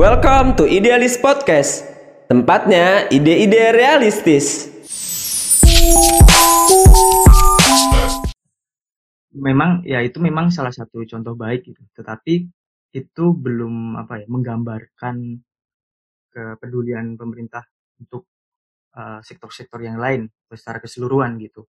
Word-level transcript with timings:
Welcome 0.00 0.56
to 0.56 0.64
Idealis 0.64 1.20
Podcast. 1.20 1.84
Tempatnya 2.24 3.04
ide-ide 3.12 3.68
realistis. 3.68 4.64
memang 9.36 9.84
ya 9.84 10.00
itu 10.00 10.16
memang 10.16 10.48
salah 10.48 10.72
satu 10.72 11.04
contoh 11.04 11.36
baik 11.36 11.68
gitu 11.68 11.84
tetapi 11.92 12.48
itu 12.96 13.24
belum 13.36 14.00
apa 14.00 14.24
ya 14.24 14.26
menggambarkan 14.32 15.36
kepedulian 16.32 17.20
pemerintah 17.20 17.68
untuk 18.00 18.24
uh, 18.96 19.20
sektor-sektor 19.20 19.84
yang 19.84 20.00
lain 20.00 20.32
secara 20.48 20.80
keseluruhan 20.80 21.36
gitu 21.44 21.68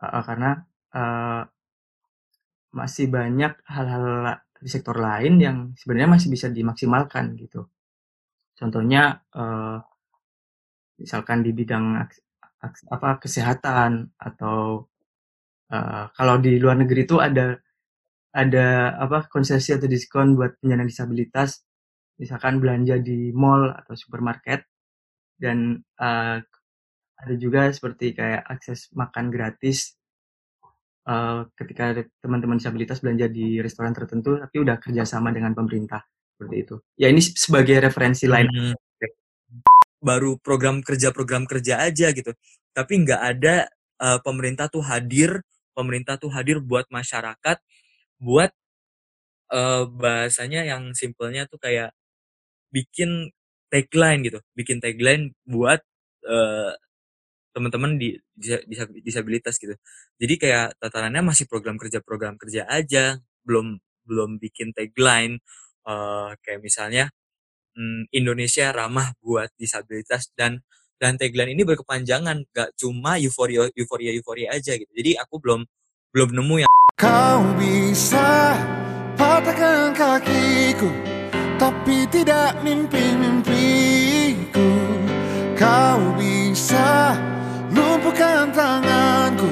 uh, 0.00 0.24
karena 0.24 0.64
uh, 0.96 1.44
masih 2.72 3.12
banyak 3.12 3.52
hal-hal 3.68 4.40
di 4.64 4.68
sektor 4.72 4.96
lain 4.96 5.36
yang 5.36 5.56
sebenarnya 5.76 6.16
masih 6.16 6.32
bisa 6.32 6.48
dimaksimalkan 6.48 7.36
gitu. 7.36 7.68
Contohnya 8.56 9.20
uh, 9.36 9.76
misalkan 10.96 11.44
di 11.44 11.52
bidang 11.52 12.00
apa 12.88 13.20
kesehatan 13.20 14.16
atau 14.16 14.88
uh, 15.68 16.04
kalau 16.16 16.40
di 16.40 16.56
luar 16.56 16.80
negeri 16.80 17.04
itu 17.04 17.20
ada 17.20 17.60
ada 18.32 18.96
apa 18.96 19.28
konsesi 19.28 19.76
atau 19.76 19.84
diskon 19.84 20.32
buat 20.32 20.56
penyandang 20.64 20.88
disabilitas 20.88 21.60
misalkan 22.16 22.56
belanja 22.56 22.96
di 23.04 23.36
mall 23.36 23.68
atau 23.68 23.92
supermarket 23.92 24.64
dan 25.36 25.76
uh, 26.00 26.40
ada 27.14 27.34
juga 27.36 27.68
seperti 27.68 28.16
kayak 28.16 28.48
akses 28.48 28.88
makan 28.96 29.28
gratis 29.28 29.98
uh, 31.08 31.48
ketika 31.56 32.04
teman-teman 32.20 32.60
disabilitas 32.60 33.00
belanja 33.00 33.28
di 33.28 33.60
restoran 33.60 33.92
tertentu 33.92 34.36
tapi 34.40 34.56
udah 34.60 34.76
kerjasama 34.80 35.30
dengan 35.30 35.52
pemerintah 35.52 36.04
seperti 36.34 36.56
itu. 36.66 36.74
Ya 36.98 37.08
ini 37.12 37.22
sebagai 37.22 37.78
referensi 37.80 38.26
lain. 38.26 38.48
Hmm. 38.50 38.76
baru 40.04 40.36
program 40.36 40.84
kerja 40.84 41.16
program 41.16 41.48
kerja 41.48 41.80
aja 41.80 42.12
gitu. 42.12 42.36
Tapi 42.76 42.92
nggak 43.08 43.22
ada 43.24 43.64
uh, 44.04 44.20
pemerintah 44.20 44.68
tuh 44.68 44.84
hadir 44.84 45.40
pemerintah 45.72 46.20
tuh 46.20 46.28
hadir 46.28 46.60
buat 46.60 46.84
masyarakat 46.92 47.56
buat 48.20 48.52
uh, 49.48 49.88
bahasanya 49.88 50.68
yang 50.68 50.92
simpelnya 50.92 51.48
tuh 51.48 51.56
kayak 51.56 51.96
bikin 52.68 53.32
tagline 53.72 54.20
gitu. 54.28 54.38
Bikin 54.52 54.78
tagline 54.84 55.32
buat 55.48 55.80
uh, 56.28 56.72
teman-teman 57.54 57.96
di 57.96 58.18
disabilitas 59.06 59.56
gitu. 59.62 59.78
Jadi 60.18 60.34
kayak 60.36 60.74
tatarannya 60.82 61.22
masih 61.22 61.46
program 61.46 61.78
kerja 61.78 62.02
program 62.02 62.34
kerja 62.34 62.66
aja 62.66 63.22
belum 63.46 63.78
belum 64.04 64.42
bikin 64.42 64.74
tagline 64.74 65.38
uh, 65.86 66.34
kayak 66.42 66.60
misalnya 66.60 67.08
um, 67.78 68.04
Indonesia 68.10 68.74
ramah 68.74 69.14
buat 69.22 69.54
disabilitas 69.54 70.34
dan 70.34 70.66
dan 70.98 71.14
tagline 71.14 71.54
ini 71.54 71.62
berkepanjangan 71.62 72.42
gak 72.54 72.74
cuma 72.78 73.18
euforia 73.22 73.70
euforia 73.74 74.10
euforia 74.14 74.54
aja 74.54 74.74
gitu. 74.74 74.90
Jadi 74.90 75.14
aku 75.18 75.38
belum 75.38 75.62
belum 76.10 76.30
nemu 76.34 76.66
yang 76.66 76.70
kau 76.98 77.42
bisa 77.58 78.58
patahkan 79.18 79.94
kakiku 79.94 81.14
tapi 81.58 82.06
tidak 82.10 82.58
mimpi-mimpiku. 82.62 84.68
Kau 85.54 86.02
bisa 86.18 87.14
lumpuhkan 88.04 88.52
tanganku 88.52 89.48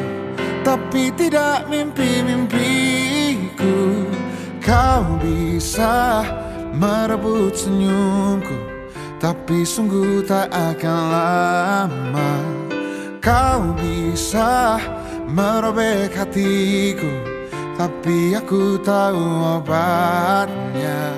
tapi 0.61 1.09
tidak 1.17 1.65
mimpi-mimpiku. 1.73 4.05
Kau 4.61 5.17
bisa 5.25 6.21
merebut 6.77 7.57
senyumku 7.57 8.53
tapi 9.17 9.65
sungguh 9.65 10.21
tak 10.29 10.53
akan 10.53 11.01
lama. 11.09 12.33
Kau 13.25 13.73
bisa 13.79 14.83
merobek 15.31 16.11
hatiku 16.13 17.09
Tapi 17.81 18.37
aku 18.37 18.77
tahu 18.85 19.57
obatnya. 19.57 21.17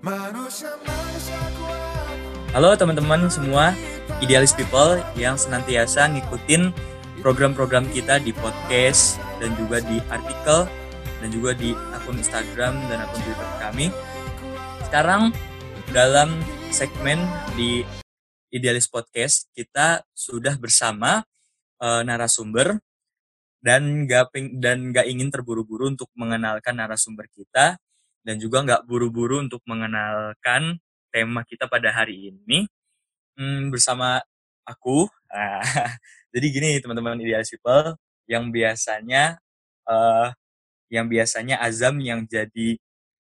Manusia, 0.00 0.72
manusia 0.88 1.40
kuat. 1.60 2.16
Halo 2.56 2.72
teman-teman 2.80 3.28
semua 3.28 3.76
Idealis 4.24 4.56
People 4.56 5.04
yang 5.20 5.36
senantiasa 5.36 6.08
ngikutin 6.08 6.72
program-program 7.20 7.84
kita 7.92 8.16
di 8.24 8.32
podcast 8.32 9.20
dan 9.36 9.52
juga 9.52 9.84
di 9.84 10.00
artikel 10.08 10.64
dan 11.20 11.28
juga 11.28 11.52
di 11.52 11.76
akun 11.92 12.16
Instagram 12.16 12.72
dan 12.88 13.04
akun 13.04 13.20
Twitter 13.20 13.48
kami. 13.60 13.92
Sekarang 14.88 15.28
dalam 15.92 16.40
segmen 16.72 17.20
di 17.52 17.84
Idealis 18.48 18.88
Podcast 18.88 19.52
kita 19.52 20.00
sudah 20.16 20.56
bersama 20.56 21.20
uh, 21.84 22.00
narasumber 22.00 22.80
dan 23.60 24.08
gak 24.08 24.32
dan 24.56 24.88
gak 24.88 25.04
ingin 25.04 25.28
terburu-buru 25.28 25.92
untuk 25.92 26.08
mengenalkan 26.16 26.80
narasumber 26.80 27.28
kita 27.28 27.76
dan 28.24 28.40
juga 28.40 28.64
nggak 28.64 28.88
buru-buru 28.88 29.44
untuk 29.44 29.60
mengenalkan 29.68 30.80
tema 31.12 31.44
kita 31.44 31.68
pada 31.68 31.92
hari 31.92 32.32
ini 32.32 32.64
hmm, 33.38 33.70
bersama 33.70 34.22
aku. 34.66 35.06
jadi 36.34 36.46
gini 36.46 36.70
teman-teman 36.78 37.18
Idealis 37.18 37.50
People 37.50 37.98
yang 38.30 38.54
biasanya 38.54 39.38
uh, 39.86 40.30
yang 40.88 41.10
biasanya 41.10 41.58
Azam 41.58 41.98
yang 41.98 42.22
jadi 42.24 42.78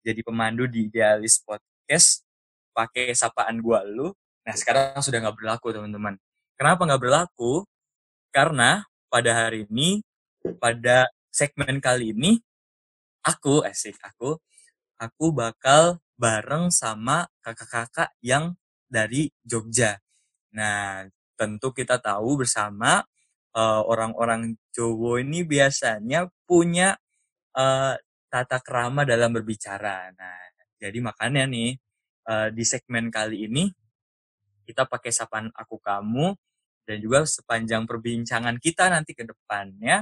jadi 0.03 0.21
pemandu 0.23 0.65
di 0.65 0.87
Idealis 0.87 1.43
Podcast 1.43 2.23
pakai 2.71 3.11
sapaan 3.11 3.59
gua 3.59 3.83
lu. 3.83 4.15
Nah 4.47 4.55
sekarang 4.55 5.03
sudah 5.03 5.19
nggak 5.19 5.37
berlaku 5.37 5.75
teman-teman. 5.75 6.15
Kenapa 6.55 6.87
nggak 6.87 7.01
berlaku? 7.03 7.67
Karena 8.31 8.83
pada 9.11 9.31
hari 9.45 9.67
ini 9.67 9.99
pada 10.61 11.09
segmen 11.33 11.83
kali 11.83 12.15
ini 12.15 12.39
aku 13.25 13.65
asik 13.65 13.99
aku 13.99 14.39
aku 14.99 15.25
bakal 15.31 15.99
bareng 16.19 16.67
sama 16.67 17.27
kakak-kakak 17.39 18.11
yang 18.19 18.58
dari 18.89 19.29
Jogja. 19.45 19.95
Nah 20.57 21.05
tentu 21.37 21.71
kita 21.71 22.01
tahu 22.01 22.43
bersama 22.43 23.05
uh, 23.55 23.81
orang-orang 23.85 24.57
Jowo 24.75 25.21
ini 25.21 25.47
biasanya 25.47 26.27
punya 26.43 26.97
uh, 27.55 27.95
tata 28.27 28.57
kerama 28.59 29.07
dalam 29.07 29.31
berbicara. 29.31 30.11
Nah 30.13 30.37
jadi 30.81 30.99
makanya 30.99 31.45
nih 31.47 31.77
uh, 32.27 32.49
di 32.51 32.63
segmen 32.65 33.07
kali 33.13 33.47
ini 33.47 33.69
kita 34.65 34.85
pakai 34.85 35.09
sapaan 35.09 35.49
aku 35.53 35.81
kamu 35.81 36.33
dan 36.85 36.97
juga 37.01 37.25
sepanjang 37.25 37.85
perbincangan 37.85 38.57
kita 38.57 38.89
nanti 38.89 39.13
ke 39.13 39.25
depannya 39.25 40.01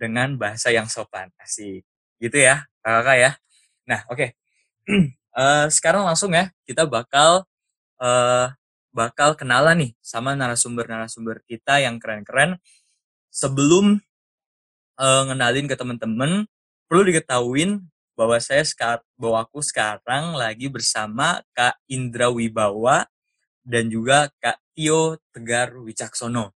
dengan 0.00 0.36
bahasa 0.36 0.72
yang 0.72 0.88
sopan. 0.88 1.30
Asik. 1.40 1.84
Gitu 2.20 2.36
ya 2.40 2.64
kakak 2.80 3.16
ya. 3.20 3.30
Nah 3.88 4.00
oke. 4.08 4.18
Okay. 4.18 4.30
uh, 5.40 5.66
sekarang 5.72 6.04
langsung 6.04 6.32
ya 6.36 6.52
kita 6.68 6.84
bakal 6.84 7.48
uh, 8.04 8.52
bakal 8.92 9.34
kenalan 9.34 9.88
nih 9.88 9.92
sama 10.04 10.36
narasumber-narasumber 10.36 11.40
kita 11.48 11.80
yang 11.80 11.96
keren-keren 11.96 12.60
sebelum 13.32 13.98
uh, 15.00 15.22
ngenalin 15.26 15.66
ke 15.66 15.74
temen-temen 15.74 16.46
perlu 16.86 17.02
diketahuin 17.08 17.82
bahwa 18.14 18.38
saya 18.38 18.62
sekarang 18.62 19.02
bahwa 19.18 19.42
aku 19.42 19.58
sekarang 19.58 20.38
lagi 20.38 20.70
bersama 20.70 21.42
Kak 21.50 21.74
Indra 21.90 22.30
Wibawa 22.30 23.10
dan 23.66 23.90
juga 23.90 24.30
Kak 24.38 24.62
Tio 24.76 25.18
Tegar 25.34 25.74
Wicaksono. 25.74 26.54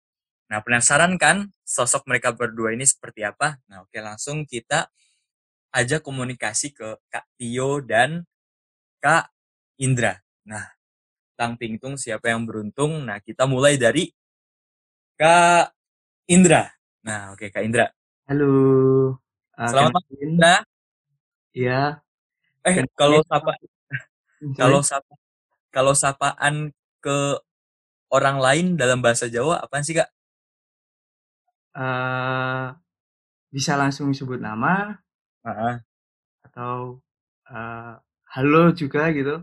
Nah, 0.50 0.60
penasaran 0.66 1.14
kan 1.14 1.54
sosok 1.62 2.10
mereka 2.10 2.34
berdua 2.34 2.74
ini 2.74 2.82
seperti 2.82 3.22
apa? 3.22 3.62
Nah, 3.70 3.86
oke 3.86 3.94
langsung 4.02 4.42
kita 4.42 4.90
aja 5.70 6.02
komunikasi 6.02 6.74
ke 6.74 6.98
Kak 7.06 7.26
Tio 7.38 7.78
dan 7.78 8.26
Kak 8.98 9.30
Indra. 9.78 10.18
Nah, 10.50 10.74
tang 11.34 11.58
pingtung 11.58 11.98
siapa 11.98 12.30
yang 12.30 12.46
beruntung? 12.46 13.06
Nah, 13.06 13.18
kita 13.22 13.46
mulai 13.46 13.78
dari 13.78 14.10
Kak 15.14 15.70
Indra. 16.30 16.66
Nah, 17.06 17.34
oke 17.34 17.50
Kak 17.50 17.62
Indra. 17.62 17.86
Halo. 18.26 18.50
Uh, 19.54 19.68
Selamat 19.70 19.92
malam. 19.94 20.62
Iya. 21.54 22.02
Eh 22.66 22.82
kalau 22.98 23.22
sapa 23.22 23.52
kalau 24.58 24.80
sapa 24.82 25.14
kalau 25.70 25.92
sapaan 25.94 26.74
ke 26.98 27.38
orang 28.10 28.42
lain 28.42 28.66
dalam 28.74 28.98
bahasa 28.98 29.30
Jawa 29.30 29.62
apa 29.62 29.84
sih 29.86 29.94
kak? 29.94 30.10
Uh, 31.74 32.74
bisa 33.50 33.74
langsung 33.78 34.10
sebut 34.14 34.38
nama 34.38 34.98
uh 35.42 35.50
-huh. 35.50 35.74
atau 36.46 37.02
uh, 37.50 37.98
halo 38.34 38.74
juga 38.74 39.14
gitu. 39.14 39.34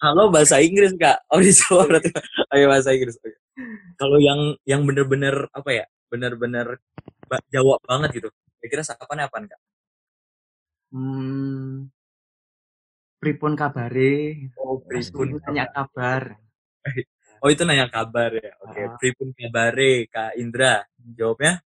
halo 0.00 0.22
bahasa 0.32 0.56
Inggris 0.64 0.96
kak. 0.96 1.20
Oh 1.28 1.40
di 1.40 1.52
Jawa 1.52 1.84
berarti. 1.88 2.10
Ayo 2.56 2.64
bahasa 2.72 2.90
Inggris. 2.96 3.16
Kalau 4.00 4.16
yang 4.16 4.56
yang 4.64 4.82
bener-bener 4.88 5.46
apa 5.52 5.70
ya? 5.70 5.84
Bener-bener 6.10 6.80
Jawa 7.54 7.78
banget 7.86 8.10
gitu 8.18 8.28
Kira-kira 8.58 8.82
sapaan 8.82 9.22
apa 9.22 9.36
enggak? 9.38 9.60
Hmm, 10.90 11.86
pripun 13.22 13.54
kabare? 13.54 14.50
Oh, 14.58 14.82
Pripun 14.82 15.38
tanya 15.44 15.68
kabar. 15.70 16.34
Oh, 17.40 17.48
itu 17.48 17.64
nanya 17.64 17.88
kabar 17.88 18.36
ya. 18.36 18.52
Oke, 18.60 18.84
Ah. 18.84 18.92
pripun 19.00 19.32
kabare 19.32 20.04
Kak 20.12 20.36
Indra? 20.36 20.84
Jawabnya 21.16 21.64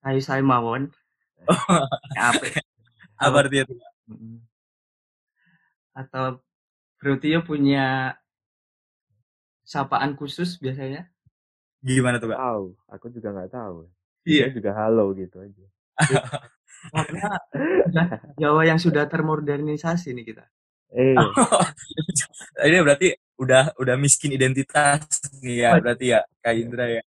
Ayo 0.00 0.24
saya 0.24 0.40
mawon. 0.40 0.88
Ya, 2.16 2.32
apa? 2.32 2.64
Apa 3.20 3.36
artinya? 3.44 3.64
Mm. 4.08 4.40
Atau 5.92 6.40
Tio 7.20 7.40
punya 7.44 8.16
sapaan 9.64 10.16
khusus 10.16 10.56
biasanya? 10.56 11.08
Gimana 11.84 12.20
tuh, 12.20 12.32
Kak? 12.32 12.40
Tahu, 12.40 12.64
aku 12.88 13.06
juga 13.12 13.28
nggak 13.36 13.52
tahu. 13.52 13.88
Iya. 14.24 14.48
Dia 14.48 14.56
juga 14.56 14.70
halo 14.76 15.12
gitu 15.16 15.36
aja. 15.40 15.66
Karena 16.96 17.28
Jawa 18.40 18.62
yang 18.64 18.80
sudah 18.80 19.04
termodernisasi 19.04 20.16
nih 20.16 20.24
kita. 20.32 20.44
Eh, 20.90 21.14
Ini 22.66 22.82
berarti 22.82 23.14
udah 23.40 23.72
udah 23.78 23.96
miskin 23.96 24.34
identitas 24.34 25.22
nih 25.40 25.64
ya, 25.64 25.70
berarti 25.78 26.12
ya 26.12 26.20
Kak 26.42 26.54
Indra 26.56 26.84
ya. 26.88 27.02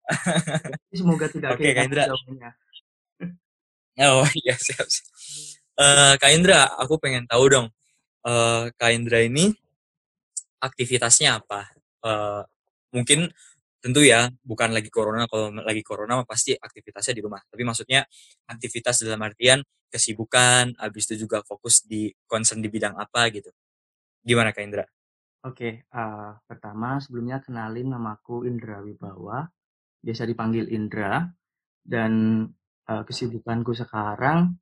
Semoga 0.94 1.28
tidak 1.28 1.58
Oke, 1.58 1.72
Kak 1.72 1.90
kehilangan 1.90 2.12
Indra. 2.30 2.52
Oh 4.08 4.28
iya 4.40 4.56
siap. 4.56 4.88
siap. 4.88 5.08
Eh, 5.82 6.14
Kak 6.22 6.32
Indra, 6.38 6.78
aku 6.78 7.02
pengen 7.02 7.26
tahu 7.26 7.46
dong. 7.50 7.68
eh 8.30 8.64
Kak 8.78 8.92
Indra 8.94 9.18
ini 9.26 9.50
aktivitasnya 10.62 11.42
apa? 11.42 11.74
Eh, 12.06 12.42
mungkin 12.94 13.26
tentu 13.82 14.06
ya 14.06 14.30
bukan 14.46 14.70
lagi 14.78 14.94
corona. 14.94 15.26
Kalau 15.26 15.50
lagi 15.66 15.82
corona 15.82 16.22
pasti 16.22 16.54
aktivitasnya 16.54 17.18
di 17.18 17.24
rumah. 17.26 17.42
Tapi 17.50 17.64
maksudnya 17.66 18.06
aktivitas 18.46 19.02
dalam 19.02 19.22
artian 19.26 19.66
kesibukan, 19.90 20.78
habis 20.78 21.10
itu 21.10 21.26
juga 21.26 21.42
fokus 21.42 21.82
di 21.84 22.14
concern 22.30 22.62
di 22.62 22.70
bidang 22.70 22.96
apa 23.02 23.34
gitu. 23.34 23.50
Gimana 24.22 24.54
Kak 24.54 24.62
Indra? 24.62 24.86
Oke, 25.42 25.82
eh, 25.82 26.32
pertama 26.46 27.02
sebelumnya 27.02 27.42
kenalin 27.42 27.90
namaku 27.90 28.46
Indra 28.46 28.86
Wibawa, 28.86 29.50
biasa 30.06 30.30
dipanggil 30.30 30.70
Indra, 30.70 31.26
dan 31.82 32.46
eh, 32.86 33.04
kesibukanku 33.10 33.74
sekarang 33.74 34.61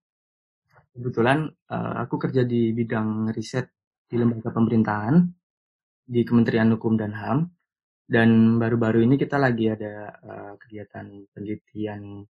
kebetulan 0.94 1.50
eh, 1.74 1.94
aku 2.03 2.15
kerja 2.24 2.44
di 2.44 2.71
bidang 2.75 3.31
riset 3.36 3.69
di 4.09 4.15
lembaga 4.21 4.50
pemerintahan 4.53 5.15
di 6.09 6.21
Kementerian 6.25 6.74
Hukum 6.74 6.97
dan 6.97 7.13
HAM, 7.13 7.39
dan 8.09 8.57
baru-baru 8.62 9.06
ini 9.06 9.15
kita 9.21 9.38
lagi 9.38 9.69
ada 9.69 9.94
eh, 10.21 10.53
kegiatan 10.62 11.06
penelitian 11.33 12.25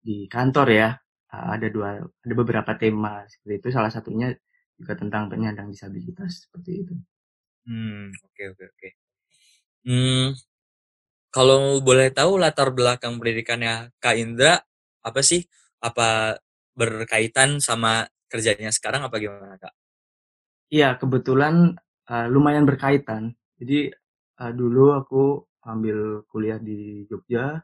di 0.00 0.28
kantor 0.28 0.68
ya, 0.72 0.90
Eh, 1.30 1.48
ada 1.54 1.66
dua, 1.70 2.02
ada 2.02 2.34
beberapa 2.34 2.74
tema 2.74 3.22
seperti 3.30 3.54
itu, 3.62 3.68
salah 3.70 3.86
satunya 3.94 4.34
juga 4.74 4.98
tentang 4.98 5.30
penyandang 5.30 5.70
disabilitas 5.70 6.50
seperti 6.50 6.82
itu. 6.82 6.94
Hmm, 7.70 8.10
oke 8.26 8.42
oke 8.50 8.64
oke. 8.66 8.88
Hmm, 9.86 10.34
kalau 11.30 11.78
boleh 11.78 12.10
tahu 12.10 12.42
latar 12.42 12.74
belakang 12.74 13.14
pendidikannya 13.22 13.94
Kak 14.02 14.16
Indra 14.18 14.58
apa 15.06 15.20
sih? 15.22 15.46
Apa 15.78 16.34
berkaitan 16.78 17.58
sama 17.62 18.06
kerjanya 18.30 18.70
sekarang 18.74 19.02
apa 19.06 19.16
gimana 19.22 19.56
Kak? 19.60 19.74
Iya, 20.70 20.88
kebetulan 21.00 21.54
eh, 22.10 22.26
lumayan 22.34 22.64
berkaitan. 22.70 23.34
Jadi 23.58 23.78
eh, 24.42 24.52
dulu 24.60 24.84
aku 25.00 25.22
ambil 25.66 25.98
kuliah 26.30 26.58
di 26.68 27.04
Jogja 27.10 27.58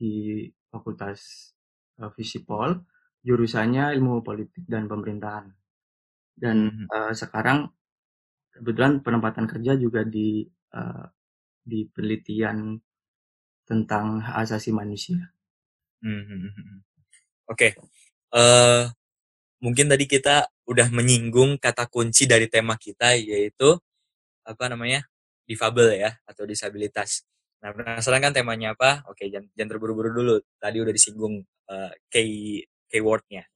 di 0.00 0.12
Fakultas 0.70 1.20
eh, 2.00 2.10
Visipol, 2.16 2.70
jurusannya 3.26 3.84
Ilmu 3.96 4.14
Politik 4.28 4.64
dan 4.72 4.84
Pemerintahan. 4.90 5.46
Dan 6.44 6.58
Mhm. 6.66 6.88
eh, 6.96 7.12
sekarang 7.22 7.58
kebetulan 8.54 8.92
penempatan 9.06 9.46
kerja 9.52 9.72
juga 9.84 10.02
di 10.06 10.44
eh, 10.80 11.06
di 11.70 11.80
penelitian 11.94 12.58
tentang 13.68 14.06
hak 14.26 14.36
asasi 14.44 14.70
manusia. 14.74 15.20
Hmm, 16.02 16.20
hmm, 16.28 16.40
hmm, 16.40 16.48
hmm. 16.56 16.78
Eh 18.34 18.84
mungkin 19.58 19.90
tadi 19.90 20.04
kita 20.06 20.46
udah 20.68 20.88
menyinggung 20.92 21.58
kata 21.58 21.88
kunci 21.90 22.28
dari 22.28 22.46
tema 22.46 22.76
kita 22.78 23.16
yaitu 23.18 23.78
apa 24.46 24.64
namanya 24.70 25.04
difabel 25.48 25.96
ya 25.96 26.10
atau 26.28 26.44
disabilitas. 26.44 27.24
Nah 27.64 27.72
penasaran 27.74 28.20
kan 28.22 28.32
temanya 28.36 28.76
apa? 28.76 29.02
Oke, 29.10 29.26
jangan, 29.32 29.48
jangan 29.56 29.70
terburu-buru 29.76 30.10
dulu. 30.12 30.36
Tadi 30.60 30.76
udah 30.78 30.92
disinggung 30.92 31.40
eh, 31.72 31.92
key 32.12 32.62
keywordnya. 32.88 33.48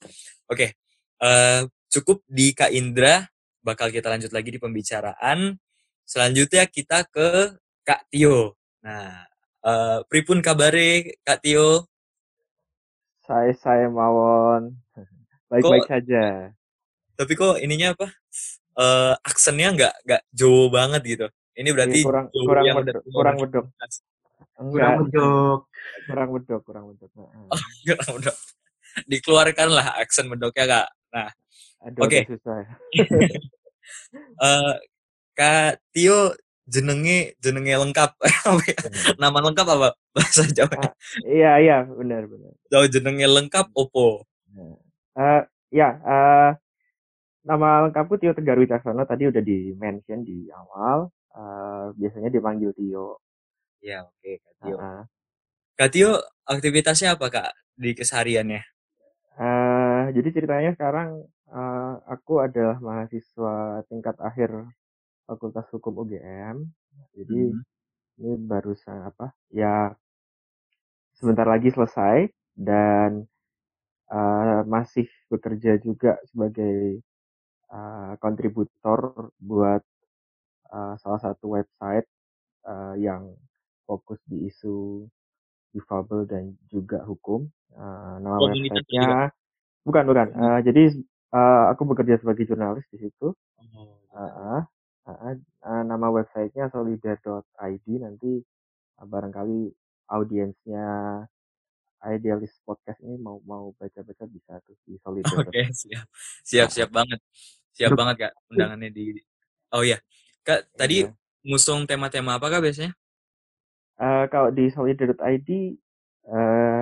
Oke, 0.49 0.77
eh, 1.23 1.61
cukup 1.93 2.25
di 2.27 2.57
Kak 2.57 2.73
Indra. 2.73 3.29
Bakal 3.63 3.95
kita 3.95 4.11
lanjut 4.11 4.33
lagi 4.35 4.51
di 4.51 4.59
pembicaraan. 4.59 5.55
Selanjutnya 6.03 6.67
kita 6.67 7.07
ke 7.07 7.55
Kak 7.87 8.11
Tio. 8.11 8.59
Nah, 8.83 9.23
eh, 9.63 9.99
pripun 10.11 10.43
kabare 10.43 11.21
Kak 11.23 11.45
Tio? 11.45 11.92
Saya 13.27 13.53
saya 13.59 13.87
mawon. 13.89 14.75
Baik-baik 15.51 15.87
saja. 15.87 16.51
Tapi 17.15 17.33
kok 17.37 17.61
ininya 17.61 17.95
apa? 17.95 18.09
Eh, 18.73 19.15
aksennya 19.21 19.69
nggak 19.77 19.95
nggak 20.09 20.23
Jawa 20.33 20.65
banget 20.73 21.03
gitu. 21.05 21.27
Ini 21.53 21.69
berarti 21.77 22.01
Iya, 22.01 22.07
kurang 22.09 22.27
Jawa 22.33 22.45
kurang 22.49 22.65
yang 22.65 22.77
medok, 22.81 23.03
kurang 23.13 23.37
medok. 23.37 23.65
Kurang 24.57 24.95
medok. 25.05 25.61
kurang 26.09 26.29
medok, 26.33 26.61
kurang 26.65 26.85
medok. 26.89 27.11
Heeh. 27.13 27.61
Kurang 27.93 28.11
medok. 28.17 28.37
Dikeluarkan 29.09 29.69
lah 29.73 29.87
aksen 30.01 30.27
medoknya 30.29 30.65
kak. 30.69 30.89
Nah, 31.13 31.31
Aduh, 31.83 32.07
Oke. 32.07 32.23
agak 32.23 32.31
susah. 32.39 32.57
eh 34.47 34.75
Kak 35.33 35.81
Tio 35.91 36.37
jenenge 36.67 37.35
jenenge 37.43 37.75
lengkap. 37.79 38.11
Ya? 38.69 39.15
Nama 39.19 39.39
lengkap 39.39 39.67
apa 39.67 39.89
bahasa 40.15 40.43
Jawa? 40.51 40.93
Iya, 41.23 41.63
iya, 41.63 41.77
benar, 41.87 42.27
benar. 42.27 42.53
Jauh 42.71 42.89
jenenge 42.91 43.27
lengkap 43.27 43.71
opo? 43.75 44.27
Eh, 45.15 45.43
ya, 45.71 45.89
eh, 46.03 46.51
nama 47.47 47.87
lengkapku 47.89 48.19
Tio 48.19 48.35
Tegar 48.35 48.59
Wicaksono 48.59 49.03
tadi 49.07 49.31
udah 49.31 49.43
di 49.43 49.75
mention 49.75 50.23
di 50.27 50.51
awal. 50.51 51.11
Eh, 51.33 51.87
biasanya 51.97 52.29
dipanggil 52.29 52.75
Tio. 52.75 53.23
Ya 53.83 54.07
oke 54.07 54.31
Kak 54.43 54.55
Tio. 54.63 54.77
Heeh. 54.79 55.01
Kak 55.75 55.91
Tio 55.91 56.11
aktivitasnya 56.47 57.19
apa 57.19 57.27
kak 57.33 57.51
di 57.75 57.91
kesehariannya? 57.97 58.63
Eh, 59.41 60.03
jadi 60.13 60.29
ceritanya 60.31 60.71
sekarang 60.77 61.25
eh, 61.51 61.95
aku 62.07 62.45
adalah 62.45 62.79
mahasiswa 62.79 63.83
tingkat 63.89 64.17
akhir 64.21 64.51
Fakultas 65.27 65.67
Hukum 65.73 65.95
UGM. 66.03 66.57
Jadi 67.17 67.55
Mhm. 67.55 67.63
ini 68.23 68.33
barusan 68.51 68.99
apa? 69.11 69.33
Ya 69.53 69.95
sebentar 71.19 71.47
lagi 71.47 71.71
selesai 71.73 72.29
dan 72.59 73.25
eh, 74.13 74.61
masih 74.69 75.07
bekerja 75.33 75.79
juga 75.81 76.19
sebagai 76.31 77.01
eh, 77.73 78.13
kontributor 78.23 79.31
buat 79.41 79.83
eh, 80.75 80.95
salah 81.03 81.21
satu 81.23 81.57
website 81.57 82.07
eh, 82.69 82.95
yang 83.01 83.33
fokus 83.89 84.21
di 84.29 84.49
isu 84.51 85.07
difabel 85.73 86.29
dan 86.29 86.53
juga 86.69 87.01
hukum. 87.09 87.49
Eh, 87.73 88.15
nama 88.21 88.37
Komunitas 88.41 88.85
websitenya 88.85 89.31
bukan 89.87 90.05
bukan. 90.11 90.27
Eh, 90.37 90.59
jadi 90.69 90.83
eh, 91.33 91.65
aku 91.73 91.83
bekerja 91.89 92.21
sebagai 92.21 92.45
jurnalis 92.49 92.87
di 92.93 92.99
situ. 93.09 93.33
Oh, 93.73 94.63
Heeh. 95.03 95.35
Eh, 95.43 95.83
nama 95.87 96.07
websitenya 96.15 96.71
solidar.id 96.71 97.87
nanti 97.99 98.39
eh, 98.99 99.07
barangkali 99.07 99.61
audiensnya 100.11 100.87
Idealist 102.03 102.59
Podcast 102.67 102.99
ini 103.03 103.15
mau 103.15 103.39
mau 103.47 103.71
baca-baca 103.79 104.27
bisa 104.27 104.59
tuh 104.67 104.75
di 104.83 104.99
solidar. 104.99 105.39
Oke, 105.39 105.71
siap. 105.71 106.07
Siap, 106.43 106.69
siap 106.71 106.91
banget. 106.91 107.23
Siap 107.75 107.95
banget, 107.95 108.17
Kak. 108.27 108.33
Undangannya 108.51 108.91
di 108.91 109.15
Oh 109.73 109.87
iya. 109.87 110.03
Kak, 110.43 110.75
tadi 110.75 111.07
Iya. 111.07 111.15
ngusung 111.47 111.87
tema-tema 111.87 112.37
apa 112.39 112.51
Kak 112.51 112.63
biasanya? 112.63 112.93
Eh, 114.03 114.25
kalau 114.35 114.51
di 114.51 114.67
solidar.id 114.71 115.49
eh, 116.27 116.81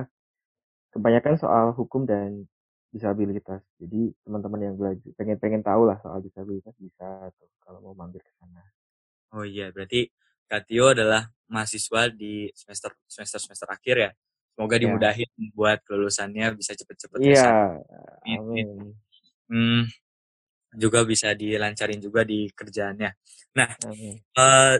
kebanyakan 0.90 1.34
soal 1.36 1.66
hukum 1.76 2.08
dan 2.08 2.48
disabilitas. 2.90 3.62
Jadi 3.78 4.11
teman-teman 4.26 4.61
yang 4.61 4.75
belajar 4.75 5.11
pengen-pengen 5.14 5.62
tahu 5.62 5.87
lah 5.87 5.99
soal 6.02 6.18
disabilitas 6.23 6.75
bisa 6.78 7.30
tuh 7.38 7.50
kalau 7.62 7.78
mau 7.82 7.94
mampir 7.94 8.23
ke 8.23 8.32
sana. 8.38 8.62
Oh 9.35 9.47
iya, 9.47 9.70
berarti 9.70 10.11
Kak 10.50 10.66
Tio 10.66 10.90
adalah 10.90 11.30
mahasiswa 11.47 12.11
di 12.11 12.50
semester 12.54 12.90
semester 13.06 13.38
semester 13.38 13.68
akhir 13.70 13.97
ya. 13.97 14.11
Semoga 14.59 14.75
Iya. 14.76 14.82
dimudahin 14.82 15.30
buat 15.54 15.78
kelulusannya 15.87 16.47
bisa 16.59 16.75
cepet-cepet 16.75 17.20
ya. 17.23 17.30
Iya, 17.30 18.38
Amin. 18.42 18.66
Hmm, 19.50 19.82
juga 20.75 21.02
bisa 21.06 21.35
dilancarin 21.35 21.99
juga 22.02 22.23
di 22.26 22.50
kerjaannya. 22.50 23.11
amin. 23.87 24.16
Eh, 24.38 24.76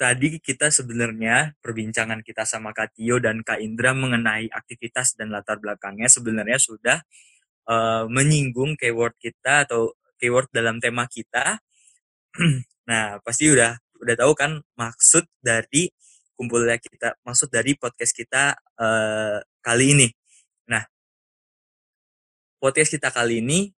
tadi 0.00 0.28
kita 0.42 0.68
sebenarnya 0.72 1.54
perbincangan 1.60 2.20
kita 2.24 2.44
sama 2.44 2.72
Kak 2.76 2.96
Tio 2.98 3.20
dan 3.22 3.40
Kak 3.44 3.60
Indra 3.60 3.92
mengenai 3.96 4.48
aktivitas 4.52 5.14
dan 5.16 5.30
latar 5.32 5.60
belakangnya 5.60 6.08
sebenarnya 6.10 6.58
sudah 6.60 6.98
uh, 7.68 8.04
menyinggung 8.08 8.76
keyword 8.78 9.16
kita 9.20 9.68
atau 9.68 9.92
keyword 10.20 10.48
dalam 10.52 10.80
tema 10.80 11.04
kita. 11.08 11.60
nah, 12.90 13.20
pasti 13.20 13.50
udah 13.52 13.76
udah 14.00 14.14
tahu 14.18 14.32
kan 14.36 14.60
maksud 14.76 15.24
dari 15.40 15.88
kumpulnya 16.34 16.76
kita, 16.76 17.14
maksud 17.22 17.48
dari 17.48 17.78
podcast 17.78 18.12
kita 18.12 18.58
uh, 18.80 19.38
kali 19.62 19.94
ini. 19.96 20.08
Nah, 20.68 20.82
podcast 22.58 22.90
kita 22.92 23.14
kali 23.14 23.40
ini 23.40 23.70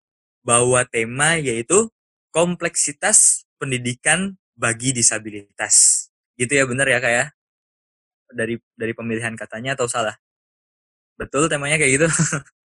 bawa 0.46 0.86
tema 0.88 1.36
yaitu 1.42 1.90
kompleksitas 2.32 3.44
pendidikan 3.58 4.38
bagi 4.56 4.96
disabilitas. 4.96 6.08
Gitu 6.36 6.52
ya 6.52 6.64
bener 6.68 6.88
ya 6.88 7.00
kayak 7.00 7.18
ya? 7.18 7.26
dari 8.36 8.58
dari 8.76 8.94
pemilihan 8.96 9.36
katanya 9.38 9.78
atau 9.78 9.88
salah? 9.88 10.16
Betul 11.16 11.48
temanya 11.48 11.80
kayak 11.80 11.92
gitu? 12.02 12.08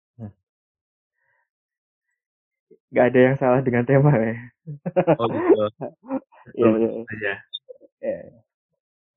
Gak 2.94 3.06
ada 3.10 3.18
yang 3.18 3.36
salah 3.36 3.60
dengan 3.60 3.82
tema 3.82 4.14
ya. 4.14 4.36
Oh 5.18 5.26
gitu. 5.28 5.64
Iya, 6.44 7.40
iya. 8.04 8.44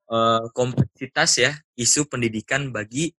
Uh, 0.07 0.47
kompleksitas 0.55 1.43
ya 1.43 1.51
isu 1.75 2.07
pendidikan 2.07 2.71
bagi 2.71 3.11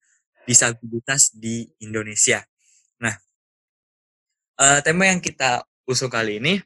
disabilitas 0.48 1.36
di 1.36 1.68
Indonesia. 1.84 2.40
Nah, 3.04 3.12
uh, 4.56 4.80
tema 4.80 5.12
yang 5.12 5.20
kita 5.20 5.60
usung 5.84 6.08
kali 6.08 6.40
ini 6.40 6.56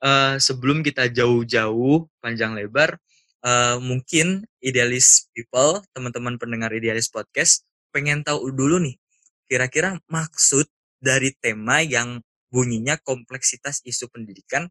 uh, 0.00 0.40
sebelum 0.40 0.80
kita 0.80 1.12
jauh-jauh 1.12 2.08
panjang 2.24 2.56
lebar, 2.56 2.96
uh, 3.44 3.76
mungkin 3.78 4.48
idealis 4.64 5.28
people, 5.36 5.84
teman-teman 5.92 6.40
pendengar 6.40 6.72
idealis 6.72 7.12
podcast, 7.12 7.68
pengen 7.92 8.24
tahu 8.24 8.48
dulu 8.48 8.80
nih, 8.80 8.96
kira-kira 9.44 10.00
maksud 10.08 10.66
dari 10.98 11.36
tema 11.36 11.84
yang 11.84 12.24
bunyinya 12.48 12.96
kompleksitas 13.00 13.84
isu 13.84 14.08
pendidikan, 14.12 14.68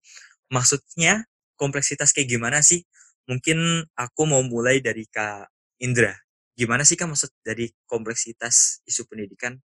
maksudnya 0.49 1.25
kompleksitas 1.57 2.13
kayak 2.13 2.29
gimana 2.29 2.61
sih? 2.61 2.85
Mungkin 3.27 3.83
aku 3.97 4.21
mau 4.23 4.41
mulai 4.45 4.79
dari 4.79 5.03
Kak 5.09 5.51
Indra. 5.83 6.15
Gimana 6.57 6.87
sih 6.87 6.97
Kak 6.97 7.11
maksud 7.11 7.31
dari 7.43 7.69
kompleksitas 7.85 8.81
isu 8.87 9.05
pendidikan? 9.05 9.59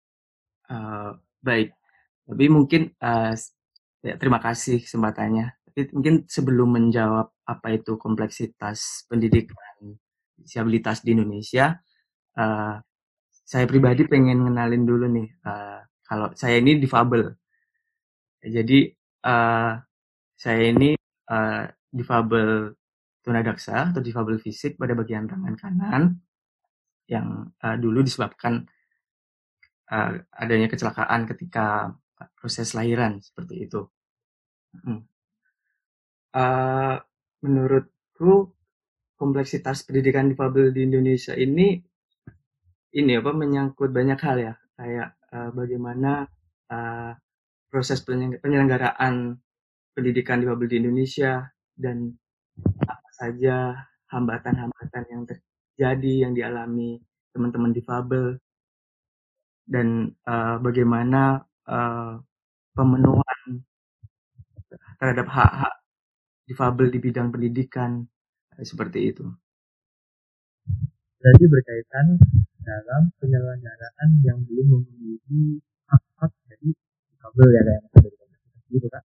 Uh, 0.69 1.17
baik, 1.41 1.73
tapi 2.29 2.45
mungkin 2.53 2.93
uh, 3.01 3.33
ya, 4.05 4.15
terima 4.21 4.39
kasih 4.39 4.85
kesempatannya. 4.85 5.53
Tapi 5.69 5.81
mungkin 5.97 6.29
sebelum 6.29 6.77
menjawab 6.77 7.33
apa 7.49 7.69
itu 7.73 7.97
kompleksitas 7.97 9.09
pendidikan 9.09 9.97
disabilitas 10.39 11.03
di 11.03 11.17
Indonesia, 11.17 11.77
uh, 12.39 12.77
saya 13.49 13.65
pribadi 13.65 14.05
pengen 14.05 14.45
ngenalin 14.45 14.85
dulu 14.85 15.07
nih. 15.09 15.29
Uh, 15.41 15.81
kalau 16.05 16.33
saya 16.37 16.61
ini 16.61 16.81
difabel, 16.81 17.33
jadi 18.49 18.79
uh, 19.25 19.73
saya 20.39 20.63
ini 20.71 20.97
uh, 21.31 21.65
difabel 21.93 22.73
tunadaksa 23.23 23.93
atau 23.93 24.01
difabel 24.01 24.41
fisik 24.41 24.81
pada 24.81 24.97
bagian 24.97 25.29
tangan 25.29 25.55
kanan 25.59 26.03
yang 27.09 27.53
uh, 27.61 27.77
dulu 27.77 28.05
disebabkan 28.05 28.69
uh, 29.93 30.13
adanya 30.33 30.69
kecelakaan 30.69 31.29
ketika 31.29 31.97
proses 32.37 32.73
lahiran 32.77 33.21
seperti 33.21 33.69
itu. 33.69 33.89
Hmm. 34.73 35.05
Uh, 36.29 37.01
menurutku 37.41 38.53
kompleksitas 39.17 39.83
pendidikan 39.89 40.29
difabel 40.31 40.71
di 40.71 40.85
Indonesia 40.87 41.35
ini 41.35 41.81
ini 42.95 43.13
apa 43.17 43.33
menyangkut 43.33 43.91
banyak 43.91 44.21
hal 44.21 44.37
ya 44.39 44.55
kayak 44.77 45.09
uh, 45.33 45.51
bagaimana 45.53 46.29
uh, 46.71 47.13
proses 47.69 48.01
penyelenggaraan 48.05 49.37
pendidikan 49.93 50.41
difabel 50.41 50.67
di 50.69 50.77
Indonesia 50.81 51.45
dan 51.77 52.13
apa 52.85 53.09
saja 53.15 53.77
hambatan-hambatan 54.09 55.05
yang 55.13 55.23
terjadi 55.29 56.15
yang 56.27 56.33
dialami 56.33 56.99
teman-teman 57.33 57.77
difabel 57.77 58.41
dan 59.69 60.17
uh, 60.25 60.57
bagaimana 60.65 61.45
uh, 61.69 62.17
pemenuhan 62.73 63.63
terhadap 64.99 65.29
hak-hak 65.29 65.75
difabel 66.49 66.89
di 66.89 66.99
bidang 66.99 67.29
pendidikan 67.29 68.03
seperti 68.59 69.13
itu. 69.13 69.29
Jadi 71.19 71.45
berkaitan 71.51 72.07
dalam 72.63 73.03
penyelenggaraan 73.21 74.11
yang 74.25 74.39
belum 74.47 74.87
dari 74.87 75.61
kabel 77.19 77.49
ya 77.51 77.63
kayak 77.67 77.83
ada 77.83 78.09
di 78.09 78.19
gitu 78.69 78.87
kak. 78.93 79.05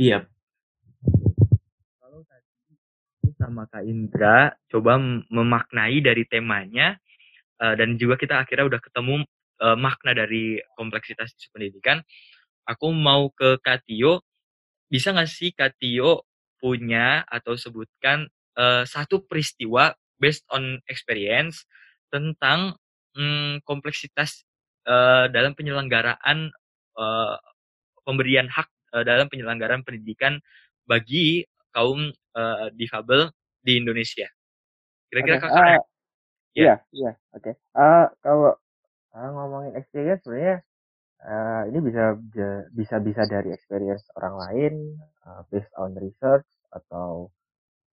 Iya. 0.00 0.18
Kalau 2.00 2.20
tadi 2.24 3.32
sama 3.36 3.62
kak 3.68 3.84
Indra 3.84 4.54
coba 4.72 4.96
memaknai 5.28 6.00
dari 6.00 6.24
temanya 6.26 6.96
uh, 7.60 7.74
dan 7.76 8.00
juga 8.00 8.16
kita 8.16 8.40
akhirnya 8.40 8.66
udah 8.76 8.80
ketemu 8.80 9.24
uh, 9.60 9.76
makna 9.76 10.16
dari 10.16 10.58
kompleksitas 10.74 11.36
isu 11.36 11.52
pendidikan. 11.52 12.00
Aku 12.68 12.92
mau 12.92 13.28
ke 13.32 13.60
Katio 13.60 14.24
bisa 14.90 15.14
nggak 15.14 15.30
sih 15.30 15.50
Katio 15.54 16.26
punya 16.60 17.24
atau 17.24 17.56
sebutkan 17.56 18.28
uh, 18.58 18.84
satu 18.84 19.24
peristiwa 19.24 19.96
based 20.20 20.44
on 20.52 20.76
experience 20.90 21.64
tentang 22.12 22.76
hmm, 23.16 23.64
kompleksitas 23.64 24.44
uh, 24.84 25.30
dalam 25.32 25.56
penyelenggaraan 25.56 26.52
uh, 26.96 27.36
pemberian 28.02 28.48
hak 28.50 28.68
uh, 28.94 29.04
dalam 29.06 29.30
penyelenggaraan 29.30 29.86
pendidikan 29.86 30.40
bagi 30.88 31.46
kaum 31.70 32.10
uh, 32.34 32.66
difabel 32.74 33.30
di 33.62 33.78
Indonesia. 33.78 34.26
Kira-kira 35.10 35.36
okay. 35.38 35.44
kakak? 35.46 35.62
Uh, 35.62 35.82
iya, 36.54 36.74
iya, 36.90 37.12
oke. 37.34 37.42
Okay. 37.42 37.54
Uh, 37.74 38.06
kalau 38.22 38.52
uh, 39.14 39.30
ngomongin 39.30 39.74
experience 39.78 40.22
sebenarnya 40.26 40.62
uh, 41.26 41.62
ini 41.68 41.78
bisa 41.82 42.16
bisa 42.74 42.96
bisa 43.02 43.22
dari 43.26 43.50
experience 43.52 44.06
orang 44.18 44.34
lain, 44.38 44.74
uh, 45.26 45.42
based 45.50 45.72
on 45.78 45.94
research 45.98 46.46
atau 46.72 47.28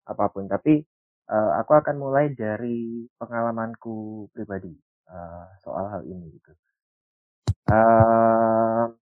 apa 0.05 0.29
pun. 0.29 0.45
Tapi 0.45 0.83
uh, 1.31 1.51
aku 1.59 1.71
akan 1.75 1.95
mulai 1.97 2.31
dari 2.31 3.07
pengalamanku 3.17 4.29
pribadi 4.31 4.73
uh, 5.09 5.49
soal 5.63 5.89
hal 5.89 6.01
ini 6.05 6.29
gitu. 6.35 6.51
Uh, 7.65 8.93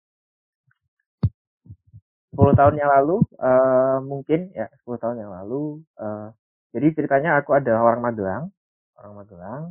10 2.33 2.57
tahun 2.57 2.75
yang 2.81 2.91
lalu 2.91 3.21
uh, 3.37 4.01
mungkin 4.01 4.55
ya 4.57 4.65
10 4.87 5.03
tahun 5.03 5.17
yang 5.21 5.31
lalu 5.31 5.85
uh, 6.01 6.33
jadi 6.73 6.97
ceritanya 6.97 7.37
aku 7.37 7.53
ada 7.53 7.77
orang 7.77 8.01
Magelang 8.01 8.49
orang 8.97 9.15
Magelang 9.21 9.63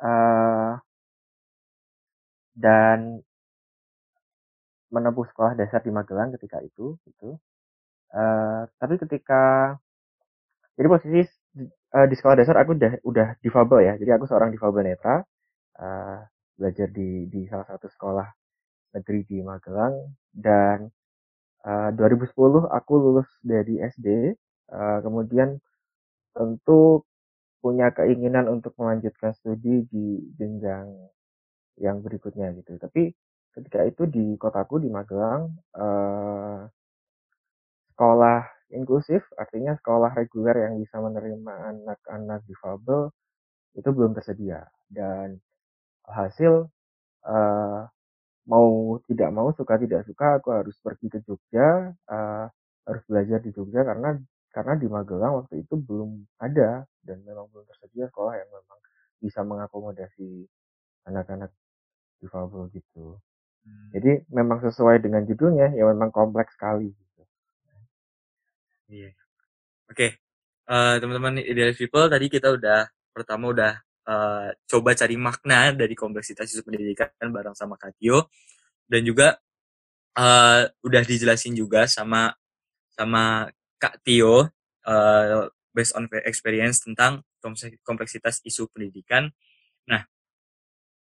uh, 0.00 0.80
dan 2.56 3.20
menempuh 4.92 5.24
sekolah 5.28 5.56
dasar 5.56 5.80
di 5.80 5.88
Magelang 5.92 6.32
ketika 6.36 6.60
itu 6.60 6.96
gitu. 7.08 7.36
Uh, 8.12 8.68
tapi 8.76 9.00
ketika 9.00 9.76
jadi 10.76 10.88
posisi 10.88 11.20
uh, 11.96 12.06
di 12.08 12.14
sekolah 12.16 12.36
dasar 12.36 12.60
aku 12.60 12.76
udah 12.76 12.92
udah 13.04 13.28
difabel 13.40 13.80
ya 13.88 13.94
jadi 13.96 14.20
aku 14.20 14.28
seorang 14.28 14.52
difabel 14.52 14.84
netra 14.84 15.24
uh, 15.80 16.20
belajar 16.56 16.88
di 16.92 17.26
di 17.28 17.48
salah 17.48 17.66
satu 17.66 17.88
sekolah 17.88 18.28
negeri 18.96 19.20
di 19.28 19.38
Magelang. 19.40 19.94
Dan 20.32 20.88
2010 21.62 22.26
eh, 22.26 22.64
aku 22.74 22.92
lulus 22.98 23.28
dari 23.38 23.78
SD, 23.78 24.06
uh, 24.08 24.74
eh, 24.74 24.98
kemudian 25.04 25.54
tentu 26.34 27.06
punya 27.62 27.94
keinginan 27.94 28.50
untuk 28.50 28.74
melanjutkan 28.74 29.30
studi 29.38 29.86
di 29.86 30.18
jenjang 30.34 30.90
yang 31.78 32.02
berikutnya 32.02 32.50
gitu. 32.58 32.74
Tapi 32.82 33.14
ketika 33.54 33.86
itu 33.86 34.02
di 34.10 34.34
kotaku 34.34 34.82
di 34.82 34.90
Magelang 34.90 35.54
uh, 35.78 36.66
sekolah 37.94 38.42
inklusif 38.72 39.22
artinya 39.36 39.76
sekolah 39.76 40.16
reguler 40.16 40.66
yang 40.66 40.80
bisa 40.80 40.96
menerima 40.98 41.54
anak-anak 41.76 42.40
difabel 42.48 43.12
itu 43.78 43.88
belum 43.94 44.16
tersedia. 44.18 44.66
Dan 44.90 45.38
hasil 46.06 46.66
uh, 47.26 47.80
mau 48.46 48.98
tidak 49.06 49.30
mau 49.30 49.54
suka 49.54 49.78
tidak 49.78 50.02
suka 50.02 50.42
aku 50.42 50.50
harus 50.50 50.74
pergi 50.82 51.06
ke 51.06 51.18
Jogja 51.22 51.94
uh, 52.10 52.46
harus 52.82 53.02
belajar 53.06 53.38
di 53.38 53.54
Jogja 53.54 53.86
karena 53.86 54.18
karena 54.52 54.74
di 54.76 54.86
Magelang 54.90 55.42
waktu 55.42 55.64
itu 55.64 55.78
belum 55.78 56.26
ada 56.42 56.84
dan 57.06 57.22
memang 57.24 57.48
belum 57.50 57.64
tersedia 57.70 58.10
sekolah 58.10 58.34
yang 58.36 58.50
memang 58.50 58.78
bisa 59.22 59.40
mengakomodasi 59.46 60.44
anak-anak 61.06 61.50
difabel 62.18 62.68
gitu. 62.74 63.18
Hmm. 63.62 63.88
Jadi 63.94 64.26
memang 64.30 64.58
sesuai 64.62 65.02
dengan 65.02 65.22
judulnya 65.24 65.72
ya 65.74 65.86
memang 65.86 66.10
kompleks 66.10 66.54
sekali 66.58 66.90
gitu. 66.90 67.22
Iya. 68.90 69.10
Oke. 69.88 69.96
Okay. 69.96 70.10
Uh, 70.68 70.94
eh, 70.94 71.02
teman-teman 71.02 71.42
idealis 71.42 71.78
people 71.78 72.06
tadi 72.06 72.26
kita 72.30 72.54
udah 72.54 72.86
pertama 73.10 73.50
udah 73.50 73.72
uh, 74.06 74.48
coba 74.68 74.90
cari 74.94 75.16
makna 75.18 75.74
dari 75.74 75.94
kompleksitas 75.94 76.50
isu 76.50 76.62
pendidikan 76.66 77.10
bareng 77.20 77.54
sama 77.56 77.78
Katio. 77.78 78.30
dan 78.90 79.08
juga 79.08 79.40
uh, 80.18 80.68
udah 80.84 81.02
dijelasin 81.06 81.56
juga 81.56 81.88
sama 81.88 82.36
sama 82.92 83.48
Kak 83.80 84.04
Tio 84.04 84.46
uh, 84.86 85.48
based 85.72 85.96
on 85.96 86.06
experience 86.28 86.84
tentang 86.84 87.24
kompleksitas 87.82 88.44
isu 88.46 88.68
pendidikan. 88.70 89.32
Nah, 89.88 90.06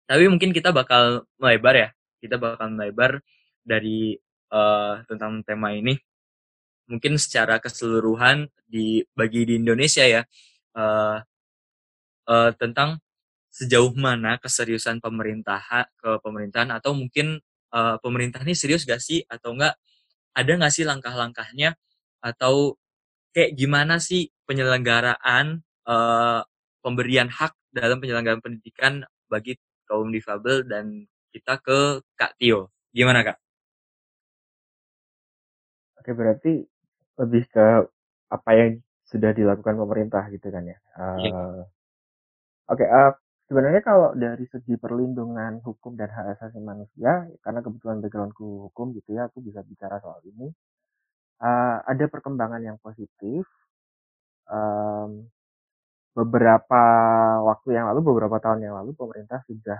tapi 0.05 0.29
mungkin 0.29 0.53
kita 0.53 0.69
bakal 0.69 1.25
melebar 1.41 1.73
ya. 1.73 1.89
Kita 2.21 2.37
bakal 2.37 2.69
melebar 2.75 3.23
dari 3.65 4.13
uh, 4.53 5.01
tentang 5.09 5.41
tema 5.41 5.73
ini. 5.73 5.97
Mungkin 6.87 7.17
secara 7.17 7.57
keseluruhan 7.57 8.47
di 8.67 9.01
bagi 9.15 9.43
di 9.47 9.59
Indonesia 9.59 10.03
ya 10.05 10.21
uh, 10.77 11.17
uh, 12.27 12.51
tentang 12.55 12.99
sejauh 13.49 13.89
mana 13.97 14.37
keseriusan 14.37 15.01
pemerintah 15.01 15.89
ke 15.97 16.21
pemerintahan 16.21 16.69
atau 16.69 16.93
mungkin 16.93 17.41
uh, 17.73 17.97
pemerintah 18.03 18.43
ini 18.45 18.53
serius 18.53 18.85
gak 18.85 19.01
sih 19.01 19.25
atau 19.25 19.57
enggak 19.57 19.73
ada 20.37 20.51
nggak 20.53 20.73
sih 20.73 20.85
langkah-langkahnya 20.85 21.73
atau 22.21 22.77
kayak 23.33 23.57
gimana 23.57 23.97
sih 23.97 24.29
penyelenggaraan 24.45 25.65
uh, 25.89 26.45
pemberian 26.85 27.29
hak 27.33 27.57
dalam 27.73 27.97
penyelenggaraan 27.97 28.45
pendidikan 28.45 29.01
bagi 29.25 29.57
kaum 29.89 30.13
difabel 30.13 30.67
dan 30.69 31.09
kita 31.33 31.57
ke 31.57 32.01
Kak 32.13 32.37
Tio. 32.37 32.69
Gimana 32.93 33.25
Kak? 33.25 33.37
Oke 36.01 36.11
berarti 36.13 36.63
lebih 37.17 37.43
ke 37.49 37.65
apa 38.29 38.51
yang 38.53 38.79
sudah 39.07 39.31
dilakukan 39.33 39.75
pemerintah 39.79 40.23
gitu 40.29 40.51
kan 40.53 40.63
ya. 40.67 40.77
Uh, 40.97 41.63
Oke, 42.67 42.83
uh, 42.83 43.15
sebenarnya 43.47 43.79
kalau 43.79 44.11
dari 44.11 44.43
segi 44.51 44.75
perlindungan 44.75 45.63
hukum 45.63 45.95
dan 45.95 46.11
hak 46.11 46.35
asasi 46.35 46.59
manusia, 46.59 47.23
karena 47.39 47.63
kebetulan 47.63 48.03
backgroundku 48.03 48.67
hukum 48.67 48.91
gitu 48.91 49.15
ya, 49.15 49.31
aku 49.31 49.39
bisa 49.39 49.63
bicara 49.63 50.03
soal 50.03 50.19
ini. 50.27 50.51
Uh, 51.39 51.79
ada 51.87 52.05
perkembangan 52.11 52.59
yang 52.59 52.77
positif. 52.83 53.47
Um, 54.51 55.31
beberapa 56.11 56.83
waktu 57.47 57.77
yang 57.77 57.87
lalu, 57.93 57.99
beberapa 58.11 58.35
tahun 58.43 58.67
yang 58.67 58.75
lalu, 58.83 58.91
pemerintah 58.99 59.39
sudah 59.47 59.79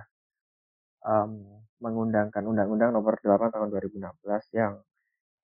um, 1.04 1.60
mengundangkan 1.84 2.42
Undang-Undang 2.48 2.90
Nomor 2.96 3.20
8 3.20 3.52
Tahun 3.52 3.68
2016 3.68 4.56
yang 4.56 4.80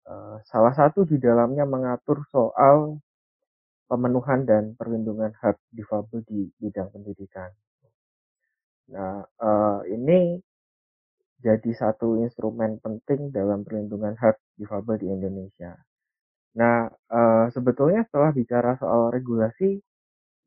uh, 0.10 0.38
salah 0.48 0.74
satu 0.74 1.06
di 1.06 1.22
dalamnya 1.22 1.70
mengatur 1.70 2.26
soal 2.34 2.98
pemenuhan 3.88 4.44
dan 4.44 4.76
perlindungan 4.76 5.32
hak 5.40 5.58
difabel 5.72 6.22
di 6.28 6.52
bidang 6.60 6.92
pendidikan. 6.92 7.50
Nah, 8.92 9.24
uh, 9.40 9.82
ini 9.88 10.40
jadi 11.40 11.72
satu 11.72 12.20
instrumen 12.20 12.80
penting 12.84 13.32
dalam 13.32 13.64
perlindungan 13.64 14.16
hak 14.20 14.36
difabel 14.60 15.00
di 15.00 15.08
Indonesia. 15.08 15.76
Nah, 16.58 16.90
uh, 16.90 17.46
sebetulnya 17.54 18.04
setelah 18.08 18.32
bicara 18.34 18.76
soal 18.80 19.14
regulasi, 19.14 19.78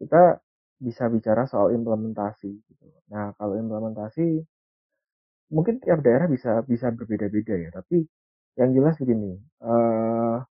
kita 0.01 0.41
bisa 0.81 1.07
bicara 1.13 1.45
soal 1.47 1.71
implementasi. 1.77 2.51
Gitu. 2.51 2.87
Nah, 3.13 3.33
kalau 3.37 3.55
implementasi, 3.55 4.41
mungkin 5.55 5.79
tiap 5.79 6.01
daerah 6.03 6.27
bisa 6.27 6.65
bisa 6.67 6.91
berbeda-beda 6.91 7.55
ya. 7.55 7.71
Tapi 7.71 8.03
yang 8.59 8.75
jelas 8.75 8.99
begini, 8.99 9.39
uh, 9.63 10.43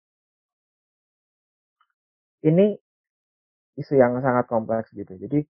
ini 2.46 2.76
isu 3.78 3.94
yang 3.94 4.18
sangat 4.18 4.46
kompleks 4.50 4.90
gitu. 4.94 5.14
Jadi 5.14 5.42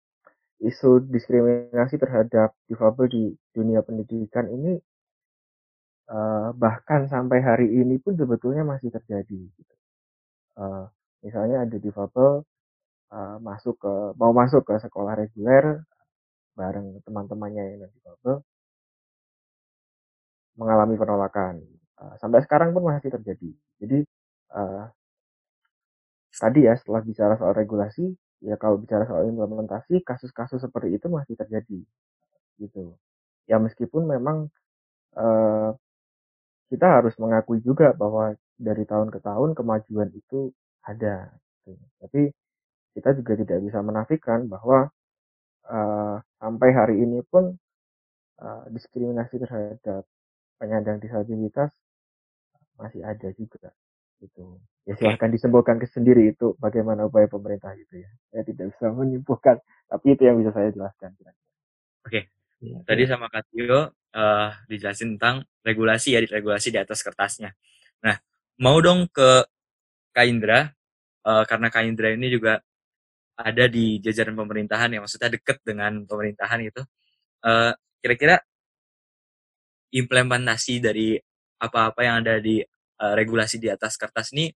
isu 0.58 1.06
diskriminasi 1.06 1.96
terhadap 1.96 2.52
difabel 2.66 3.06
di 3.08 3.24
dunia 3.54 3.80
pendidikan 3.80 4.50
ini 4.50 4.74
uh, 6.10 6.50
bahkan 6.52 7.06
sampai 7.06 7.38
hari 7.40 7.68
ini 7.70 7.96
pun 8.02 8.18
sebetulnya 8.18 8.66
masih 8.66 8.92
terjadi. 8.92 9.40
Gitu. 9.48 9.74
Uh, 10.58 10.90
misalnya 11.24 11.64
ada 11.64 11.76
difabel 11.78 12.42
uh, 13.14 13.36
masuk 13.40 13.78
ke 13.78 13.94
mau 14.18 14.32
masuk 14.34 14.66
ke 14.66 14.74
sekolah 14.82 15.14
reguler 15.16 15.84
bareng 16.58 16.98
teman-temannya 17.06 17.78
yang 17.78 17.92
difabel 17.94 18.42
mengalami 20.58 20.98
penolakan. 20.98 21.62
Uh, 21.98 22.14
sampai 22.18 22.42
sekarang 22.42 22.74
pun 22.74 22.82
masih 22.82 23.14
terjadi. 23.14 23.50
Jadi 23.78 23.98
uh, 24.54 24.90
tadi 26.38 26.64
ya 26.70 26.74
setelah 26.78 27.02
bicara 27.02 27.34
soal 27.34 27.52
regulasi 27.52 28.14
ya 28.40 28.54
kalau 28.54 28.78
bicara 28.78 29.04
soal 29.10 29.26
implementasi 29.26 30.06
kasus-kasus 30.06 30.62
seperti 30.62 30.94
itu 30.94 31.06
masih 31.10 31.34
terjadi 31.34 31.80
gitu 32.62 32.94
ya 33.50 33.58
meskipun 33.58 34.06
memang 34.06 34.46
uh, 35.18 35.74
kita 36.70 36.86
harus 37.02 37.14
mengakui 37.18 37.58
juga 37.64 37.90
bahwa 37.96 38.38
dari 38.54 38.86
tahun 38.86 39.10
ke 39.10 39.18
tahun 39.22 39.58
kemajuan 39.58 40.14
itu 40.14 40.54
ada 40.86 41.34
gitu. 41.66 41.84
tapi 41.98 42.22
kita 42.94 43.14
juga 43.18 43.32
tidak 43.38 43.58
bisa 43.62 43.78
menafikan 43.82 44.46
bahwa 44.46 44.90
uh, 45.66 46.16
sampai 46.38 46.70
hari 46.74 46.96
ini 47.02 47.22
pun 47.26 47.54
uh, 48.42 48.64
diskriminasi 48.70 49.38
terhadap 49.42 50.06
penyandang 50.58 50.98
disabilitas 51.02 51.74
masih 52.78 53.02
ada 53.02 53.30
juga 53.34 53.74
gitu. 54.22 54.58
Ya 54.88 54.96
silahkan 54.96 55.28
disimpulkan 55.28 55.76
ke 55.76 55.86
sendiri 55.88 56.32
itu 56.32 56.56
bagaimana 56.56 57.06
upaya 57.06 57.28
pemerintah 57.28 57.76
gitu 57.76 58.02
ya. 58.02 58.10
Saya 58.32 58.42
tidak 58.46 58.74
bisa 58.74 58.86
menyimpulkan 58.98 59.56
tapi 59.88 60.06
itu 60.12 60.22
yang 60.28 60.36
bisa 60.40 60.52
saya 60.52 60.68
jelaskan 60.68 61.16
oke. 61.16 61.32
Okay. 62.04 62.22
ya, 62.60 62.76
tadi 62.84 63.02
ya. 63.04 63.08
sama 63.16 63.26
Katio 63.32 63.92
uh, 64.16 64.50
dijelasin 64.68 65.16
tentang 65.16 65.44
regulasi 65.64 66.16
ya 66.16 66.20
regulasi 66.20 66.72
di 66.72 66.78
atas 66.80 67.00
kertasnya. 67.00 67.52
Nah 68.04 68.16
mau 68.60 68.76
dong 68.80 69.08
ke 69.08 69.44
Kak 70.12 70.26
Indra. 70.26 70.72
Uh, 71.28 71.44
karena 71.44 71.68
Kak 71.68 71.84
Indra 71.84 72.08
ini 72.14 72.32
juga 72.32 72.56
ada 73.38 73.64
di 73.70 74.00
jajaran 74.00 74.34
pemerintahan 74.34 74.90
yang 74.96 75.04
maksudnya 75.04 75.30
deket 75.30 75.60
dengan 75.62 76.02
pemerintahan 76.08 76.58
gitu. 76.66 76.82
Uh, 77.44 77.70
kira-kira 78.02 78.40
implementasi 79.94 80.80
dari 80.82 81.16
apa-apa 81.58 82.00
yang 82.02 82.16
ada 82.24 82.38
di 82.38 82.62
uh, 83.00 83.14
regulasi 83.14 83.62
di 83.62 83.70
atas 83.70 83.96
kertas 83.96 84.34
ini 84.34 84.50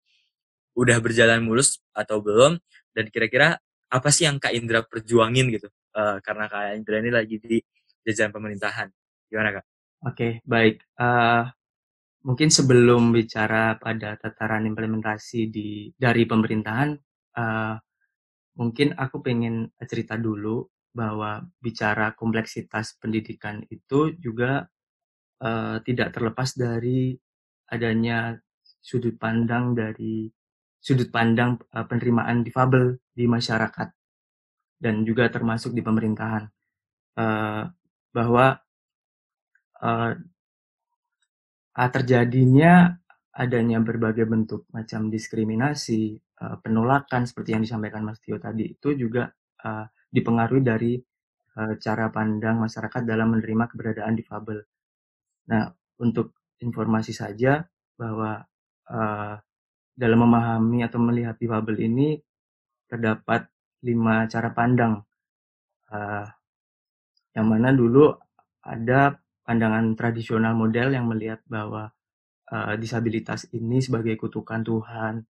udah 0.78 0.98
berjalan 1.04 1.42
mulus 1.44 1.80
atau 1.96 2.20
belum? 2.24 2.58
Dan 2.92 3.08
kira-kira 3.08 3.56
apa 3.92 4.10
sih 4.12 4.28
yang 4.28 4.40
Kak 4.40 4.56
Indra 4.56 4.84
perjuangin 4.84 5.52
gitu 5.52 5.68
uh, 5.96 6.18
karena 6.24 6.48
Kak 6.48 6.76
Indra 6.80 6.98
ini 7.00 7.12
lagi 7.12 7.36
di 7.40 7.58
jajaran 8.04 8.32
pemerintahan? 8.36 8.88
Gimana 9.28 9.50
Kak? 9.60 9.66
Oke 10.02 10.16
okay, 10.16 10.32
baik. 10.48 10.82
Uh, 10.98 11.46
mungkin 12.26 12.50
sebelum 12.54 13.10
bicara 13.14 13.78
pada 13.82 14.18
tataran 14.18 14.66
implementasi 14.70 15.50
di 15.50 15.90
dari 15.98 16.24
pemerintahan 16.30 16.94
uh, 17.38 17.76
mungkin 18.58 18.94
aku 18.94 19.26
pengen 19.26 19.74
cerita 19.90 20.20
dulu 20.20 20.68
bahwa 20.92 21.42
bicara 21.58 22.12
kompleksitas 22.14 23.00
pendidikan 23.00 23.64
itu 23.72 24.12
juga 24.20 24.68
uh, 25.40 25.80
tidak 25.82 26.12
terlepas 26.12 26.54
dari 26.54 27.16
adanya 27.72 28.36
sudut 28.84 29.16
pandang 29.16 29.72
dari 29.72 30.28
sudut 30.82 31.08
pandang 31.14 31.56
uh, 31.72 31.86
penerimaan 31.86 32.42
difabel 32.42 32.98
di 33.14 33.30
masyarakat 33.30 33.90
dan 34.82 35.06
juga 35.06 35.30
termasuk 35.30 35.78
di 35.78 35.86
pemerintahan 35.86 36.44
uh, 37.22 37.64
bahwa 38.12 38.58
uh, 39.86 40.14
terjadinya 41.72 42.98
adanya 43.32 43.80
berbagai 43.80 44.28
bentuk 44.28 44.68
macam 44.76 45.08
diskriminasi 45.08 46.20
penolakan 46.66 47.24
seperti 47.30 47.54
yang 47.54 47.64
disampaikan 47.64 48.02
Mas 48.02 48.18
Tio 48.20 48.42
tadi 48.42 48.74
itu 48.76 48.98
juga 48.98 49.30
uh, 49.62 49.86
dipengaruhi 50.10 50.66
dari 50.66 50.94
cara 51.80 52.08
pandang 52.10 52.64
masyarakat 52.64 53.04
dalam 53.04 53.38
menerima 53.38 53.70
keberadaan 53.72 54.16
difabel. 54.18 54.60
Nah 55.52 55.70
untuk 56.02 56.41
informasi 56.62 57.12
saja 57.12 57.66
bahwa 57.98 58.42
uh, 58.90 59.36
dalam 59.92 60.20
memahami 60.24 60.86
atau 60.86 61.00
melihat 61.02 61.36
difabel 61.38 61.78
ini 61.84 62.18
terdapat 62.88 63.50
lima 63.82 64.30
cara 64.30 64.54
pandang 64.54 65.02
uh, 65.92 66.26
yang 67.34 67.48
mana 67.48 67.74
dulu 67.74 68.14
ada 68.62 69.18
pandangan 69.42 69.98
tradisional 69.98 70.54
model 70.54 70.94
yang 70.94 71.10
melihat 71.10 71.42
bahwa 71.50 71.90
uh, 72.54 72.74
disabilitas 72.78 73.50
ini 73.56 73.82
sebagai 73.82 74.16
kutukan 74.20 74.62
Tuhan 74.62 75.24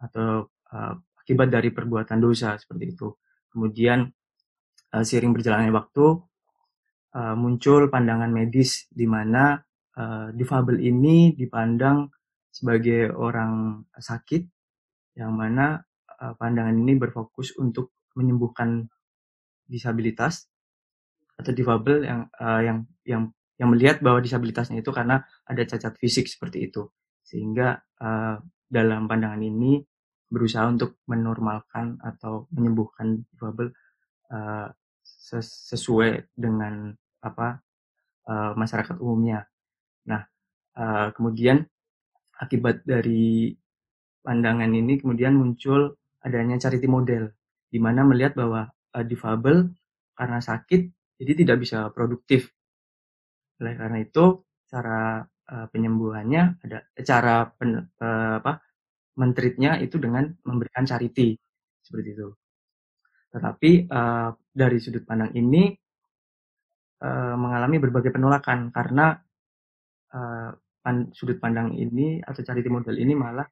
atau 0.00 0.50
uh, 0.74 0.94
akibat 1.22 1.48
dari 1.48 1.70
perbuatan 1.70 2.18
dosa 2.18 2.58
seperti 2.58 2.84
itu. 2.92 3.08
Kemudian 3.48 4.04
uh, 4.92 5.04
seiring 5.04 5.32
berjalannya 5.32 5.70
waktu 5.70 6.06
uh, 7.14 7.34
muncul 7.38 7.88
pandangan 7.88 8.28
medis 8.28 8.90
di 8.90 9.06
mana 9.06 9.62
uh, 9.98 10.28
difabel 10.34 10.80
ini 10.80 11.34
dipandang 11.34 12.10
sebagai 12.50 13.10
orang 13.14 13.82
sakit 13.98 14.46
yang 15.18 15.34
mana 15.34 15.82
uh, 16.22 16.34
pandangan 16.38 16.74
ini 16.74 16.94
berfokus 16.98 17.54
untuk 17.58 17.94
menyembuhkan 18.14 18.86
disabilitas 19.66 20.46
atau 21.34 21.50
difabel 21.50 22.06
yang 22.06 22.20
uh, 22.38 22.62
yang 22.62 22.78
yang 23.02 23.22
yang 23.58 23.70
melihat 23.70 24.02
bahwa 24.02 24.22
disabilitasnya 24.22 24.82
itu 24.82 24.90
karena 24.90 25.22
ada 25.46 25.62
cacat 25.66 25.94
fisik 25.98 26.26
seperti 26.30 26.70
itu 26.70 26.90
sehingga 27.26 27.82
uh, 28.02 28.38
dalam 28.70 29.06
pandangan 29.06 29.42
ini 29.42 29.82
berusaha 30.30 30.66
untuk 30.66 30.98
menormalkan 31.06 32.02
atau 32.02 32.50
menyembuhkan 32.50 33.22
difabel 33.30 33.70
uh, 34.34 34.68
sesuai 35.42 36.34
dengan 36.34 36.90
apa 37.22 37.62
uh, 38.26 38.52
masyarakat 38.58 38.98
umumnya. 38.98 39.46
Nah, 40.08 40.22
uh, 40.76 41.08
kemudian 41.16 41.64
akibat 42.36 42.82
dari 42.84 43.54
pandangan 44.24 44.72
ini 44.72 44.98
kemudian 44.98 45.36
muncul 45.36 45.94
adanya 46.24 46.56
charity 46.56 46.88
model 46.88 47.30
di 47.68 47.78
mana 47.78 48.02
melihat 48.02 48.32
bahwa 48.34 48.68
uh, 48.96 49.04
difabel 49.04 49.68
karena 50.16 50.38
sakit 50.40 50.88
jadi 51.20 51.32
tidak 51.44 51.56
bisa 51.62 51.88
produktif. 51.92 52.50
Oleh 53.60 53.74
karena 53.78 54.02
itu 54.02 54.42
cara 54.66 55.22
uh, 55.24 55.66
penyembuhannya 55.70 56.64
ada 56.64 56.78
cara 57.04 57.46
pen, 57.54 57.78
uh, 58.00 58.34
apa 58.42 58.62
mentritnya 59.14 59.78
itu 59.78 59.96
dengan 60.02 60.26
memberikan 60.42 60.82
charity 60.82 61.38
seperti 61.84 62.08
itu. 62.18 62.28
Tetapi 63.30 63.70
uh, 63.90 64.30
dari 64.50 64.78
sudut 64.78 65.06
pandang 65.06 65.34
ini 65.34 65.70
uh, 67.02 67.34
mengalami 67.38 67.76
berbagai 67.78 68.14
penolakan 68.14 68.70
karena 68.74 69.14
uh, 70.14 70.50
pan, 70.80 71.10
sudut 71.10 71.36
pandang 71.42 71.74
ini 71.74 72.22
atau 72.22 72.40
charity 72.46 72.70
model 72.70 72.96
ini 72.96 73.12
malah 73.18 73.46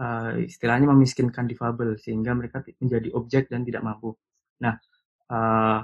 uh, 0.00 0.34
istilahnya 0.40 0.88
memiskinkan 0.88 1.44
difabel 1.44 2.00
sehingga 2.00 2.32
mereka 2.32 2.64
menjadi 2.80 3.12
objek 3.12 3.52
dan 3.52 3.62
tidak 3.62 3.84
mampu. 3.84 4.16
Nah, 4.64 4.74
uh, 5.28 5.80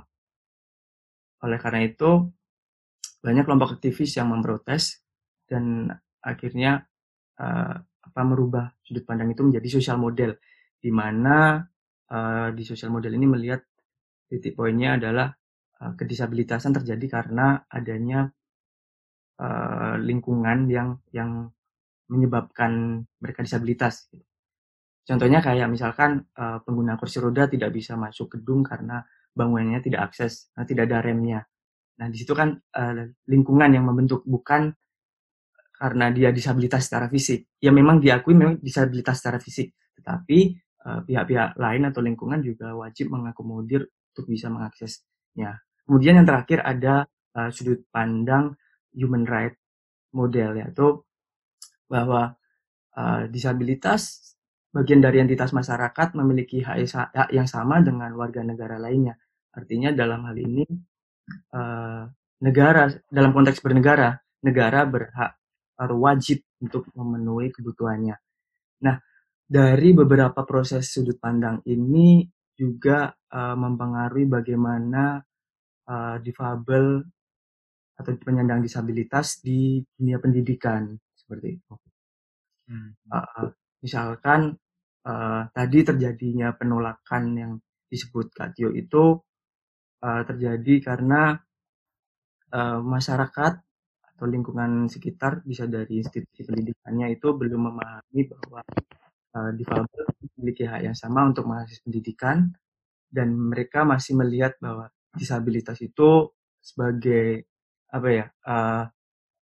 oleh 1.44 1.58
karena 1.60 1.86
itu 1.86 2.26
banyak 3.22 3.44
kelompok 3.46 3.78
aktivis 3.78 4.18
yang 4.18 4.30
memprotes 4.30 5.02
dan 5.46 5.90
akhirnya 6.22 6.86
uh, 7.38 7.74
apa 7.78 8.20
merubah 8.24 8.72
sudut 8.82 9.04
pandang 9.04 9.34
itu 9.34 9.42
menjadi 9.42 9.68
sosial 9.78 9.98
model 9.98 10.38
di 10.78 10.90
mana 10.94 11.62
uh, 12.10 12.48
di 12.54 12.62
sosial 12.62 12.94
model 12.94 13.18
ini 13.18 13.26
melihat 13.26 13.60
titik 14.30 14.54
poinnya 14.54 14.96
adalah 14.96 15.28
uh, 15.82 15.92
kedisabilitasan 15.98 16.78
terjadi 16.78 17.06
karena 17.10 17.66
adanya 17.66 18.30
uh, 19.38 19.94
lingkungan 19.98 20.68
yang 20.68 20.98
yang 21.14 21.48
menyebabkan 22.08 23.04
mereka 23.20 23.44
disabilitas. 23.44 24.08
Contohnya 25.04 25.40
kayak 25.40 25.68
misalkan 25.72 26.24
uh, 26.36 26.60
pengguna 26.64 27.00
kursi 27.00 27.20
roda 27.20 27.48
tidak 27.48 27.72
bisa 27.72 27.96
masuk 27.96 28.36
gedung 28.36 28.60
karena 28.60 29.00
bangunannya 29.32 29.80
tidak 29.80 30.12
akses, 30.12 30.52
nah, 30.52 30.68
tidak 30.68 30.88
ada 30.90 31.00
remnya. 31.00 31.40
Nah 31.98 32.06
di 32.12 32.16
situ 32.20 32.32
kan 32.36 32.52
uh, 32.54 33.08
lingkungan 33.28 33.72
yang 33.72 33.84
membentuk 33.88 34.24
bukan 34.28 34.72
karena 35.78 36.10
dia 36.10 36.34
disabilitas 36.34 36.90
secara 36.90 37.06
fisik. 37.08 37.54
Ya 37.62 37.70
memang 37.70 38.02
diakui 38.02 38.34
memang 38.34 38.58
disabilitas 38.58 39.22
secara 39.22 39.38
fisik, 39.38 39.72
tetapi 39.94 40.58
pihak-pihak 41.06 41.54
uh, 41.54 41.58
lain 41.60 41.82
atau 41.86 42.00
lingkungan 42.00 42.40
juga 42.40 42.72
wajib 42.74 43.12
mengakomodir 43.12 43.86
untuk 44.12 44.26
bisa 44.26 44.50
mengaksesnya. 44.50 45.62
Kemudian 45.86 46.18
yang 46.18 46.26
terakhir 46.26 46.66
ada 46.66 47.06
uh, 47.38 47.50
sudut 47.54 47.86
pandang 47.94 48.58
human 48.94 49.24
right 49.28 49.54
model 50.12 50.56
yaitu 50.56 51.04
bahwa 51.88 52.36
uh, 52.96 53.24
disabilitas 53.28 54.34
bagian 54.68 55.00
dari 55.00 55.24
entitas 55.24 55.56
masyarakat 55.56 56.12
memiliki 56.16 56.60
hak 56.60 56.92
yang 57.32 57.48
sama 57.48 57.80
dengan 57.80 58.12
warga 58.14 58.44
negara 58.44 58.76
lainnya. 58.76 59.16
Artinya 59.56 59.90
dalam 59.96 60.28
hal 60.28 60.36
ini 60.36 60.64
uh, 61.56 62.04
negara 62.44 62.92
dalam 63.08 63.32
konteks 63.32 63.64
bernegara 63.64 64.14
negara 64.44 64.86
berhak 64.86 65.34
atau 65.78 65.96
wajib 65.98 66.42
untuk 66.62 66.86
memenuhi 66.94 67.50
kebutuhannya. 67.54 68.16
Nah, 68.82 68.96
dari 69.48 69.94
beberapa 69.94 70.42
proses 70.44 70.90
sudut 70.90 71.18
pandang 71.18 71.62
ini 71.66 72.26
juga 72.58 73.10
uh, 73.10 73.54
mempengaruhi 73.54 74.26
bagaimana 74.26 75.22
uh, 75.86 76.16
difabel 76.18 77.06
atau 77.98 78.14
penyandang 78.22 78.62
disabilitas 78.62 79.42
di 79.42 79.82
dunia 79.98 80.22
pendidikan 80.22 80.94
seperti 81.18 81.58
itu. 81.58 81.74
Hmm. 82.70 82.94
Uh, 83.10 83.50
misalkan 83.82 84.54
uh, 85.02 85.42
tadi 85.50 85.82
terjadinya 85.82 86.54
penolakan 86.54 87.24
yang 87.34 87.52
disebut 87.90 88.30
Kak 88.30 88.54
Tio 88.54 88.70
itu 88.70 89.18
uh, 90.04 90.22
terjadi 90.22 90.94
karena 90.94 91.34
uh, 92.54 92.80
masyarakat 92.80 93.52
atau 94.14 94.26
lingkungan 94.26 94.90
sekitar 94.90 95.46
bisa 95.46 95.70
dari 95.70 96.02
institusi 96.02 96.42
pendidikannya 96.42 97.14
itu 97.14 97.28
belum 97.34 97.70
memahami 97.70 98.22
bahwa 98.30 98.60
uh, 99.34 99.50
difabel 99.54 100.04
memiliki 100.38 100.66
hak 100.66 100.90
yang 100.90 100.96
sama 100.98 101.26
untuk 101.26 101.46
mengakses 101.46 101.82
pendidikan 101.82 102.50
dan 103.08 103.32
mereka 103.32 103.86
masih 103.88 104.18
melihat 104.18 104.58
bahwa 104.60 104.90
disabilitas 105.16 105.80
itu 105.80 106.30
sebagai 106.60 107.48
apa 107.88 108.08
ya 108.12 108.26
uh, 108.46 108.84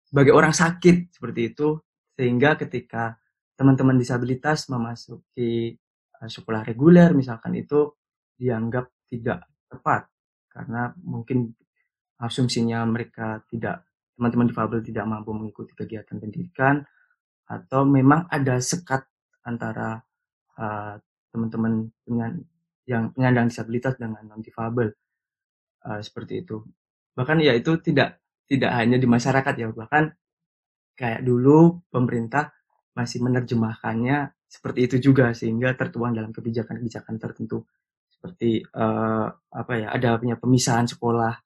sebagai 0.07 0.33
orang 0.37 0.53
sakit 0.53 1.13
seperti 1.17 1.53
itu 1.55 1.81
sehingga 2.17 2.57
ketika 2.61 3.17
teman-teman 3.57 3.97
disabilitas 3.97 4.69
memasuki 4.69 5.77
uh, 6.21 6.29
sekolah 6.29 6.65
reguler 6.65 7.17
misalkan 7.17 7.57
itu 7.57 7.97
dianggap 8.37 8.93
tidak 9.09 9.49
tepat 9.69 10.09
karena 10.53 10.93
mungkin 11.05 11.53
asumsinya 12.21 12.85
mereka 12.89 13.45
tidak 13.49 13.85
teman-teman 14.17 14.49
difabel 14.49 14.81
tidak 14.81 15.05
mampu 15.05 15.37
mengikuti 15.37 15.77
kegiatan 15.77 16.17
pendidikan 16.17 16.81
atau 17.47 17.85
memang 17.87 18.27
ada 18.33 18.59
sekat 18.59 19.05
antara 19.47 20.01
uh, 20.59 20.99
teman-teman 21.31 21.93
yang 22.89 23.13
penyandang 23.13 23.53
disabilitas 23.53 23.95
dengan 24.01 24.25
non 24.27 24.41
difabel 24.43 24.91
uh, 25.87 26.01
seperti 26.01 26.43
itu. 26.43 26.65
Bahkan 27.15 27.39
ya 27.45 27.53
itu 27.55 27.77
tidak 27.79 28.19
tidak 28.47 28.73
hanya 28.79 28.97
di 28.97 29.07
masyarakat 29.11 29.55
ya 29.59 29.67
bahkan 29.75 30.15
kayak 30.97 31.23
dulu 31.27 31.83
pemerintah 31.93 32.55
masih 32.97 33.21
menerjemahkannya 33.21 34.33
seperti 34.47 34.89
itu 34.89 34.97
juga 35.13 35.35
sehingga 35.37 35.75
tertuang 35.77 36.17
dalam 36.17 36.33
kebijakan-kebijakan 36.33 37.21
tertentu 37.21 37.67
seperti 38.09 38.65
uh, 38.65 39.29
apa 39.31 39.73
ya 39.77 39.93
ada 39.93 40.17
punya 40.17 40.41
pemisahan 40.41 40.89
sekolah 40.89 41.37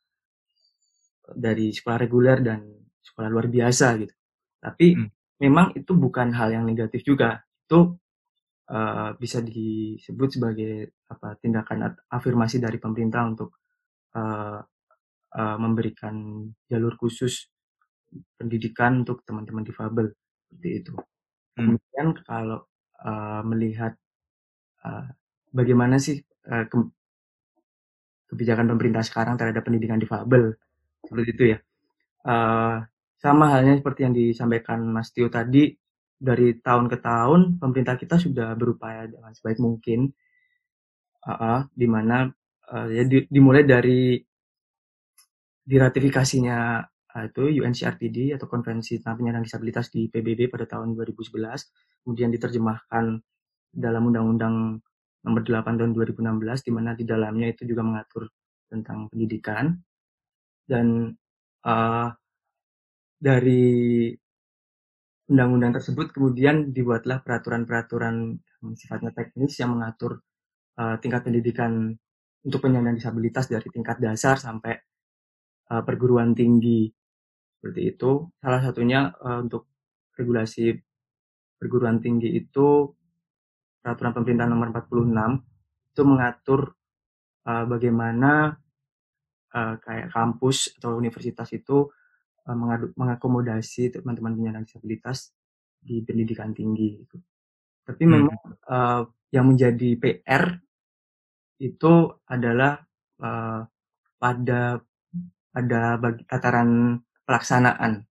dari 1.34 1.74
sekolah 1.74 1.98
reguler 1.98 2.38
dan 2.42 2.62
sekolah 3.02 3.28
luar 3.28 3.46
biasa 3.50 3.98
gitu. 3.98 4.14
Tapi 4.60 4.86
hmm. 4.94 5.08
memang 5.42 5.74
itu 5.74 5.92
bukan 5.98 6.30
hal 6.34 6.54
yang 6.54 6.64
negatif 6.64 7.02
juga. 7.02 7.42
Itu 7.66 7.98
uh, 8.70 9.10
bisa 9.18 9.42
disebut 9.42 10.28
sebagai 10.40 11.02
apa 11.10 11.34
tindakan 11.42 11.90
afirmasi 12.06 12.62
dari 12.62 12.78
pemerintah 12.78 13.26
untuk 13.26 13.58
uh, 14.14 14.62
uh, 15.34 15.56
memberikan 15.58 16.46
jalur 16.66 16.94
khusus 16.98 17.50
pendidikan 18.38 19.06
untuk 19.06 19.22
teman-teman 19.22 19.62
difabel 19.62 20.10
seperti 20.50 20.70
itu. 20.82 20.94
Hmm. 21.54 21.78
Kemudian 21.78 22.08
kalau 22.26 22.60
uh, 23.06 23.42
melihat 23.46 23.94
uh, 24.82 25.06
bagaimana 25.54 26.02
sih 26.02 26.18
uh, 26.50 26.66
ke 26.66 26.76
kebijakan 28.30 28.70
pemerintah 28.70 29.02
sekarang 29.02 29.34
terhadap 29.34 29.66
pendidikan 29.66 29.98
difabel 29.98 30.54
seperti 31.02 31.28
itu 31.34 31.44
ya. 31.54 31.58
Uh, 32.22 32.86
sama 33.20 33.52
halnya 33.52 33.76
seperti 33.76 34.00
yang 34.06 34.14
disampaikan 34.14 34.80
Mas 34.86 35.10
Tio 35.12 35.28
tadi, 35.28 35.74
dari 36.20 36.56
tahun 36.60 36.88
ke 36.88 36.96
tahun 37.00 37.56
pemerintah 37.56 37.96
kita 37.96 38.20
sudah 38.20 38.52
berupaya 38.54 39.08
dengan 39.08 39.32
sebaik 39.32 39.58
mungkin, 39.58 40.12
uh, 41.26 41.32
uh, 41.32 41.60
di 41.72 41.86
mana 41.88 42.28
uh, 42.70 42.86
ya 42.88 43.02
di, 43.04 43.26
dimulai 43.28 43.66
dari 43.66 44.20
diratifikasinya 45.70 46.58
uh, 47.14 47.24
itu 47.30 47.62
UNCRPD 47.62 48.34
atau 48.34 48.50
Konvensi 48.50 48.98
tentang 48.98 49.22
Penyandang 49.22 49.46
Disabilitas 49.46 49.86
di 49.94 50.10
PBB 50.10 50.50
pada 50.50 50.66
tahun 50.66 50.98
2011, 50.98 52.02
kemudian 52.02 52.34
diterjemahkan 52.34 53.22
dalam 53.70 54.02
Undang-Undang 54.10 54.82
Nomor 55.20 55.44
8 55.44 55.76
tahun 55.76 55.92
2016, 55.94 56.66
di 56.66 56.72
mana 56.72 56.96
di 56.96 57.04
dalamnya 57.04 57.52
itu 57.52 57.68
juga 57.68 57.84
mengatur 57.84 58.32
tentang 58.72 59.06
pendidikan. 59.12 59.76
Dan 60.64 61.12
uh, 61.68 62.08
dari 63.20 64.08
undang-undang 65.28 65.76
tersebut 65.76 66.10
kemudian 66.10 66.72
dibuatlah 66.72 67.22
peraturan-peraturan 67.22 68.34
sifatnya 68.74 69.12
teknis 69.12 69.60
yang 69.60 69.76
mengatur 69.76 70.24
uh, 70.80 70.96
tingkat 70.98 71.22
pendidikan 71.28 71.92
untuk 72.40 72.64
penyandang 72.64 72.96
disabilitas 72.96 73.46
dari 73.46 73.68
tingkat 73.68 74.00
dasar 74.00 74.40
sampai 74.40 74.89
uh, 75.70 75.82
perguruan 75.86 76.34
tinggi 76.34 76.90
seperti 77.58 77.80
itu. 77.94 78.26
Salah 78.42 78.60
satunya 78.60 79.14
uh, 79.22 79.40
untuk 79.40 79.70
regulasi 80.18 80.74
perguruan 81.56 82.02
tinggi 82.02 82.34
itu 82.36 82.88
peraturan 83.80 84.12
pemerintah 84.12 84.46
nomor 84.48 84.68
46 84.72 85.94
itu 85.96 86.02
mengatur 86.04 86.60
uh, 87.48 87.64
bagaimana 87.64 88.52
uh, 89.54 89.74
kayak 89.80 90.12
kampus 90.12 90.76
atau 90.76 90.96
universitas 90.96 91.48
itu 91.56 91.88
uh, 92.48 92.56
mengakomodasi 92.96 93.92
teman-teman 93.94 94.36
penyandang 94.36 94.64
disabilitas 94.64 95.32
di 95.80 96.04
pendidikan 96.04 96.52
tinggi 96.52 97.00
itu. 97.00 97.16
Tapi 97.84 98.02
hmm. 98.04 98.12
memang 98.12 98.38
uh, 98.68 99.02
yang 99.32 99.46
menjadi 99.48 99.96
PR 99.96 100.44
itu 101.60 101.92
adalah 102.28 102.80
uh, 103.20 103.64
pada 104.20 104.80
pada 105.50 105.98
bagi, 105.98 106.22
tataran 106.26 106.98
pelaksanaan 107.26 108.06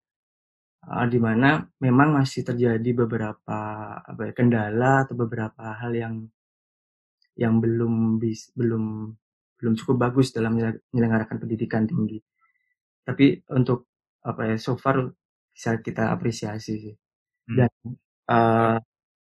uh, 0.87 1.07
di 1.07 1.19
mana 1.19 1.63
memang 1.83 2.19
masih 2.23 2.43
terjadi 2.47 2.91
beberapa 3.07 3.59
apa 3.99 4.21
ya, 4.31 4.33
kendala 4.35 5.07
atau 5.07 5.15
beberapa 5.19 5.75
hal 5.79 5.93
yang 5.95 6.15
yang 7.39 7.63
belum 7.63 8.19
bis, 8.19 8.51
belum 8.55 9.15
belum 9.59 9.75
cukup 9.79 9.97
bagus 10.11 10.35
dalam 10.35 10.59
menyelenggarakan 10.59 11.39
pendidikan 11.39 11.87
tinggi. 11.87 12.19
Tapi 13.07 13.43
untuk 13.55 13.91
apa 14.27 14.55
ya 14.55 14.57
so 14.59 14.75
far 14.75 15.07
bisa 15.55 15.79
kita 15.83 16.11
apresiasi 16.15 16.73
sih. 16.79 16.95
Hmm. 17.51 17.57
Dan 17.59 17.73
uh, 18.31 18.77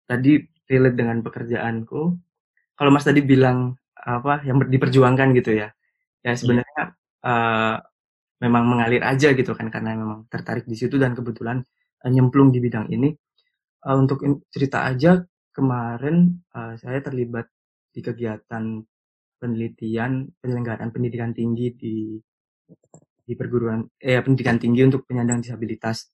tadi 0.08 0.40
relate 0.68 0.96
dengan 0.96 1.20
pekerjaanku. 1.24 2.02
Kalau 2.76 2.92
Mas 2.92 3.08
tadi 3.08 3.24
bilang 3.24 3.76
apa 3.96 4.44
yang 4.48 4.60
diperjuangkan 4.60 5.36
gitu 5.38 5.52
ya. 5.56 5.70
Ya 6.24 6.34
sebenarnya 6.36 6.96
uh, 7.26 7.76
memang 8.42 8.64
mengalir 8.66 9.06
aja 9.06 9.32
gitu 9.38 9.54
kan 9.54 9.70
karena 9.70 9.94
memang 9.94 10.26
tertarik 10.28 10.66
di 10.66 10.74
situ 10.74 10.98
dan 10.98 11.14
kebetulan 11.14 11.62
uh, 12.02 12.10
nyemplung 12.10 12.50
di 12.50 12.60
bidang 12.60 12.90
ini. 12.90 13.14
Uh, 13.82 13.98
untuk 13.98 14.22
cerita 14.54 14.86
aja 14.86 15.22
kemarin 15.54 16.42
uh, 16.54 16.74
saya 16.78 17.02
terlibat 17.02 17.50
di 17.92 18.02
kegiatan 18.02 18.82
penelitian 19.42 20.30
penyelenggaraan 20.38 20.94
pendidikan 20.94 21.34
tinggi 21.34 21.74
di 21.74 21.96
di 23.22 23.34
perguruan 23.34 23.82
eh 23.98 24.22
pendidikan 24.22 24.58
tinggi 24.62 24.82
untuk 24.86 25.06
penyandang 25.06 25.42
disabilitas. 25.42 26.10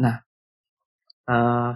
Nah, 0.00 0.16
uh, 1.28 1.72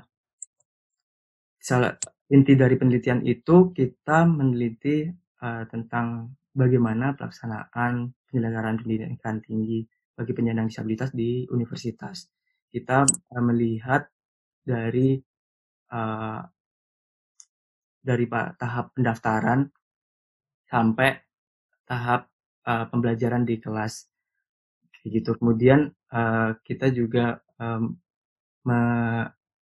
salah 1.61 1.93
inti 2.33 2.53
dari 2.55 2.77
penelitian 2.77 3.23
itu 3.25 3.71
kita 3.73 4.27
meneliti 4.27 5.07
uh, 5.43 5.65
tentang 5.69 6.35
bagaimana 6.57 7.12
pelaksanaan 7.12 8.16
penyelenggaraan 8.33 8.81
pendidikan 8.81 9.45
tinggi 9.45 9.85
bagi 10.16 10.33
penyandang 10.33 10.73
disabilitas 10.73 11.12
di 11.12 11.45
universitas. 11.53 12.33
Kita 12.73 13.05
uh, 13.05 13.45
melihat 13.45 14.09
dari 14.64 15.21
uh, 15.92 16.40
dari 18.01 18.25
tahap 18.33 18.97
pendaftaran 18.97 19.69
sampai 20.66 21.21
tahap 21.85 22.33
uh, 22.64 22.88
pembelajaran 22.88 23.45
di 23.45 23.61
kelas 23.61 24.09
gitu. 25.07 25.38
Kemudian 25.38 25.92
uh, 26.11 26.57
kita 26.66 26.90
juga 26.90 27.45
um, 27.61 27.95
me 28.66 28.81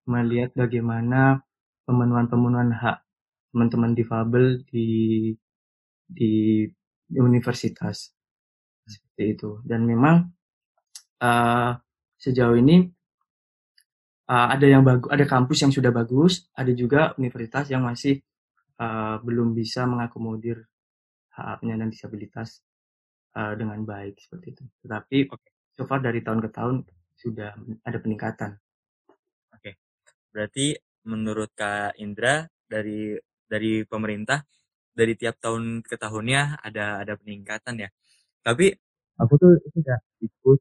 melihat 0.04 0.52
bagaimana 0.56 1.44
pemenuhan-pemenuhan 1.88 2.76
hak 2.76 3.04
teman-teman 3.52 3.96
difabel 3.96 4.60
di 4.68 5.32
di 6.12 6.68
universitas 7.18 8.14
seperti 8.84 9.24
itu 9.38 9.50
dan 9.64 9.86
memang 9.88 10.28
uh, 11.24 11.72
sejauh 12.20 12.60
ini 12.60 12.84
uh, 14.28 14.48
ada 14.52 14.66
yang 14.68 14.84
bagus 14.84 15.10
ada 15.12 15.26
kampus 15.28 15.58
yang 15.64 15.72
sudah 15.72 15.92
bagus 15.92 16.48
ada 16.56 16.72
juga 16.76 17.16
universitas 17.16 17.72
yang 17.72 17.84
masih 17.84 18.20
uh, 18.80 19.20
belum 19.24 19.56
bisa 19.56 19.88
mengakomodir 19.88 20.68
hak 21.34 21.64
penyandang 21.64 21.90
disabilitas 21.90 22.62
uh, 23.38 23.54
dengan 23.58 23.82
baik 23.84 24.20
seperti 24.20 24.54
itu 24.54 24.64
tetapi 24.86 25.18
okay. 25.32 25.52
so 25.74 25.88
far 25.88 26.04
dari 26.04 26.22
tahun 26.22 26.44
ke 26.44 26.50
tahun 26.54 26.76
sudah 27.18 27.52
ada 27.88 27.98
peningkatan 28.04 28.52
oke 29.54 29.62
okay. 29.62 29.74
berarti 30.30 30.76
menurut 31.08 31.52
Kak 31.56 32.00
Indra 32.00 32.48
dari 32.68 33.16
dari 33.48 33.86
pemerintah 33.86 34.42
dari 34.94 35.14
tiap 35.18 35.42
tahun 35.42 35.82
ke 35.82 35.96
tahunnya 35.98 36.62
ada 36.62 37.02
ada 37.02 37.14
peningkatan 37.18 37.82
ya. 37.82 37.90
Tapi 38.46 38.74
aku 39.20 39.34
tuh 39.42 39.52
itu 39.62 39.80
ya 39.82 39.98
ikut 40.22 40.60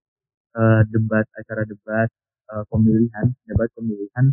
uh, 0.57 0.83
debat 0.89 1.27
acara 1.37 1.63
debat 1.69 2.09
uh, 2.53 2.65
pemilihan 2.69 3.27
debat 3.49 3.69
pemilihan 3.77 4.25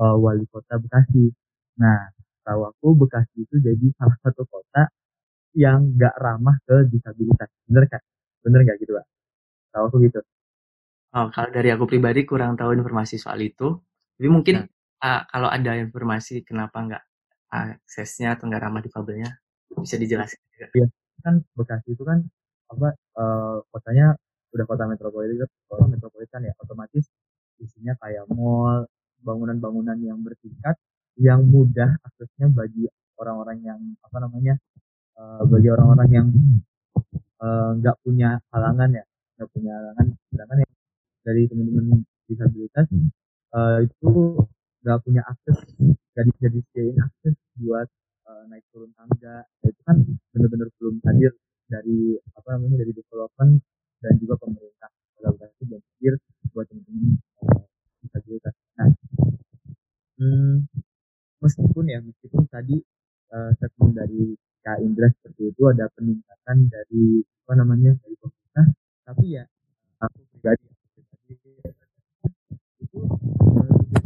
uh, 0.00 0.16
wali 0.16 0.44
kota 0.52 0.76
Bekasi. 0.80 1.32
Nah, 1.80 2.12
tahu 2.44 2.60
aku 2.68 2.86
Bekasi 3.04 3.44
itu 3.44 3.56
jadi 3.60 3.86
salah 3.96 4.16
satu 4.24 4.44
kota 4.48 4.88
yang 5.56 5.96
gak 5.96 6.16
ramah 6.20 6.56
ke 6.68 6.84
disabilitas. 6.92 7.48
Bener 7.64 7.84
kan? 7.88 8.02
Bener 8.44 8.60
gak 8.68 8.76
gitu, 8.80 8.92
Pak? 8.92 9.06
Tahu 9.72 9.84
aku 9.88 9.96
gitu. 10.04 10.20
Oh, 11.16 11.32
kalau 11.32 11.48
dari 11.48 11.72
aku 11.72 11.88
pribadi 11.88 12.28
kurang 12.28 12.60
tahu 12.60 12.76
informasi 12.76 13.16
soal 13.16 13.40
itu. 13.40 13.80
Tapi 14.20 14.28
mungkin 14.28 14.68
nah. 15.00 15.20
uh, 15.20 15.22
kalau 15.32 15.48
ada 15.48 15.76
informasi 15.80 16.44
kenapa 16.44 16.76
nggak 16.84 17.02
aksesnya 17.46 18.36
atau 18.36 18.48
nggak 18.48 18.62
ramah 18.68 18.82
difabelnya 18.84 19.30
bisa 19.74 19.96
dijelaskan 19.98 20.42
juga. 20.54 20.66
Iya, 20.74 20.86
kan 21.24 21.34
Bekasi 21.58 21.88
itu 21.94 22.04
kan 22.06 22.22
apa 22.66 22.88
uh, 23.18 23.62
kotanya 23.70 24.14
udah 24.54 24.64
kota 24.66 24.84
metropolitan, 24.88 25.48
kota 25.66 25.84
metropolitan 25.90 26.40
ya, 26.46 26.54
otomatis 26.62 27.06
isinya 27.56 27.96
kayak 28.00 28.28
mall, 28.30 28.84
bangunan-bangunan 29.24 29.96
yang 30.00 30.20
bertingkat 30.20 30.76
yang 31.16 31.40
mudah 31.48 31.96
aksesnya 32.04 32.52
bagi 32.52 32.84
orang-orang 33.16 33.58
yang 33.64 33.80
apa 34.04 34.16
namanya 34.20 34.54
uh, 35.16 35.42
bagi 35.48 35.68
orang-orang 35.72 36.08
yang 36.12 36.28
eh, 37.40 37.70
nggak 37.80 37.96
uh, 37.96 38.00
punya 38.04 38.36
halangan 38.52 38.90
ya 38.92 39.04
nggak 39.36 39.48
punya 39.52 39.72
halangan 39.80 40.06
sedangkan 40.28 40.58
yang 40.64 40.72
dari 41.24 41.42
teman-teman 41.48 42.04
disabilitas 42.28 42.86
uh, 43.56 43.78
itu 43.80 44.10
nggak 44.84 44.98
punya 45.04 45.22
akses 45.24 45.58
jadi 46.12 46.30
jadi 46.40 46.60
akses 47.00 47.34
buat 47.56 47.88
uh, 48.26 48.44
naik 48.50 48.64
turun 48.74 48.90
tangga. 48.98 49.42
Nah, 49.42 49.68
itu 49.70 49.80
kan 49.86 49.96
benar-benar 50.34 50.68
belum 50.78 50.98
hadir 51.06 51.32
dari 51.66 52.18
apa 52.34 52.48
namanya 52.58 52.86
dari 52.86 52.92
development 52.94 53.52
dan 54.02 54.12
juga 54.18 54.34
pemerintah. 54.38 54.90
Kolaborasi 55.16 55.62
dan 55.66 55.80
hadir 55.80 56.14
buat 56.52 56.66
teman-teman 56.68 57.18
uh, 57.46 57.64
disabilitas. 58.04 58.54
Nah 58.76 58.88
hmm, 60.20 60.54
meskipun 61.40 61.84
ya 61.88 61.98
meskipun 62.00 62.44
tadi 62.48 62.76
uh, 63.32 63.50
statement 63.56 63.92
dari 63.96 64.36
Kak 64.64 64.82
Indra 64.82 65.06
seperti 65.12 65.54
itu 65.54 65.62
ada 65.70 65.86
peningkatan 65.94 66.66
dari 66.66 67.22
apa 67.46 67.52
namanya 67.54 67.94
dari 68.02 68.14
pemerintah 68.18 68.66
tapi 69.06 69.24
ya 69.38 69.44
aku 70.02 70.18
pribadi 70.34 70.66
itu 72.82 73.00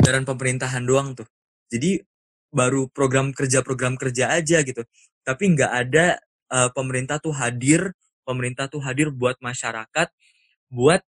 dari 0.01 0.27
pemerintahan 0.27 0.83
doang 0.85 1.15
tuh. 1.15 1.29
Jadi 1.71 2.03
baru 2.51 2.91
program 2.91 3.33
kerja 3.35 3.63
program 3.63 3.95
kerja 3.99 4.35
aja 4.35 4.63
gitu. 4.67 4.83
Tapi 5.23 5.45
nggak 5.55 5.73
ada 5.73 6.19
uh, 6.51 6.71
pemerintah 6.75 7.23
tuh 7.23 7.35
hadir 7.35 7.95
pemerintah 8.27 8.67
tuh 8.71 8.83
hadir 8.85 9.11
buat 9.11 9.39
masyarakat 9.43 10.09
buat 10.71 11.03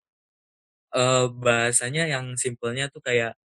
uh, 0.94 1.26
bahasanya 1.30 2.10
yang 2.10 2.34
simpelnya 2.38 2.88
tuh 2.90 3.02
kayak 3.04 3.38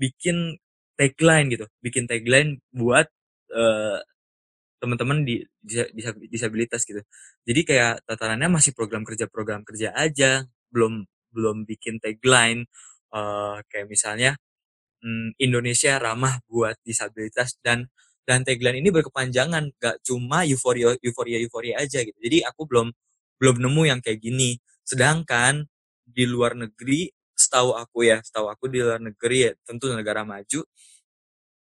bikin 0.00 0.58
tagline 0.98 1.52
gitu 1.52 1.66
bikin 1.84 2.08
tagline 2.10 2.58
buat 2.72 3.06
uh, 3.54 4.00
teman-teman 4.76 5.24
di 5.24 5.40
disabilitas 6.28 6.84
gitu. 6.84 7.00
Jadi 7.48 7.60
kayak 7.64 8.04
tatarannya 8.04 8.52
masih 8.52 8.76
program 8.76 9.02
kerja 9.08 9.24
program 9.26 9.64
kerja 9.64 9.90
aja 9.96 10.44
belum 10.68 11.08
belum 11.32 11.64
bikin 11.64 11.96
tagline 12.00 12.68
uh, 13.12 13.60
kayak 13.72 13.88
misalnya 13.88 14.36
hmm, 15.02 15.36
Indonesia 15.40 15.98
ramah 16.00 16.40
buat 16.48 16.76
disabilitas 16.84 17.56
dan 17.64 17.88
dan 18.26 18.42
tagline 18.42 18.82
ini 18.82 18.90
berkepanjangan 18.90 19.70
gak 19.78 20.02
cuma 20.02 20.42
euforia 20.42 20.98
euforia 20.98 21.38
euforia 21.38 21.78
aja 21.78 22.02
gitu. 22.02 22.18
Jadi 22.18 22.42
aku 22.42 22.66
belum 22.66 22.90
belum 23.38 23.56
nemu 23.62 23.82
yang 23.86 24.00
kayak 24.02 24.18
gini. 24.18 24.58
Sedangkan 24.82 25.66
di 26.06 26.26
luar 26.26 26.58
negeri 26.58 27.10
setahu 27.36 27.76
aku 27.76 28.08
ya 28.08 28.18
setahu 28.24 28.48
aku 28.48 28.72
di 28.72 28.80
luar 28.80 28.98
negeri 28.98 29.50
ya 29.50 29.52
tentu 29.68 29.92
negara 29.92 30.24
maju 30.24 30.64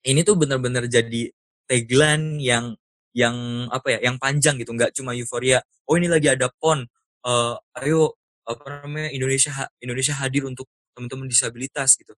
ini 0.05 0.21
tuh 0.23 0.37
benar-benar 0.37 0.85
jadi 0.87 1.33
tagline 1.65 2.39
yang 2.39 2.77
yang 3.17 3.67
apa 3.73 3.97
ya 3.97 4.13
yang 4.13 4.21
panjang 4.21 4.61
gitu 4.61 4.77
nggak 4.77 4.93
cuma 4.93 5.17
euforia 5.17 5.65
oh 5.89 5.97
ini 5.97 6.07
lagi 6.07 6.29
ada 6.29 6.53
pon 6.53 6.85
uh, 7.25 7.57
ayo 7.81 8.13
apa 8.45 8.85
namanya 8.85 9.09
Indonesia 9.11 9.51
Indonesia 9.81 10.13
hadir 10.21 10.45
untuk 10.45 10.69
teman-teman 10.93 11.27
disabilitas 11.27 11.97
gitu 11.97 12.13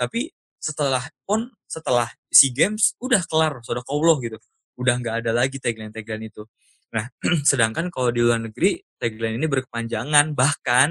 tapi 0.00 0.32
setelah 0.56 1.04
pon 1.28 1.52
setelah 1.68 2.08
si 2.32 2.48
games 2.56 2.96
udah 3.04 3.20
kelar 3.28 3.60
sudah 3.60 3.84
kauloh 3.84 4.16
gitu. 4.24 4.40
Udah 4.80 4.96
nggak 4.96 5.24
ada 5.24 5.36
lagi 5.36 5.60
tagline 5.60 5.92
tagline 5.92 6.32
itu. 6.32 6.48
Nah 6.96 7.12
sedangkan 7.50 7.92
kalau 7.92 8.08
di 8.08 8.24
luar 8.24 8.40
negeri 8.40 8.80
tagline 8.96 9.36
ini 9.36 9.44
berkepanjangan. 9.44 10.32
Bahkan 10.32 10.88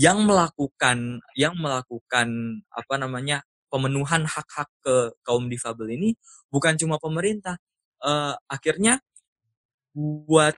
yang 0.00 0.24
melakukan 0.24 1.20
yang 1.36 1.54
melakukan 1.60 2.28
apa 2.72 2.94
namanya 2.96 3.44
pemenuhan 3.68 4.24
hak-hak 4.24 4.72
ke 4.80 5.12
kaum 5.20 5.52
difabel 5.52 5.92
ini 5.92 6.16
bukan 6.48 6.80
cuma 6.80 6.96
pemerintah. 6.96 7.60
Uh, 8.00 8.36
akhirnya 8.48 9.00
buat 9.96 10.56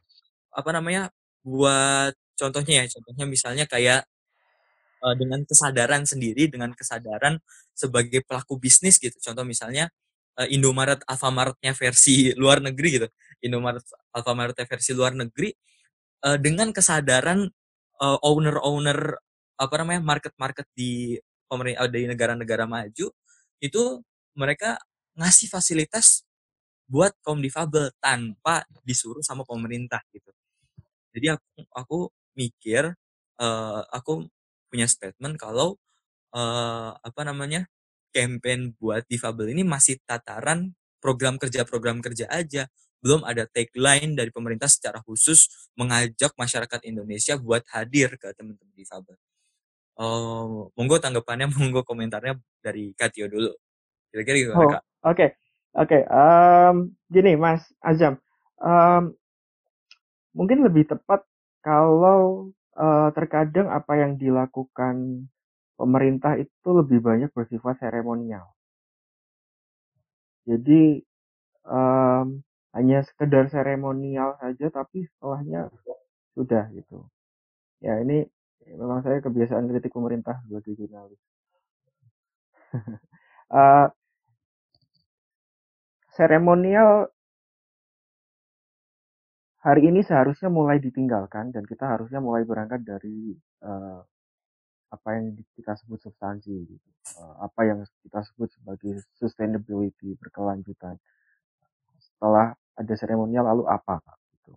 apa 0.50 0.70
namanya 0.74 1.10
buat 1.46 2.14
contohnya 2.34 2.82
ya 2.82 2.86
contohnya 2.90 3.24
misalnya 3.28 3.64
kayak 3.68 4.08
uh, 5.02 5.14
dengan 5.18 5.42
kesadaran 5.44 6.04
sendiri 6.04 6.48
dengan 6.48 6.72
kesadaran 6.72 7.40
sebagai 7.76 8.24
pelaku 8.24 8.56
bisnis 8.60 8.96
gitu 9.00 9.16
contoh 9.20 9.44
misalnya 9.44 9.90
uh, 10.40 10.48
Indomaret 10.48 11.02
Alfamaretnya 11.08 11.72
versi 11.76 12.30
luar 12.40 12.60
negeri 12.62 12.88
gitu 13.02 13.08
Indomaret 13.44 13.84
Alfamaretnya 14.12 14.66
versi 14.68 14.90
luar 14.96 15.12
negeri 15.16 15.52
uh, 16.24 16.38
dengan 16.40 16.70
kesadaran 16.72 17.48
owner-owner 17.96 19.16
apa 19.56 19.74
namanya 19.80 20.04
market-market 20.04 20.68
di 20.76 21.16
pemerintah 21.48 21.88
di 21.88 22.04
negara-negara 22.04 22.68
maju 22.68 23.08
itu 23.56 23.82
mereka 24.36 24.76
ngasih 25.16 25.48
fasilitas 25.48 26.26
buat 26.86 27.10
kaum 27.24 27.42
difabel 27.42 27.90
tanpa 27.98 28.62
disuruh 28.86 29.24
sama 29.24 29.42
pemerintah 29.42 29.98
gitu. 30.14 30.30
Jadi 31.16 31.26
aku, 31.34 31.48
aku 31.74 31.98
mikir, 32.36 32.92
uh, 33.40 33.82
aku 33.90 34.28
punya 34.68 34.86
statement 34.90 35.38
kalau 35.38 35.78
uh, 36.34 36.94
apa 37.00 37.22
namanya 37.22 37.66
campaign 38.10 38.72
buat 38.80 39.04
difabel 39.06 39.52
ini 39.52 39.62
masih 39.62 40.00
tataran 40.08 40.72
program 41.06 41.38
kerja 41.38 41.62
program 41.62 42.02
kerja 42.02 42.26
aja, 42.32 42.66
belum 43.04 43.22
ada 43.22 43.46
tagline 43.46 44.16
dari 44.16 44.32
pemerintah 44.32 44.66
secara 44.66 44.98
khusus 45.04 45.46
mengajak 45.78 46.32
masyarakat 46.34 46.80
Indonesia 46.88 47.38
buat 47.38 47.62
hadir 47.70 48.16
ke 48.18 48.32
teman-teman 48.34 48.74
difabel. 48.74 49.14
Uh, 49.96 50.68
monggo 50.74 50.98
tanggapannya, 50.98 51.46
monggo 51.56 51.86
komentarnya 51.86 52.40
dari 52.58 52.90
Katio 52.96 53.30
dulu. 53.30 53.52
Kira-kira 54.10 54.36
gimana 54.42 54.58
oh, 54.58 54.70
kak? 54.74 54.82
Oke, 54.82 54.86
okay. 55.06 55.28
oke. 55.78 55.88
Okay. 55.88 56.02
Um, 56.10 56.76
gini, 57.12 57.32
Mas 57.38 57.62
Azam, 57.84 58.18
um, 58.58 59.14
mungkin 60.34 60.64
lebih 60.64 60.88
tepat 60.88 61.22
kalau 61.62 62.50
uh, 62.76 63.08
terkadang 63.16 63.68
apa 63.72 63.92
yang 63.98 64.20
dilakukan 64.20 65.26
pemerintah 65.76 66.36
itu 66.40 66.68
lebih 66.72 67.00
banyak 67.04 67.30
bersifat 67.32 67.80
seremonial. 67.80 68.46
Jadi 70.46 71.02
um, 71.66 72.40
hanya 72.76 73.02
sekedar 73.02 73.48
seremonial 73.50 74.36
saja, 74.38 74.66
tapi 74.70 75.08
setelahnya 75.08 75.72
sudah 76.36 76.68
gitu. 76.76 77.08
Ya 77.80 77.98
ini 78.00 78.24
memang 78.68 79.00
saya 79.04 79.18
kebiasaan 79.24 79.68
kritik 79.68 79.92
pemerintah 79.92 80.40
sebagai 80.46 80.76
jurnalis. 80.76 81.20
uh, 83.52 83.88
seremonial 86.16 87.12
hari 89.66 89.90
ini 89.90 90.00
seharusnya 90.06 90.46
mulai 90.46 90.78
ditinggalkan 90.78 91.50
dan 91.50 91.66
kita 91.66 91.90
harusnya 91.90 92.22
mulai 92.22 92.46
berangkat 92.46 92.86
dari 92.86 93.34
uh, 93.66 93.98
apa 94.94 95.08
yang 95.18 95.34
kita 95.58 95.74
sebut 95.82 95.98
substansi 96.06 96.54
gitu. 96.70 96.88
Uh, 97.18 97.50
apa 97.50 97.60
yang 97.66 97.82
kita 98.06 98.22
sebut 98.30 98.46
sebagai 98.54 99.02
sustainability 99.18 100.14
berkelanjutan. 100.22 100.94
Setelah 101.98 102.54
ada 102.78 102.94
seremonial 102.94 103.42
lalu 103.42 103.66
apa 103.66 103.98
gitu. 104.38 104.54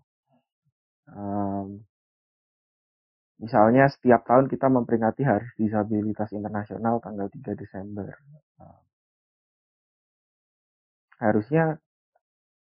Um, 1.09 1.81
misalnya 3.41 3.89
setiap 3.89 4.29
tahun 4.29 4.45
kita 4.45 4.69
memperingati 4.69 5.25
Hari 5.25 5.57
Disabilitas 5.57 6.29
Internasional 6.37 7.01
tanggal 7.01 7.33
3 7.33 7.57
Desember. 7.57 8.13
Uh, 8.61 8.81
harusnya 11.17 11.81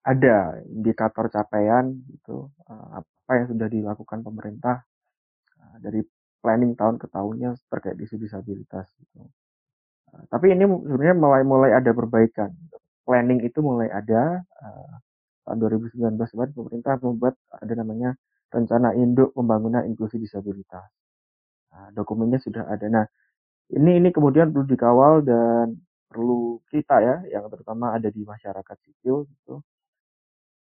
ada 0.06 0.62
indikator 0.70 1.26
capaian 1.26 1.90
gitu 2.14 2.46
apa 2.70 3.30
yang 3.42 3.46
sudah 3.50 3.66
dilakukan 3.66 4.22
pemerintah 4.22 4.86
dari 5.82 5.98
planning 6.38 6.78
tahun 6.78 7.02
ke 7.02 7.10
tahunnya 7.10 7.58
terkait 7.66 7.98
isu 7.98 8.22
disabilitas 8.22 8.86
gitu. 9.02 9.26
tapi 10.30 10.54
ini 10.54 10.62
sebenarnya 10.62 11.16
mulai 11.18 11.42
mulai 11.42 11.70
ada 11.74 11.90
perbaikan. 11.90 12.54
Planning 13.02 13.42
itu 13.46 13.58
mulai 13.62 13.90
ada 13.90 14.42
tahun 15.46 15.58
2019 15.62 16.18
kemarin 16.18 16.54
pemerintah 16.54 16.94
membuat 17.02 17.34
ada 17.50 17.74
namanya 17.74 18.14
rencana 18.50 18.94
induk 18.94 19.34
pembangunan 19.34 19.82
inklusi 19.86 20.22
disabilitas. 20.22 20.86
Dokumennya 21.94 22.38
sudah 22.38 22.70
ada. 22.70 22.86
Nah 22.86 23.06
ini 23.74 23.98
ini 23.98 24.08
kemudian 24.14 24.54
perlu 24.54 24.66
dikawal 24.70 25.26
dan 25.26 25.74
perlu 26.06 26.62
kita 26.70 27.02
ya 27.02 27.16
yang 27.34 27.50
terutama 27.50 27.90
ada 27.98 28.06
di 28.06 28.22
masyarakat 28.22 28.76
sipil 28.86 29.26
gitu 29.26 29.58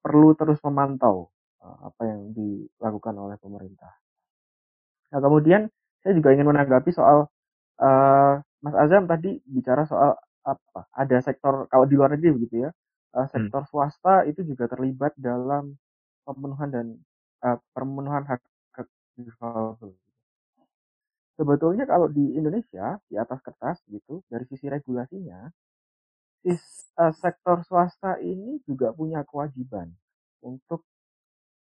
perlu 0.07 0.31
terus 0.39 0.63
memantau 0.63 1.27
uh, 1.59 1.91
apa 1.91 2.07
yang 2.07 2.31
dilakukan 2.31 3.11
oleh 3.19 3.35
pemerintah. 3.35 3.91
Nah 5.11 5.19
kemudian 5.19 5.67
saya 5.99 6.15
juga 6.15 6.31
ingin 6.31 6.47
menanggapi 6.47 6.95
soal 6.95 7.27
uh, 7.83 8.39
Mas 8.63 8.75
Azam 8.79 9.03
tadi 9.03 9.43
bicara 9.43 9.83
soal 9.83 10.15
apa 10.47 10.87
ada 10.95 11.19
sektor 11.19 11.67
kalau 11.67 11.83
di 11.83 11.99
luar 11.99 12.15
negeri 12.15 12.39
begitu 12.39 12.63
ya 12.63 12.71
uh, 13.19 13.27
sektor 13.27 13.67
hmm. 13.67 13.69
swasta 13.69 14.23
itu 14.23 14.47
juga 14.47 14.71
terlibat 14.71 15.11
dalam 15.19 15.75
pemenuhan 16.23 16.71
dan 16.71 16.85
uh, 17.43 17.59
pemenuhan 17.75 18.23
hak 18.23 18.39
hak 18.79 18.87
Sebetulnya 21.37 21.85
kalau 21.85 22.07
di 22.07 22.33
Indonesia 22.33 22.97
di 23.11 23.19
atas 23.19 23.43
kertas 23.43 23.83
gitu 23.91 24.23
dari 24.31 24.47
sisi 24.47 24.71
regulasinya 24.71 25.51
uh, 26.53 27.13
sektor 27.17 27.63
swasta 27.65 28.21
ini 28.23 28.61
juga 28.63 28.93
punya 28.93 29.23
kewajiban 29.27 29.91
untuk 30.45 30.85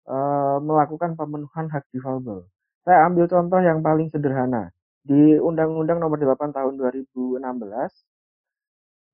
uh, 0.08 0.58
melakukan 0.58 1.14
pemenuhan 1.14 1.70
hak 1.70 1.86
difabel. 1.92 2.48
Saya 2.82 3.06
ambil 3.06 3.30
contoh 3.30 3.60
yang 3.62 3.78
paling 3.84 4.10
sederhana. 4.10 4.74
Di 5.02 5.34
Undang-Undang 5.38 5.98
Nomor 5.98 6.14
8 6.18 6.54
Tahun 6.54 6.74
2016 6.78 7.42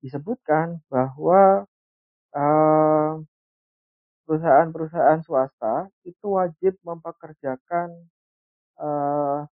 disebutkan 0.05 0.79
bahwa 0.85 1.65
perusahaan 2.29 3.25
perusahaan-perusahaan 4.29 5.21
swasta 5.25 5.89
itu 6.05 6.37
wajib 6.37 6.77
mempekerjakan 6.85 7.89
uh, 8.77 9.49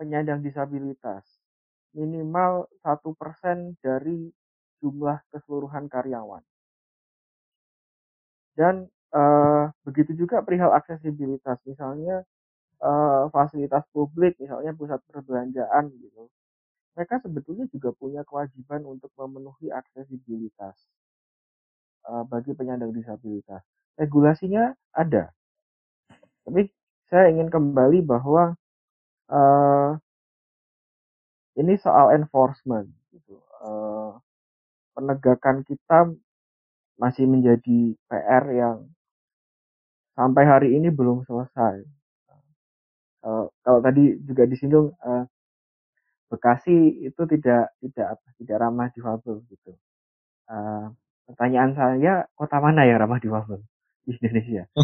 penyandang 0.00 0.40
disabilitas 0.40 1.28
minimal 1.92 2.64
satu 2.80 3.12
persen 3.18 3.76
dari 3.84 4.32
jumlah 4.80 5.20
keseluruhan 5.32 5.86
karyawan. 5.86 6.42
Dan 8.56 8.88
uh, 9.14 9.70
begitu 9.86 10.12
juga 10.16 10.42
perihal 10.44 10.74
aksesibilitas, 10.74 11.60
misalnya 11.64 12.26
uh, 12.82 13.28
fasilitas 13.32 13.86
publik, 13.94 14.36
misalnya 14.40 14.74
pusat 14.74 15.00
perbelanjaan 15.08 15.92
gitu. 15.96 16.28
Mereka 16.98 17.22
sebetulnya 17.22 17.64
juga 17.70 17.94
punya 17.94 18.26
kewajiban 18.26 18.82
untuk 18.84 19.08
memenuhi 19.16 19.70
aksesibilitas 19.70 20.76
uh, 22.10 22.26
bagi 22.26 22.52
penyandang 22.52 22.90
disabilitas. 22.92 23.62
Regulasinya 24.00 24.72
ada, 24.96 25.28
tapi 26.44 26.72
saya 27.12 27.28
ingin 27.28 27.52
kembali 27.52 28.00
bahwa 28.00 28.56
uh, 29.28 29.92
ini 31.60 31.76
soal 31.76 32.16
enforcement 32.16 32.88
gitu. 33.12 33.36
Uh, 33.60 33.99
penegakan 34.94 35.64
kita 35.64 36.12
masih 37.00 37.24
menjadi 37.24 37.96
PR 38.10 38.44
yang 38.52 38.76
sampai 40.18 40.44
hari 40.44 40.68
ini 40.76 40.92
belum 40.92 41.24
selesai. 41.24 41.86
Uh, 43.20 43.52
kalau 43.60 43.84
tadi 43.84 44.16
juga 44.24 44.48
disinggung 44.48 44.96
uh, 45.04 45.28
Bekasi 46.30 47.02
itu 47.02 47.22
tidak 47.26 47.74
tidak 47.82 48.22
tidak 48.38 48.56
ramah 48.62 48.86
difabel 48.94 49.42
gitu. 49.50 49.74
Uh, 50.46 50.94
pertanyaan 51.26 51.74
saya 51.74 52.30
kota 52.38 52.62
mana 52.62 52.86
yang 52.86 53.02
ramah 53.02 53.18
difabel 53.18 53.58
di 54.06 54.14
Indonesia? 54.14 54.70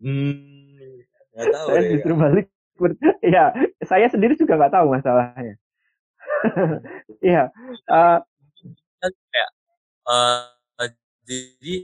hmm, 0.00 1.04
tahu 1.36 1.68
saya 1.68 1.84
justru 1.92 2.12
ya. 2.16 2.16
balik 2.16 2.46
ya 3.36 3.44
saya 3.84 4.08
sendiri 4.08 4.40
juga 4.40 4.56
nggak 4.56 4.72
tahu 4.72 4.96
masalahnya 4.96 5.60
Iya. 7.22 7.54
Uh, 7.86 8.18
kayak 9.02 9.50
uh, 10.06 10.46
jadi 11.22 11.76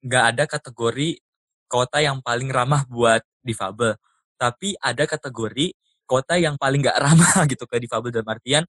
nggak 0.00 0.24
ada 0.36 0.44
kategori 0.48 1.20
kota 1.68 2.00
yang 2.00 2.24
paling 2.24 2.48
ramah 2.48 2.82
buat 2.88 3.20
difabel, 3.44 3.94
tapi 4.40 4.74
ada 4.80 5.04
kategori 5.04 5.76
kota 6.08 6.34
yang 6.40 6.58
paling 6.58 6.82
nggak 6.82 6.98
ramah 7.04 7.46
gitu 7.46 7.64
ke 7.68 7.78
difabel 7.78 8.10
dalam 8.10 8.26
artian 8.26 8.64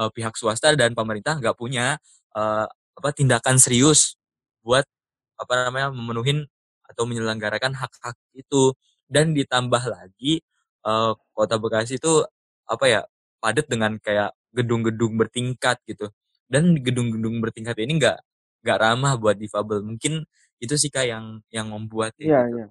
uh, 0.00 0.08
pihak 0.08 0.32
swasta 0.38 0.72
dan 0.72 0.96
pemerintah 0.96 1.36
nggak 1.36 1.56
punya 1.58 2.00
uh, 2.32 2.66
apa 2.96 3.08
tindakan 3.12 3.60
serius 3.60 4.16
buat 4.64 4.88
apa 5.36 5.68
namanya 5.68 5.92
memenuhi 5.92 6.48
atau 6.88 7.04
menyelenggarakan 7.04 7.76
hak-hak 7.76 8.16
itu 8.32 8.72
dan 9.10 9.36
ditambah 9.36 9.82
lagi 9.84 10.40
uh, 10.86 11.12
kota 11.36 11.60
Bekasi 11.60 12.00
itu 12.00 12.24
apa 12.66 12.84
ya 12.88 13.00
padat 13.46 13.66
dengan 13.70 14.02
kayak 14.02 14.34
gedung-gedung 14.50 15.14
bertingkat 15.14 15.78
gitu. 15.86 16.10
Dan 16.50 16.74
gedung-gedung 16.82 17.38
bertingkat 17.38 17.78
ini 17.78 18.02
nggak 18.02 18.18
nggak 18.66 18.78
ramah 18.82 19.14
buat 19.14 19.38
difabel. 19.38 19.86
Mungkin 19.86 20.26
itu 20.58 20.74
sih 20.74 20.90
kak 20.90 21.06
yang 21.06 21.38
yang 21.54 21.70
membuat 21.70 22.16
ya, 22.18 22.42
gitu. 22.48 22.64
ya 22.64 22.66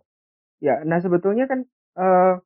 ya 0.58 0.76
nah 0.82 0.98
sebetulnya 0.98 1.46
kan 1.46 1.62
uh, 2.02 2.42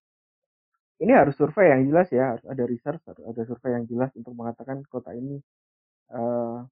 ini 1.00 1.16
harus 1.16 1.32
survei 1.40 1.72
yang 1.72 1.88
jelas 1.88 2.12
ya 2.12 2.36
harus 2.36 2.44
ada 2.44 2.64
research 2.68 3.00
harus 3.08 3.24
ada 3.24 3.42
survei 3.48 3.72
yang 3.72 3.88
jelas 3.88 4.12
untuk 4.20 4.36
mengatakan 4.36 4.84
kota 4.92 5.16
ini 5.16 5.40
uh, 6.12 6.68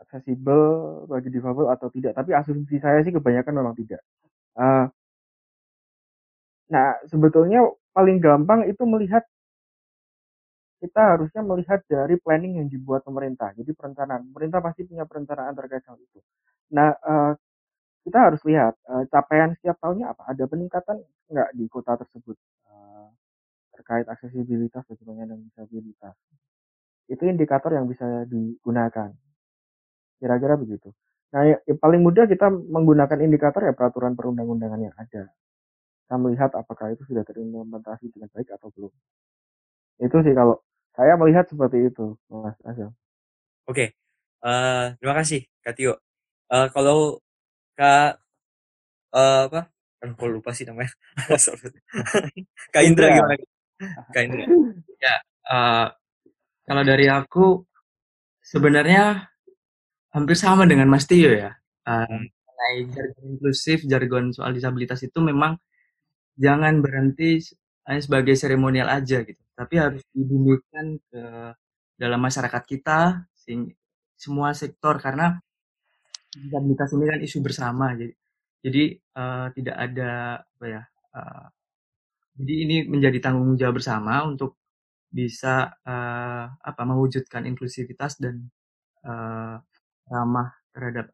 aksesibel 0.00 0.60
bagi 1.06 1.28
difabel 1.28 1.68
atau 1.68 1.92
tidak. 1.92 2.16
Tapi 2.16 2.32
asumsi 2.32 2.80
saya 2.80 3.04
sih 3.04 3.12
kebanyakan 3.12 3.52
memang 3.52 3.74
tidak. 3.76 4.00
Uh, 4.56 4.88
nah 6.72 6.96
sebetulnya 7.06 7.66
paling 7.92 8.18
gampang 8.22 8.64
itu 8.66 8.82
melihat 8.88 9.22
kita 10.80 11.00
harusnya 11.16 11.44
melihat 11.44 11.84
dari 11.84 12.16
planning 12.16 12.64
yang 12.64 12.68
dibuat 12.72 13.04
pemerintah. 13.04 13.52
Jadi 13.52 13.76
perencanaan, 13.76 14.32
pemerintah 14.32 14.64
pasti 14.64 14.88
punya 14.88 15.04
perencanaan 15.04 15.52
terkait 15.52 15.84
hal 15.84 16.00
itu. 16.00 16.18
Nah, 16.72 16.96
uh, 17.04 17.32
kita 18.00 18.18
harus 18.32 18.40
lihat 18.48 18.80
uh, 18.88 19.04
capaian 19.12 19.52
setiap 19.60 19.76
tahunnya 19.76 20.16
apa. 20.16 20.32
Ada 20.32 20.48
peningkatan 20.48 21.04
nggak 21.28 21.48
di 21.52 21.68
kota 21.68 22.00
tersebut 22.00 22.32
uh, 22.72 23.12
terkait 23.76 24.08
aksesibilitas 24.08 24.80
bagi 24.88 25.04
penyandang 25.04 25.44
disabilitas. 25.44 26.16
Itu 27.12 27.28
indikator 27.28 27.76
yang 27.76 27.84
bisa 27.84 28.24
digunakan. 28.24 29.12
Kira-kira 30.16 30.56
begitu. 30.56 30.96
Nah, 31.36 31.44
yang, 31.44 31.60
yang 31.68 31.78
paling 31.78 32.00
mudah 32.00 32.24
kita 32.24 32.48
menggunakan 32.48 33.20
indikator 33.20 33.68
ya 33.68 33.76
peraturan 33.76 34.16
perundang-undangan 34.16 34.80
yang 34.80 34.96
ada. 34.96 35.28
Kita 36.08 36.16
melihat 36.16 36.50
apakah 36.56 36.96
itu 36.96 37.04
sudah 37.04 37.22
terimplementasi 37.22 38.16
dengan 38.16 38.32
baik 38.32 38.48
atau 38.56 38.72
belum. 38.72 38.92
Itu 40.00 40.16
sih 40.24 40.32
kalau 40.32 40.56
saya 41.00 41.16
melihat 41.16 41.48
seperti 41.48 41.88
itu, 41.88 42.12
Mas 42.28 42.60
Azam. 42.60 42.92
Oke, 43.64 43.96
uh, 44.44 44.92
terima 45.00 45.16
kasih 45.16 45.48
Kak 45.64 45.72
Tio. 45.72 45.96
Uh, 46.52 46.68
kalau 46.76 47.16
Kak 47.72 48.20
uh, 49.16 49.48
apa? 49.48 49.72
Kan 49.96 50.12
aku 50.12 50.28
lupa 50.28 50.52
sih 50.52 50.68
namanya. 50.68 50.92
Kak 52.76 52.84
Indra, 52.84 53.08
Indra 53.08 53.16
gimana? 53.16 53.34
Kak 54.12 54.22
Indra. 54.28 54.44
ya, 55.00 55.16
uh, 55.48 55.88
kalau 56.68 56.82
dari 56.84 57.08
aku 57.08 57.64
sebenarnya 58.44 59.24
hampir 60.12 60.36
sama 60.36 60.68
dengan 60.68 60.92
Mas 60.92 61.08
Tio 61.08 61.32
ya. 61.32 61.56
Uh, 61.88 62.28
mengenai 62.28 62.92
jargon 62.92 63.24
inklusif, 63.40 63.88
jargon 63.88 64.36
soal 64.36 64.52
disabilitas 64.52 65.00
itu 65.00 65.16
memang 65.24 65.56
jangan 66.36 66.84
berhenti 66.84 67.40
hanya 67.90 68.02
sebagai 68.06 68.38
seremonial 68.38 68.86
aja 68.86 69.26
gitu. 69.26 69.42
Tapi 69.58 69.74
harus 69.76 70.02
dibumikan 70.14 70.96
ke 71.10 71.22
dalam 71.98 72.20
masyarakat 72.22 72.62
kita 72.64 73.26
semua 74.14 74.54
sektor 74.54 74.94
karena 75.02 75.42
disabilitas 76.30 76.94
ini 76.94 77.04
kan 77.10 77.20
isu 77.20 77.38
bersama 77.42 77.90
jadi 77.98 78.14
jadi 78.62 78.84
uh, 79.18 79.46
tidak 79.50 79.76
ada 79.76 80.12
apa 80.38 80.64
ya 80.70 80.82
uh, 81.18 81.46
jadi 82.38 82.54
ini 82.64 82.76
menjadi 82.86 83.18
tanggung 83.18 83.58
jawab 83.58 83.82
bersama 83.82 84.22
untuk 84.22 84.60
bisa 85.10 85.74
uh, 85.82 86.44
apa 86.54 86.82
mewujudkan 86.86 87.44
inklusivitas 87.50 88.22
dan 88.22 88.46
uh, 89.02 89.58
ramah 90.06 90.54
terhadap 90.70 91.10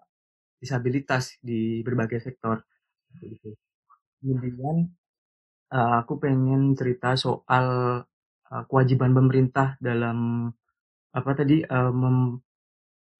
disabilitas 0.60 1.40
di 1.40 1.80
berbagai 1.80 2.20
sektor. 2.20 2.60
Kemudian 4.20 4.92
uh, 5.72 6.02
aku 6.02 6.18
pengen 6.22 6.74
cerita 6.78 7.14
soal 7.18 7.66
uh, 8.50 8.62
kewajiban 8.70 9.12
pemerintah 9.16 9.74
dalam 9.82 10.50
apa 11.16 11.30
tadi 11.32 11.64
uh, 11.64 11.90
mem 11.90 12.38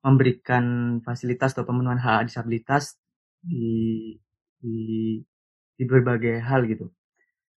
memberikan 0.07 0.99
fasilitas 1.03 1.51
atau 1.51 1.67
pemenuhan 1.67 1.99
hak 1.99 2.31
disabilitas 2.31 2.95
di 3.43 4.15
di 4.63 4.79
di 5.75 5.83
berbagai 5.83 6.47
hal 6.47 6.63
gitu. 6.71 6.95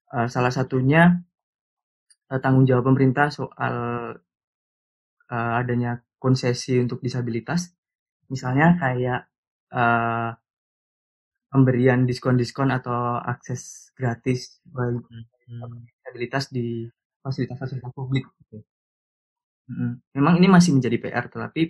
Salah 0.08 0.48
satunya 0.48 1.20
tanggung 2.40 2.64
jawab 2.64 2.88
pemerintah 2.88 3.28
soal 3.28 4.16
adanya 5.28 6.00
konsesi 6.16 6.80
untuk 6.80 7.04
disabilitas, 7.04 7.76
misalnya 8.32 8.80
kayak 8.80 9.28
pemberian 11.48 12.04
diskon-diskon 12.04 12.68
atau 12.68 13.20
akses 13.24 13.92
gratis 13.96 14.60
bagi 14.68 15.00
hmm. 15.00 15.84
disabilitas 16.04 16.52
di 16.52 16.84
fasilitas-fasilitas 17.24 17.92
publik 17.96 18.24
gitu. 18.44 18.60
Memang 20.16 20.40
ini 20.40 20.48
masih 20.48 20.72
menjadi 20.72 20.96
PR, 20.96 21.28
tetapi 21.28 21.68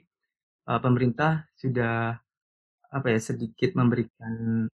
uh, 0.71 0.79
pemerintah 0.79 1.51
sudah 1.59 2.15
apa 2.89 3.07
ya 3.11 3.21
sedikit 3.21 3.75
memberikan 3.75 4.67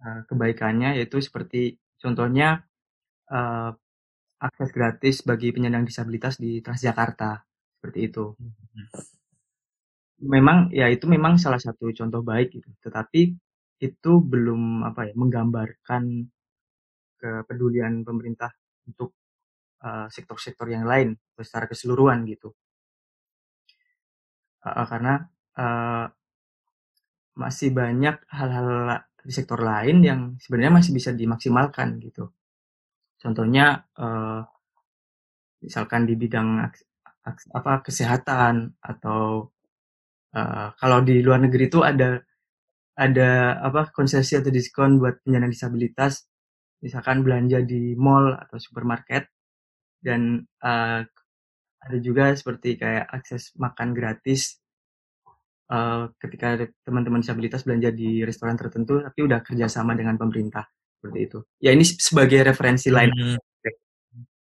uh, 0.00 0.20
kebaikannya, 0.24 0.96
yaitu 0.96 1.20
seperti 1.20 1.76
contohnya 2.00 2.64
uh, 3.28 3.76
akses 4.40 4.72
gratis 4.72 5.20
bagi 5.20 5.52
penyandang 5.52 5.84
disabilitas 5.84 6.40
di 6.40 6.64
Transjakarta 6.64 7.44
seperti 7.76 8.08
itu. 8.08 8.32
Memang 10.24 10.72
ya 10.72 10.88
itu 10.88 11.04
memang 11.04 11.36
salah 11.36 11.60
satu 11.60 11.92
contoh 11.92 12.24
baik 12.24 12.56
gitu, 12.56 12.68
tetapi 12.80 13.36
itu 13.80 14.12
belum 14.20 14.84
apa 14.84 15.08
ya 15.08 15.14
menggambarkan 15.16 16.28
kepedulian 17.16 18.04
pemerintah 18.04 18.52
untuk 18.84 19.16
sektor-sektor 20.12 20.68
uh, 20.68 20.72
yang 20.76 20.84
lain 20.84 21.16
secara 21.40 21.64
keseluruhan 21.64 22.28
gitu. 22.28 22.52
Uh, 24.60 24.84
karena 24.84 25.24
uh, 25.56 26.06
masih 27.32 27.72
banyak 27.72 28.20
hal-hal 28.28 29.00
di 29.24 29.32
sektor 29.32 29.60
lain 29.60 30.04
yang 30.04 30.20
sebenarnya 30.36 30.84
masih 30.84 30.92
bisa 30.92 31.16
dimaksimalkan 31.16 31.96
gitu. 32.04 32.28
Contohnya 33.16 33.88
uh, 33.96 34.44
misalkan 35.64 36.04
di 36.04 36.16
bidang 36.16 36.60
apa 37.52 37.72
kesehatan 37.84 38.80
atau 38.80 39.48
uh, 40.36 40.68
kalau 40.76 40.98
di 41.04 41.20
luar 41.20 41.40
negeri 41.44 41.68
itu 41.68 41.80
ada 41.84 42.20
ada 43.00 43.56
apa 43.64 43.88
konsesi 43.96 44.36
atau 44.36 44.52
diskon 44.52 45.00
buat 45.00 45.24
penyandang 45.24 45.56
disabilitas. 45.56 46.28
Misalkan 46.84 47.24
belanja 47.24 47.64
di 47.64 47.96
mall 47.96 48.36
atau 48.36 48.60
supermarket. 48.60 49.32
Dan 50.00 50.44
uh, 50.64 51.00
ada 51.80 51.98
juga 52.00 52.36
seperti 52.36 52.76
kayak 52.76 53.08
akses 53.08 53.56
makan 53.56 53.96
gratis. 53.96 54.60
Uh, 55.70 56.10
ketika 56.18 56.66
teman-teman 56.82 57.22
disabilitas 57.22 57.62
belanja 57.62 57.94
di 57.94 58.26
restoran 58.26 58.58
tertentu 58.58 58.98
tapi 59.06 59.22
udah 59.24 59.40
kerjasama 59.40 59.96
dengan 59.96 60.20
pemerintah. 60.20 60.68
Seperti 61.00 61.18
itu. 61.24 61.38
Ya 61.56 61.72
ini 61.72 61.88
sebagai 61.88 62.44
referensi 62.44 62.92
lain. 62.92 63.10
Hmm. 63.16 63.40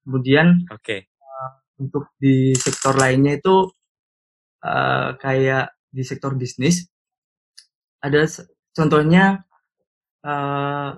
kemudian 0.01 0.65
okay. 0.65 1.05
uh, 1.21 1.61
untuk 1.77 2.09
di 2.17 2.57
sektor 2.57 2.97
lainnya 2.97 3.37
itu 3.37 3.69
uh, 4.65 5.13
kayak 5.13 5.77
di 5.93 6.01
sektor 6.01 6.33
bisnis 6.33 6.90
ada 8.01 8.25
contohnya 8.73 9.45
uh, 10.25 10.97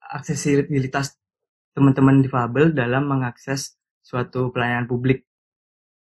aksesibilitas 0.00 1.20
teman-teman 1.76 2.24
difabel 2.24 2.74
dalam 2.74 3.06
mengakses 3.06 3.78
suatu 4.02 4.50
pelayanan 4.50 4.90
publik. 4.90 5.22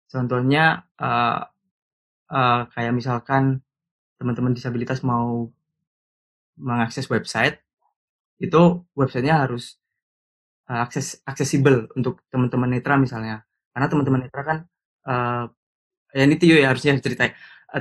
Contohnya 0.07 0.87
uh, 1.01 1.43
uh, 2.31 2.61
kayak 2.71 2.95
misalkan 2.95 3.65
teman-teman 4.17 4.55
disabilitas 4.55 5.03
mau 5.03 5.51
mengakses 6.57 7.11
website, 7.11 7.61
itu 8.41 8.87
websitenya 8.95 9.45
harus 9.45 9.77
uh, 10.71 10.87
akses 10.87 11.21
aksesibel 11.27 11.91
untuk 11.99 12.23
teman-teman 12.31 12.71
netra 12.71 12.95
misalnya. 12.97 13.43
Karena 13.75 13.87
teman-teman 13.91 14.21
netra 14.25 14.43
kan 14.47 14.59
uh, 15.11 15.45
ya 16.15 16.23
ini 16.25 16.37
Tio 16.41 16.57
ya 16.57 16.73
harusnya 16.73 16.97
cerita 17.03 17.29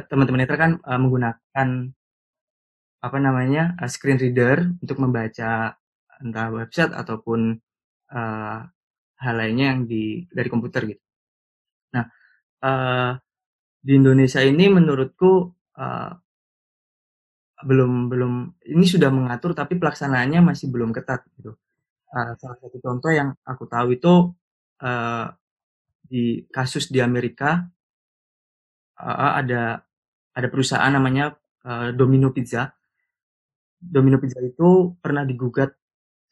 teman-teman 0.09 0.43
netra 0.43 0.57
kan 0.59 0.71
uh, 0.81 0.99
menggunakan 0.99 1.69
apa 3.01 3.17
namanya 3.19 3.73
uh, 3.79 3.89
screen 3.89 4.19
reader 4.19 4.71
untuk 4.81 4.97
membaca 5.01 5.75
entah 6.21 6.47
website 6.51 6.95
ataupun 6.95 7.59
uh, 8.11 8.59
hal 9.15 9.35
lainnya 9.35 9.75
yang 9.75 9.81
di 9.87 10.27
dari 10.31 10.47
komputer 10.51 10.87
gitu. 10.91 11.03
Nah, 11.95 12.05
uh, 12.63 13.11
di 13.79 13.91
Indonesia 13.95 14.41
ini 14.43 14.65
menurutku 14.67 15.31
uh, 15.77 16.11
belum 17.63 18.11
belum 18.11 18.33
ini 18.67 18.85
sudah 18.85 19.07
mengatur 19.09 19.55
tapi 19.55 19.79
pelaksanaannya 19.79 20.43
masih 20.43 20.67
belum 20.67 20.91
ketat 20.91 21.23
gitu. 21.39 21.55
Uh, 22.11 22.35
salah 22.37 22.57
satu 22.59 22.77
contoh 22.83 23.11
yang 23.11 23.31
aku 23.47 23.63
tahu 23.65 23.95
itu 23.95 24.35
uh, 24.83 25.27
di 26.05 26.45
kasus 26.51 26.91
di 26.91 26.99
Amerika 26.99 27.65
uh, 28.99 29.31
ada 29.39 29.81
ada 30.35 30.47
perusahaan 30.51 30.91
namanya 30.91 31.33
uh, 31.63 31.95
Domino 31.95 32.35
Pizza. 32.35 32.74
Domino 33.85 34.17
Pizza 34.17 34.41
itu 34.41 34.97
pernah 34.97 35.21
digugat 35.21 35.73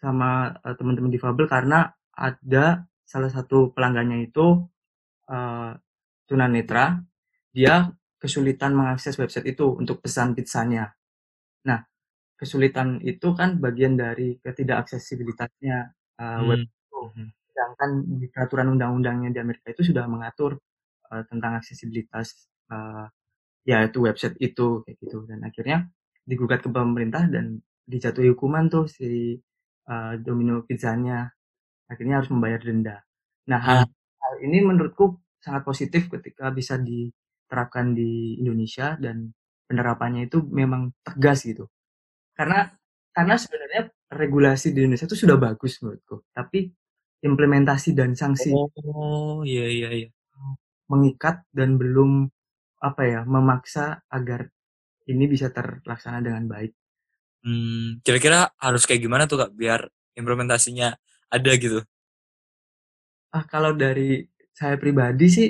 sama 0.01 0.51
uh, 0.51 0.75
teman-teman 0.75 1.13
difabel 1.13 1.45
karena 1.47 1.93
ada 2.13 2.85
salah 3.05 3.29
satu 3.29 3.71
pelanggannya 3.71 4.25
itu 4.27 4.65
uh, 5.29 5.71
tunanetra, 6.27 6.99
dia 7.53 7.93
kesulitan 8.17 8.73
mengakses 8.73 9.19
website 9.19 9.53
itu 9.53 9.75
untuk 9.75 10.01
pesan 10.01 10.33
pizzanya. 10.33 10.91
Nah, 11.67 11.83
kesulitan 12.39 12.99
itu 13.03 13.35
kan 13.35 13.59
bagian 13.61 13.95
dari 13.95 14.39
ketidakaksesibilitasnya 14.41 15.77
uh, 16.19 16.39
hmm. 16.41 16.47
web 16.49 16.61
itu. 16.65 17.01
Hmm. 17.13 17.29
sedangkan 17.53 17.89
di 18.17 18.25
peraturan 18.33 18.67
undang-undangnya 18.73 19.29
di 19.29 19.39
Amerika 19.43 19.69
itu 19.69 19.93
sudah 19.93 20.09
mengatur 20.09 20.57
uh, 21.13 21.23
tentang 21.29 21.61
aksesibilitas 21.61 22.49
uh, 22.73 23.05
ya 23.63 23.85
itu 23.85 24.01
website 24.01 24.35
itu 24.41 24.81
kayak 24.83 24.97
gitu 25.03 25.23
dan 25.29 25.45
akhirnya 25.45 25.77
digugat 26.23 26.63
ke 26.63 26.69
pemerintah 26.71 27.27
dan 27.27 27.59
dijatuhi 27.83 28.31
hukuman 28.31 28.71
tuh 28.71 28.87
si 28.87 29.35
uh, 29.91 30.13
Domino 30.19 30.63
Pizzanya 30.63 31.27
akhirnya 31.91 32.23
harus 32.23 32.31
membayar 32.31 32.59
denda. 32.63 32.97
Nah 33.51 33.59
hal, 33.59 33.79
hal 33.91 34.35
ini 34.39 34.63
menurutku 34.63 35.19
sangat 35.43 35.67
positif 35.67 36.07
ketika 36.07 36.47
bisa 36.55 36.79
diterapkan 36.79 37.91
di 37.91 38.39
Indonesia 38.39 38.95
dan 38.95 39.35
penerapannya 39.67 40.31
itu 40.31 40.39
memang 40.47 40.95
tegas 41.03 41.43
gitu. 41.43 41.67
Karena 42.33 42.71
karena 43.13 43.35
sebenarnya 43.37 43.81
regulasi 44.09 44.73
di 44.73 44.87
Indonesia 44.87 45.05
itu 45.05 45.19
sudah 45.19 45.37
bagus 45.37 45.77
menurutku, 45.83 46.23
tapi 46.33 46.71
implementasi 47.23 47.95
dan 47.95 48.15
sanksi 48.17 48.51
Oh, 48.53 49.43
iya 49.47 49.67
iya 49.69 49.89
iya. 49.91 50.09
mengikat 50.91 51.47
dan 51.55 51.79
belum 51.79 52.27
apa 52.83 53.01
ya 53.07 53.21
memaksa 53.23 54.03
agar 54.11 54.51
ini 55.07 55.25
bisa 55.27 55.51
terlaksana 55.51 56.23
dengan 56.23 56.47
baik. 56.47 56.71
Hmm, 57.43 57.99
kira-kira 58.03 58.55
harus 58.55 58.87
kayak 58.87 59.03
gimana 59.03 59.27
tuh 59.27 59.43
kak 59.43 59.51
biar 59.51 59.83
implementasinya 60.15 60.95
ada 61.27 61.51
gitu? 61.59 61.83
Ah 63.35 63.43
kalau 63.43 63.75
dari 63.75 64.23
saya 64.53 64.79
pribadi 64.79 65.27
sih 65.27 65.49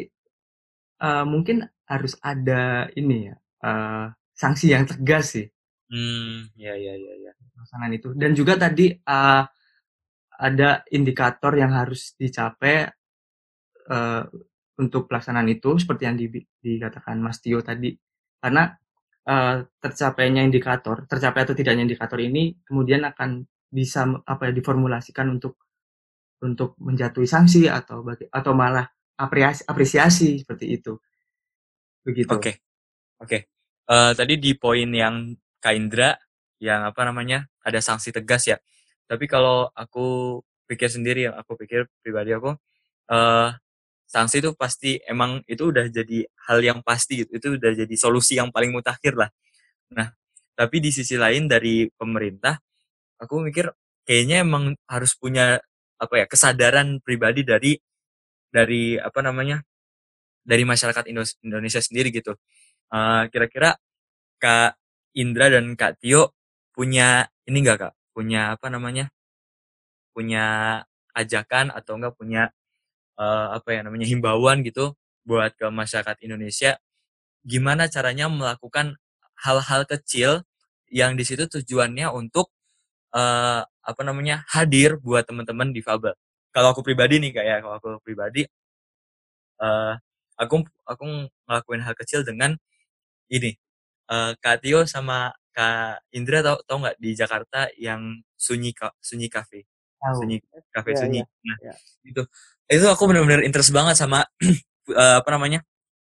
uh, 1.04 1.26
mungkin 1.28 1.62
harus 1.86 2.18
ada 2.24 2.88
ini 2.97 3.30
ya 3.30 3.36
uh, 3.62 4.08
sanksi 4.34 4.74
yang 4.74 4.89
tegas 4.89 5.38
sih. 5.38 5.47
Hmm, 5.93 6.49
ya 6.58 6.74
ya 6.74 6.97
ya 6.97 7.14
ya. 7.30 7.32
Pelaksanaan 7.54 7.93
itu 7.93 8.10
dan 8.18 8.34
juga 8.34 8.58
tadi 8.58 8.89
uh, 8.89 9.43
ada 10.34 10.82
indikator 10.89 11.54
yang 11.54 11.70
harus 11.78 12.18
dicapai 12.18 12.89
uh, 13.93 14.24
untuk 14.82 15.06
pelaksanaan 15.06 15.45
itu 15.54 15.78
seperti 15.78 16.04
yang 16.10 16.18
di, 16.18 16.41
dikatakan 16.58 17.22
Mas 17.22 17.38
Tio 17.38 17.62
tadi 17.62 17.93
karena 18.41 18.74
uh, 19.28 19.64
tercapainya 19.80 20.44
indikator 20.44 21.08
tercapai 21.08 21.48
atau 21.48 21.56
tidaknya 21.56 21.88
indikator 21.88 22.20
ini 22.20 22.58
kemudian 22.64 23.04
akan 23.08 23.48
bisa 23.74 24.06
apa 24.28 24.50
ya 24.50 24.54
diformulasikan 24.54 25.34
untuk 25.34 25.58
untuk 26.44 26.76
menjatuhi 26.78 27.24
sanksi 27.24 27.72
atau 27.72 28.04
bagi, 28.04 28.28
atau 28.28 28.52
malah 28.52 28.86
apresiasi, 29.16 29.64
apresiasi 29.66 30.30
seperti 30.44 30.66
itu 30.78 30.94
begitu 32.04 32.30
oke 32.30 32.42
okay. 32.44 32.56
oke 33.24 33.30
okay. 33.30 33.42
uh, 33.90 34.12
tadi 34.12 34.38
di 34.38 34.52
poin 34.60 34.90
yang 34.92 35.34
Kak 35.64 35.74
Indra 35.74 36.12
yang 36.60 36.84
apa 36.84 37.02
namanya 37.08 37.48
ada 37.64 37.80
sanksi 37.80 38.12
tegas 38.12 38.48
ya 38.48 38.60
tapi 39.08 39.28
kalau 39.28 39.72
aku 39.72 40.40
pikir 40.68 40.92
sendiri 40.92 41.32
aku 41.32 41.60
pikir 41.60 41.88
pribadi 42.04 42.36
aku 42.36 42.56
uh, 43.12 43.50
sanksi 44.14 44.45
itu 44.45 44.53
pasti 44.53 45.01
emang 45.09 45.41
itu 45.49 45.74
udah 45.74 45.89
jadi 45.89 46.30
hal 46.45 46.61
yang 46.61 46.80
pasti 46.86 47.26
gitu 47.26 47.32
itu 47.41 47.47
udah 47.57 47.74
jadi 47.74 47.95
solusi 47.97 48.38
yang 48.38 48.53
paling 48.53 48.70
mutakhir 48.70 49.18
lah. 49.18 49.34
Nah 49.97 50.14
tapi 50.53 50.78
di 50.86 50.93
sisi 50.93 51.18
lain 51.18 51.49
dari 51.49 51.89
pemerintah 51.89 52.61
aku 53.18 53.41
mikir 53.49 53.74
kayaknya 54.05 54.45
emang 54.45 54.78
harus 54.86 55.18
punya 55.18 55.57
apa 55.97 56.14
ya 56.22 56.26
kesadaran 56.30 57.01
pribadi 57.01 57.41
dari 57.41 57.74
dari 58.53 58.99
apa 59.01 59.20
namanya 59.26 59.66
dari 60.45 60.64
masyarakat 60.68 61.09
Indonesia 61.41 61.82
sendiri 61.82 62.14
gitu. 62.14 62.38
Kira 62.91 63.26
kira-kira 63.34 63.70
kak 64.38 64.78
Indra 65.18 65.49
dan 65.49 65.74
kak 65.80 65.97
Tio 66.03 66.36
punya 66.76 67.26
ini 67.49 67.64
enggak 67.66 67.78
kak? 67.89 67.93
Punya 68.14 68.53
apa 68.53 68.70
namanya 68.70 69.09
punya 70.14 70.45
ajakan 71.18 71.74
atau 71.74 71.97
enggak 71.97 72.14
punya 72.18 72.43
uh, 73.20 73.57
apa 73.57 73.70
ya 73.76 73.80
namanya 73.86 74.07
himbauan 74.09 74.61
gitu 74.66 74.93
buat 75.24 75.55
ke 75.55 75.68
masyarakat 75.72 76.20
Indonesia 76.26 76.78
gimana 77.43 77.91
caranya 77.91 78.32
melakukan 78.32 78.95
hal-hal 79.39 79.84
kecil 79.84 80.47
yang 80.88 81.20
di 81.20 81.24
situ 81.28 81.49
tujuannya 81.49 82.07
untuk 82.14 82.53
uh, 83.11 83.61
apa 83.64 84.01
namanya 84.05 84.47
hadir 84.47 84.95
buat 85.01 85.28
teman-teman 85.28 85.76
difabel. 85.76 86.16
Kalau 86.53 86.72
aku 86.72 86.86
pribadi 86.86 87.20
nih 87.20 87.32
kayak 87.36 87.66
kalau 87.66 87.76
aku 87.82 87.88
pribadi 88.05 88.47
uh, 89.59 89.97
aku 90.39 90.64
aku 90.88 91.03
ngelakuin 91.49 91.82
hal 91.84 91.95
kecil 91.97 92.22
dengan 92.24 92.55
ini 93.28 93.57
uh, 94.09 94.38
Kak 94.39 94.64
Tio 94.64 94.86
sama 94.88 95.34
Kak 95.53 96.05
Indra 96.14 96.41
tau 96.41 96.61
tau 96.66 96.82
nggak 96.82 96.97
di 96.97 97.11
Jakarta 97.14 97.70
yang 97.78 98.22
sunyi 98.38 98.74
sunyi 99.01 99.28
cafe 99.30 99.66
oh. 100.01 100.14
sunyi 100.18 100.41
cafe 100.74 100.91
yeah, 100.93 100.99
sunyi 100.99 101.20
yeah, 101.22 101.45
nah 101.45 101.57
yeah. 101.61 101.78
itu 102.05 102.22
itu 102.74 102.86
aku 102.90 103.04
benar-benar 103.10 103.46
interest 103.46 103.70
banget 103.70 103.96
sama 104.00 104.26
uh, 104.94 105.18
apa 105.22 105.30
namanya 105.34 105.62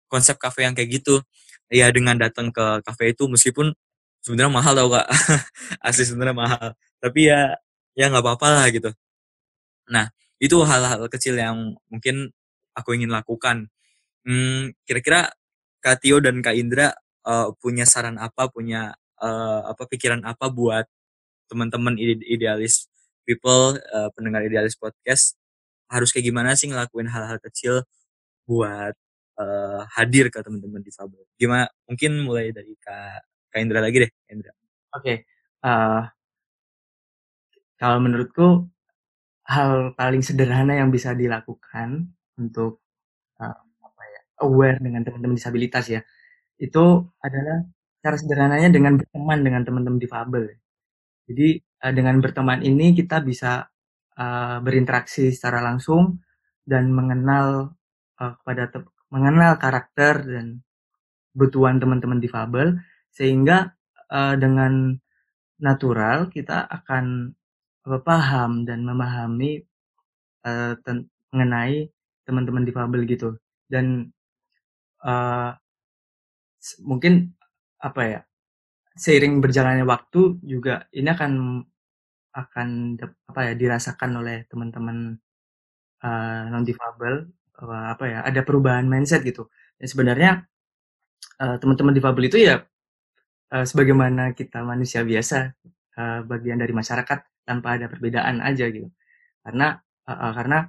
konsep 0.10 0.38
cafe 0.38 0.66
yang 0.66 0.74
kayak 0.78 1.02
gitu. 1.02 1.22
Ya 1.70 1.90
dengan 1.94 2.18
datang 2.18 2.50
ke 2.50 2.82
cafe 2.82 3.14
itu 3.14 3.30
meskipun 3.30 3.74
sebenarnya 4.26 4.52
mahal 4.54 4.74
tau 4.74 4.90
kak. 4.90 5.08
Asli 5.88 6.04
sebenarnya 6.06 6.36
mahal. 6.36 6.68
Tapi 7.02 7.30
ya 7.30 7.58
ya 7.94 8.10
nggak 8.10 8.24
apa-apa 8.26 8.48
lah 8.50 8.66
gitu. 8.74 8.90
Nah 9.90 10.10
itu 10.42 10.56
hal-hal 10.66 11.06
kecil 11.12 11.36
yang 11.38 11.78
mungkin 11.92 12.32
aku 12.74 12.96
ingin 12.98 13.12
lakukan. 13.12 13.68
Hmm, 14.24 14.72
kira-kira 14.84 15.32
Kak 15.80 16.04
Tio 16.04 16.20
dan 16.20 16.44
Kak 16.44 16.56
Indra 16.56 16.92
uh, 17.24 17.52
punya 17.56 17.88
saran 17.88 18.20
apa 18.20 18.52
punya 18.52 18.96
uh, 19.20 19.62
apa 19.72 19.84
pikiran 19.88 20.24
apa 20.28 20.52
buat 20.52 20.86
teman-teman 21.50 21.98
idealis 22.00 22.88
people 23.24 23.80
uh, 23.94 24.10
pendengar 24.14 24.44
idealis 24.46 24.76
podcast 24.76 25.40
harus 25.90 26.10
kayak 26.14 26.30
gimana 26.30 26.54
sih 26.54 26.70
ngelakuin 26.70 27.10
hal-hal 27.10 27.42
kecil 27.42 27.84
buat 28.46 28.94
uh, 29.42 29.82
hadir 29.98 30.30
ke 30.30 30.40
teman-teman 30.46 30.82
difabel 30.86 31.26
gimana 31.36 31.66
mungkin 31.90 32.12
mulai 32.22 32.54
dari 32.54 32.78
Kak 32.78 33.50
Kak 33.50 33.60
Indra 33.60 33.82
lagi 33.82 34.06
deh 34.06 34.12
Indra 34.30 34.54
oke 34.54 35.02
okay. 35.02 35.16
uh, 35.66 36.06
kalau 37.82 37.98
menurutku 38.04 38.70
hal 39.50 39.98
paling 39.98 40.22
sederhana 40.22 40.78
yang 40.78 40.94
bisa 40.94 41.18
dilakukan 41.18 42.06
untuk 42.38 42.86
uh, 43.42 43.60
apa 43.82 44.04
ya 44.06 44.22
aware 44.46 44.78
dengan 44.78 45.02
teman-teman 45.02 45.36
disabilitas 45.38 45.90
ya 45.90 46.02
itu 46.62 46.86
adalah 47.26 47.66
cara 48.00 48.16
sederhananya 48.16 48.70
dengan 48.70 48.94
berteman 49.00 49.40
dengan 49.42 49.62
teman-teman 49.66 50.00
difabel 50.00 50.44
jadi 51.26 51.62
dengan 51.96 52.20
berteman 52.20 52.60
ini 52.60 52.92
kita 52.92 53.24
bisa 53.24 53.72
uh, 54.20 54.60
berinteraksi 54.60 55.32
secara 55.32 55.64
langsung 55.64 56.20
dan 56.68 56.92
mengenal 56.92 57.74
uh, 58.20 58.34
kepada 58.44 58.68
mengenal 59.10 59.56
karakter 59.58 60.22
dan 60.28 60.62
kebutuhan 61.34 61.80
teman-teman 61.80 62.20
difabel 62.20 62.78
sehingga 63.16 63.74
uh, 64.12 64.36
dengan 64.36 65.00
natural 65.64 66.28
kita 66.28 66.68
akan 66.68 67.34
paham 68.06 68.70
dan 68.70 68.86
memahami 68.86 69.66
mengenai 71.34 71.90
teman-teman 72.24 72.64
difabel 72.64 73.02
gitu. 73.10 73.34
Dan 73.66 74.14
mungkin 76.86 77.34
apa 77.82 78.02
ya 78.04 78.20
seiring 79.00 79.40
berjalannya 79.40 79.88
waktu 79.88 80.44
juga 80.44 80.86
ini 80.92 81.08
akan 81.08 81.32
akan 82.34 83.00
apa 83.02 83.42
ya 83.52 83.54
dirasakan 83.58 84.22
oleh 84.22 84.46
teman-teman 84.50 85.18
uh, 86.06 86.44
non 86.52 86.64
difabel 86.64 87.26
uh, 87.62 87.86
apa 87.94 88.04
ya 88.06 88.20
ada 88.26 88.42
perubahan 88.46 88.86
mindset 88.86 89.26
gitu. 89.26 89.50
Dan 89.80 89.88
sebenarnya 89.90 90.32
uh, 91.42 91.58
teman-teman 91.58 91.94
difabel 91.96 92.30
itu 92.30 92.38
ya 92.46 92.62
uh, 93.54 93.66
sebagaimana 93.66 94.38
kita 94.38 94.62
manusia 94.62 95.02
biasa 95.02 95.54
uh, 95.98 96.20
bagian 96.26 96.62
dari 96.62 96.74
masyarakat 96.76 97.20
tanpa 97.48 97.78
ada 97.80 97.90
perbedaan 97.90 98.46
aja 98.46 98.70
gitu. 98.70 98.90
Karena 99.42 99.80
uh, 100.06 100.32
karena 100.38 100.60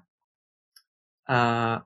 uh, 1.28 1.76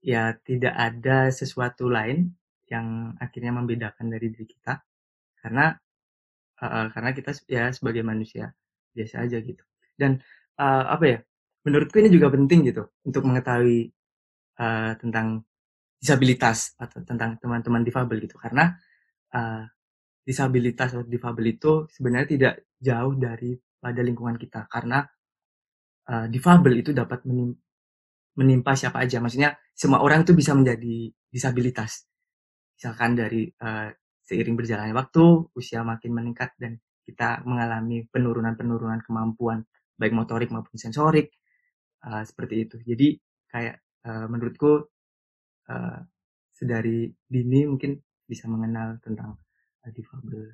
ya 0.00 0.32
tidak 0.46 0.74
ada 0.74 1.28
sesuatu 1.34 1.90
lain 1.90 2.32
yang 2.66 3.14
akhirnya 3.20 3.52
membedakan 3.54 4.10
dari 4.10 4.32
diri 4.32 4.46
kita. 4.48 4.80
Karena 5.42 5.70
uh, 6.64 6.86
karena 6.90 7.10
kita 7.12 7.30
ya 7.46 7.70
sebagai 7.70 8.02
manusia 8.02 8.56
biasa 8.96 9.28
aja 9.28 9.36
gitu. 9.44 9.60
Dan 9.92 10.16
uh, 10.56 10.84
apa 10.88 11.04
ya 11.04 11.18
menurutku 11.68 12.00
ini 12.00 12.08
juga 12.08 12.32
penting 12.32 12.72
gitu 12.72 12.88
untuk 13.04 13.28
mengetahui 13.28 13.92
uh, 14.56 14.96
tentang 14.96 15.44
disabilitas 16.00 16.72
atau 16.80 17.04
tentang 17.04 17.36
teman-teman 17.36 17.84
difabel 17.84 18.24
gitu. 18.24 18.40
Karena 18.40 18.72
uh, 19.36 19.64
disabilitas 20.24 20.96
atau 20.96 21.04
difabel 21.04 21.52
itu 21.52 21.84
sebenarnya 21.92 22.28
tidak 22.32 22.54
jauh 22.80 23.14
dari 23.20 23.52
pada 23.76 24.00
lingkungan 24.00 24.40
kita. 24.40 24.64
Karena 24.72 25.04
uh, 26.08 26.26
difabel 26.32 26.80
itu 26.80 26.96
dapat 26.96 27.22
menim 27.28 27.52
menimpa 28.36 28.76
siapa 28.76 29.00
aja. 29.00 29.20
Maksudnya 29.20 29.56
semua 29.72 30.04
orang 30.04 30.24
itu 30.24 30.36
bisa 30.36 30.52
menjadi 30.52 31.08
disabilitas. 31.32 32.04
Misalkan 32.76 33.16
dari 33.16 33.48
uh, 33.48 33.88
seiring 34.26 34.56
berjalannya 34.58 34.92
waktu 34.92 35.24
usia 35.56 35.80
makin 35.80 36.12
meningkat 36.12 36.52
dan 36.60 36.76
kita 37.06 37.46
mengalami 37.46 38.04
penurunan-penurunan 38.10 39.00
kemampuan 39.06 39.62
baik 39.96 40.12
motorik 40.12 40.50
maupun 40.50 40.74
sensorik 40.74 41.30
uh, 42.04 42.26
seperti 42.26 42.66
itu. 42.66 42.76
Jadi 42.82 43.16
kayak 43.48 43.80
uh, 44.04 44.26
menurutku 44.26 44.90
uh, 45.70 45.98
sedari 46.50 47.08
dini 47.30 47.64
mungkin 47.64 47.96
bisa 48.26 48.50
mengenal 48.50 48.98
tentang 49.00 49.38
uh, 49.86 49.90
difabel. 49.94 50.50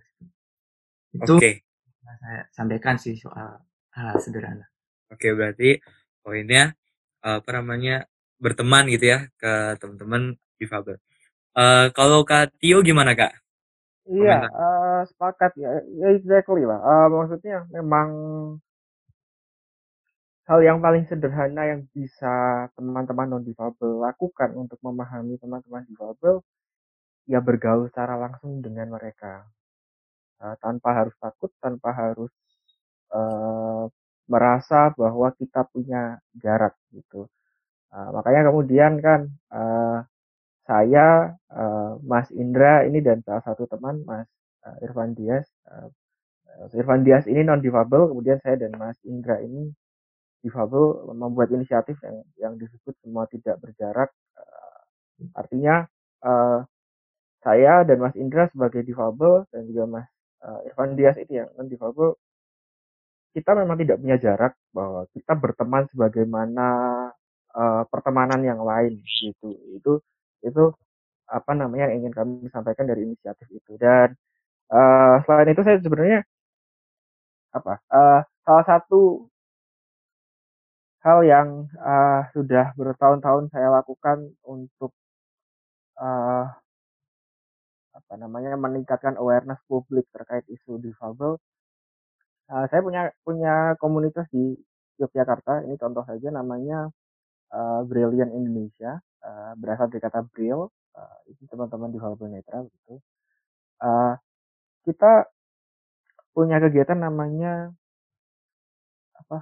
Itu 1.16 1.40
Oke. 1.40 1.64
yang 2.04 2.18
saya 2.20 2.42
sampaikan 2.52 3.00
sih 3.00 3.16
soal 3.16 3.64
hal 3.96 4.16
sederhana. 4.20 4.68
Oke, 5.08 5.32
berarti 5.32 5.80
poinnya 6.20 6.76
apa 7.22 7.50
namanya 7.54 8.08
berteman 8.42 8.90
gitu 8.90 9.14
ya 9.14 9.30
ke 9.38 9.78
teman-teman 9.78 10.34
difabel. 10.58 10.98
Eh, 11.52 11.86
kalau 11.92 12.24
Kak 12.24 12.56
Tio 12.56 12.80
gimana 12.80 13.12
Kak? 13.12 13.36
Iya, 14.08 14.48
Komentar. 14.48 14.50
Sepakat 15.10 15.52
ya, 15.62 15.70
ya 16.00 16.08
exactly 16.18 16.62
lah. 16.70 16.78
Eh, 16.82 17.06
maksudnya 17.14 17.56
memang 17.76 18.08
hal 20.48 20.60
yang 20.68 20.78
paling 20.84 21.04
sederhana 21.10 21.62
yang 21.70 21.80
bisa 21.96 22.34
teman-teman 22.78 23.26
non 23.30 23.42
difabel 23.48 23.90
lakukan 24.06 24.50
untuk 24.62 24.78
memahami 24.86 25.34
teman-teman 25.42 25.82
difabel 25.90 26.34
ya 27.32 27.40
bergaul 27.48 27.86
secara 27.90 28.14
langsung 28.24 28.52
dengan 28.66 28.88
mereka 28.96 29.32
Eh, 30.42 30.56
tanpa 30.64 30.90
harus 30.98 31.14
takut, 31.22 31.50
tanpa 31.62 31.90
harus 31.94 32.32
eh, 33.14 33.84
merasa 34.32 34.90
bahwa 35.00 35.28
kita 35.40 35.60
punya 35.72 36.18
jarak 36.44 36.74
gitu. 36.96 37.28
Eh, 37.94 38.08
makanya 38.16 38.42
kemudian 38.50 38.92
kan 39.06 39.20
eh, 39.54 39.98
saya, 40.68 41.08
eh, 41.52 41.92
Mas 42.10 42.28
Indra 42.42 42.84
ini 42.88 43.00
dan 43.06 43.18
salah 43.26 43.44
satu 43.48 43.64
teman 43.72 43.96
Mas 44.08 44.28
eh, 44.66 44.84
Irfan 44.86 45.12
Dias 45.18 45.46
Mas 46.60 46.72
Irfan 46.76 47.02
Dias 47.06 47.24
ini 47.26 47.40
non 47.46 47.60
difabel, 47.64 48.12
kemudian 48.12 48.38
saya 48.44 48.56
dan 48.60 48.76
Mas 48.76 48.98
Indra 49.08 49.40
ini 49.40 49.72
difabel 50.42 51.10
membuat 51.14 51.48
inisiatif 51.54 51.96
yang 52.02 52.16
yang 52.38 52.52
disebut 52.58 52.94
semua 53.00 53.24
tidak 53.30 53.56
berjarak. 53.62 54.10
Eh, 54.36 54.78
artinya 55.38 55.86
eh, 56.22 56.60
saya 57.42 57.82
dan 57.88 57.98
Mas 58.02 58.14
Indra 58.18 58.46
sebagai 58.52 58.82
difabel 58.86 59.46
dan 59.50 59.62
juga 59.70 59.84
Mas 59.88 60.08
eh, 60.44 60.68
Irfan 60.70 60.94
Dias 60.98 61.16
ini 61.18 61.40
yang 61.42 61.50
non 61.56 61.68
difabel, 61.70 62.14
kita 63.32 63.50
memang 63.56 63.76
tidak 63.80 63.96
punya 64.02 64.16
jarak 64.20 64.52
bahwa 64.76 65.08
kita 65.14 65.32
berteman 65.38 65.84
sebagaimana 65.90 66.66
eh, 67.56 67.82
pertemanan 67.88 68.40
yang 68.44 68.60
lain 68.62 69.00
gitu. 69.02 69.56
Itu 69.78 69.92
itu 70.44 70.64
apa 71.30 71.52
namanya 71.56 71.88
yang 71.90 72.06
ingin 72.06 72.14
kami 72.14 72.46
sampaikan 72.52 72.84
dari 72.84 73.08
inisiatif 73.08 73.48
itu 73.50 73.72
dan 73.80 74.12
eh, 74.76 75.14
selain 75.24 75.48
itu 75.52 75.62
saya 75.66 75.78
sebenarnya 75.84 76.18
apa 77.58 77.72
eh, 77.92 78.20
salah 78.44 78.64
satu 78.70 79.00
hal 81.04 81.18
yang 81.26 81.48
eh, 81.90 82.20
sudah 82.34 82.66
bertahun-tahun 82.78 83.44
saya 83.52 83.68
lakukan 83.78 84.18
untuk 84.46 84.90
eh, 86.00 86.44
apa 87.98 88.14
namanya 88.16 88.56
meningkatkan 88.56 89.14
awareness 89.20 89.60
publik 89.68 90.06
terkait 90.14 90.44
isu 90.48 90.80
difabel. 90.80 91.36
Eh, 92.52 92.64
saya 92.70 92.80
punya 92.86 93.02
punya 93.26 93.54
komunitas 93.82 94.26
di 94.34 94.54
Yogyakarta. 95.00 95.64
Ini 95.66 95.74
contoh 95.82 96.04
saja 96.08 96.28
namanya 96.32 96.88
eh, 97.54 97.80
Brilliant 97.88 98.32
Indonesia. 98.38 99.00
Eh, 99.24 99.52
berasal 99.60 99.86
dari 99.92 100.02
kata 100.02 100.20
Brill. 100.32 100.60
Eh, 100.98 101.18
itu 101.32 101.42
teman-teman 101.50 101.90
difabel 101.94 102.28
netra 102.32 102.58
begitu. 102.66 102.94
Eh, 103.82 104.14
kita 104.86 105.26
punya 106.32 106.56
kegiatan 106.58 106.98
namanya 106.98 107.70
apa 109.20 109.38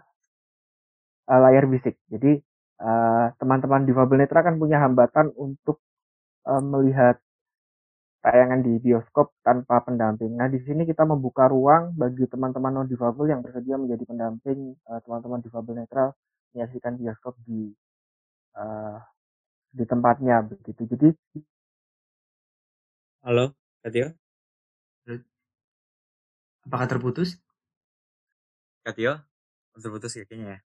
eh, 1.30 1.41
layar 1.45 1.64
bisik. 1.70 1.97
Jadi 2.12 2.41
eh, 2.80 3.26
teman-teman 3.41 3.86
difabel 3.88 4.18
netra 4.20 4.41
kan 4.47 4.57
punya 4.61 4.82
hambatan 4.82 5.32
untuk 5.38 5.80
eh, 6.49 6.62
melihat 6.62 7.16
tayangan 8.20 8.61
di 8.61 8.76
bioskop 8.84 9.32
tanpa 9.41 9.80
pendamping. 9.80 10.36
Nah, 10.36 10.53
di 10.53 10.61
sini 10.61 10.84
kita 10.84 11.09
membuka 11.09 11.49
ruang 11.49 11.97
bagi 11.97 12.28
teman-teman 12.28 12.72
non 12.84 12.88
difabel 12.88 13.32
yang 13.32 13.41
bersedia 13.41 13.80
menjadi 13.80 14.05
pendamping 14.05 14.76
teman-teman 15.09 15.41
difabel 15.41 15.80
netral 15.80 16.12
menyaksikan 16.53 17.01
bioskop 17.01 17.34
di 17.49 17.72
eh, 18.61 18.99
di 19.72 19.84
tempatnya 19.86 20.43
begitu. 20.45 20.82
Jadi 20.84 21.09
Halo, 23.20 23.53
Kak 23.84 23.93
Tio? 23.93 24.29
Apakah 26.66 26.86
terputus? 26.88 27.36
Kak 28.84 28.94
Tio? 28.96 29.12
Terputus 29.82 30.12
ya 30.18 30.24
kayaknya 30.28 30.48
ya? 30.54 30.58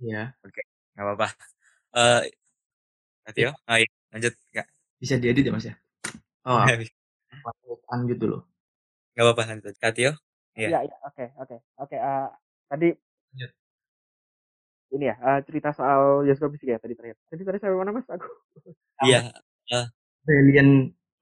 Ya, 0.00 0.22
Oke, 0.44 0.62
nggak 0.94 1.04
apa-apa. 1.04 1.28
Eh, 1.96 2.22
Kak 3.24 3.32
Tio? 3.36 3.50
Oh 3.68 3.76
iya, 3.80 3.88
lanjut 4.12 4.32
Kak. 4.54 4.66
bisa 5.00 5.14
diedit 5.20 5.44
ya 5.44 5.52
Mas 5.52 5.66
ya? 5.68 5.74
Oh, 6.46 6.60
aku 6.62 7.70
unmute 7.92 8.20
dulu. 8.22 8.38
Nggak 9.14 9.24
apa-apa, 9.24 9.42
lanjut. 9.50 9.74
Kak 9.82 9.92
Tio? 9.96 10.12
Iya. 10.56 10.68
Iya, 10.68 10.78
iya, 10.86 10.96
oke, 11.08 11.24
oke, 11.42 11.56
oke. 11.82 11.96
eh, 11.96 12.26
tadi 12.70 12.88
Lanjut. 13.32 13.50
ini 14.94 15.04
ya 15.10 15.16
eh, 15.18 15.38
cerita 15.46 15.68
soal 15.74 16.22
bioskop 16.24 16.50
bisik 16.54 16.68
ya 16.72 16.78
tadi 16.78 16.94
terakhir. 16.96 17.16
Jadi 17.32 17.42
tadi 17.46 17.58
sampai 17.60 17.76
mana 17.80 17.90
mas? 17.96 18.06
Aku. 18.08 18.28
Iya, 19.04 19.20
Brilliant 20.26 20.72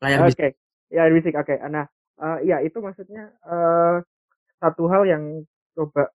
layar 0.03 0.21
Oke, 0.25 0.47
bisik. 0.47 0.55
ya 0.93 1.03
bisik. 1.13 1.35
Oke, 1.41 1.55
nah, 1.75 1.87
eh, 2.23 2.39
iya 2.47 2.57
itu 2.67 2.79
maksudnya 2.83 3.31
eh, 3.47 3.97
satu 4.63 4.85
hal 4.93 5.03
yang 5.09 5.25
coba 5.77 6.11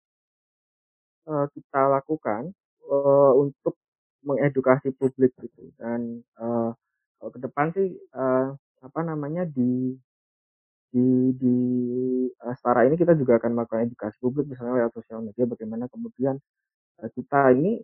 eh, 1.29 1.45
kita 1.55 1.81
lakukan 1.95 2.51
eh, 2.91 3.31
untuk 3.43 3.75
mengedukasi 4.27 4.91
publik 4.97 5.31
gitu 5.39 5.71
dan 5.79 6.19
kalau 7.17 7.31
ke 7.33 7.39
depan 7.41 7.67
sih 7.73 7.87
eh, 7.97 8.47
apa 8.83 8.99
namanya 9.01 9.43
di 9.49 9.97
di 10.93 11.33
di 11.35 11.55
eh, 12.31 12.55
Setara 12.57 12.87
ini 12.87 12.95
kita 12.95 13.13
juga 13.17 13.39
akan 13.41 13.51
melakukan 13.55 13.81
edukasi 13.87 14.17
publik 14.23 14.45
misalnya 14.51 14.85
lewat 14.85 14.93
sosial 14.97 15.19
media 15.25 15.45
bagaimana 15.49 15.85
kemudian 15.91 16.35
eh, 17.03 17.09
kita 17.15 17.53
ini 17.57 17.81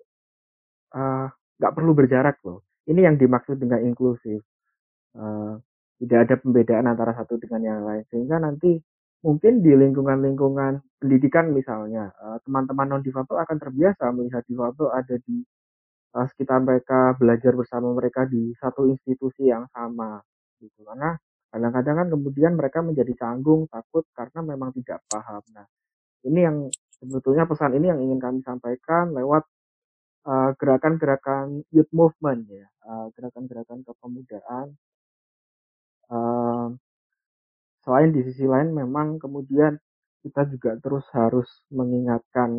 nggak 1.59 1.73
perlu 1.73 1.91
berjarak 1.97 2.37
loh. 2.45 2.61
Ini 2.85 3.07
yang 3.07 3.15
dimaksud 3.17 3.57
dengan 3.57 3.79
inklusif. 3.81 4.43
Eh, 5.17 5.55
tidak 6.01 6.19
ada 6.29 6.35
pembedaan 6.41 6.85
antara 6.89 7.13
satu 7.15 7.37
dengan 7.37 7.61
yang 7.63 7.79
lain. 7.85 8.03
Sehingga 8.09 8.41
nanti 8.41 8.79
mungkin 9.23 9.63
di 9.63 9.71
lingkungan-lingkungan 9.71 10.99
pendidikan 10.99 11.51
misalnya 11.55 12.11
eh, 12.11 12.37
teman-teman 12.43 12.87
non 12.97 13.01
difabel 13.03 13.39
akan 13.39 13.57
terbiasa 13.59 14.11
melihat 14.11 14.43
difabel 14.43 14.91
ada 14.91 15.15
di 15.23 15.39
eh, 16.15 16.25
sekitar 16.35 16.59
mereka 16.59 17.15
belajar 17.15 17.53
bersama 17.55 17.95
mereka 17.95 18.27
di 18.27 18.51
satu 18.59 18.89
institusi 18.91 19.47
yang 19.47 19.63
sama 19.71 20.19
gitu. 20.59 20.83
Karena 20.83 21.15
kadang-kadang 21.53 21.95
kan 22.03 22.07
kemudian 22.11 22.53
mereka 22.57 22.79
menjadi 22.81 23.13
canggung 23.15 23.69
takut 23.69 24.03
karena 24.17 24.39
memang 24.43 24.73
tidak 24.75 24.99
paham. 25.07 25.43
Nah 25.55 25.65
ini 26.27 26.39
yang 26.43 26.57
sebetulnya 26.99 27.45
pesan 27.47 27.77
ini 27.77 27.87
yang 27.93 27.99
ingin 28.03 28.19
kami 28.19 28.39
sampaikan 28.43 29.15
lewat 29.15 29.43
eh, 30.27 30.51
gerakan-gerakan 30.59 31.63
youth 31.71 31.91
movement 31.95 32.43
ya 32.51 32.67
gerakan-gerakan 33.15 33.79
kepemudaan 33.87 34.75
Eh, 34.75 34.92
selain 37.83 38.09
di 38.15 38.21
sisi 38.27 38.45
lain 38.53 38.69
memang 38.81 39.07
kemudian 39.23 39.73
kita 40.23 40.41
juga 40.53 40.71
terus 40.83 41.05
harus 41.19 41.49
mengingatkan 41.79 42.49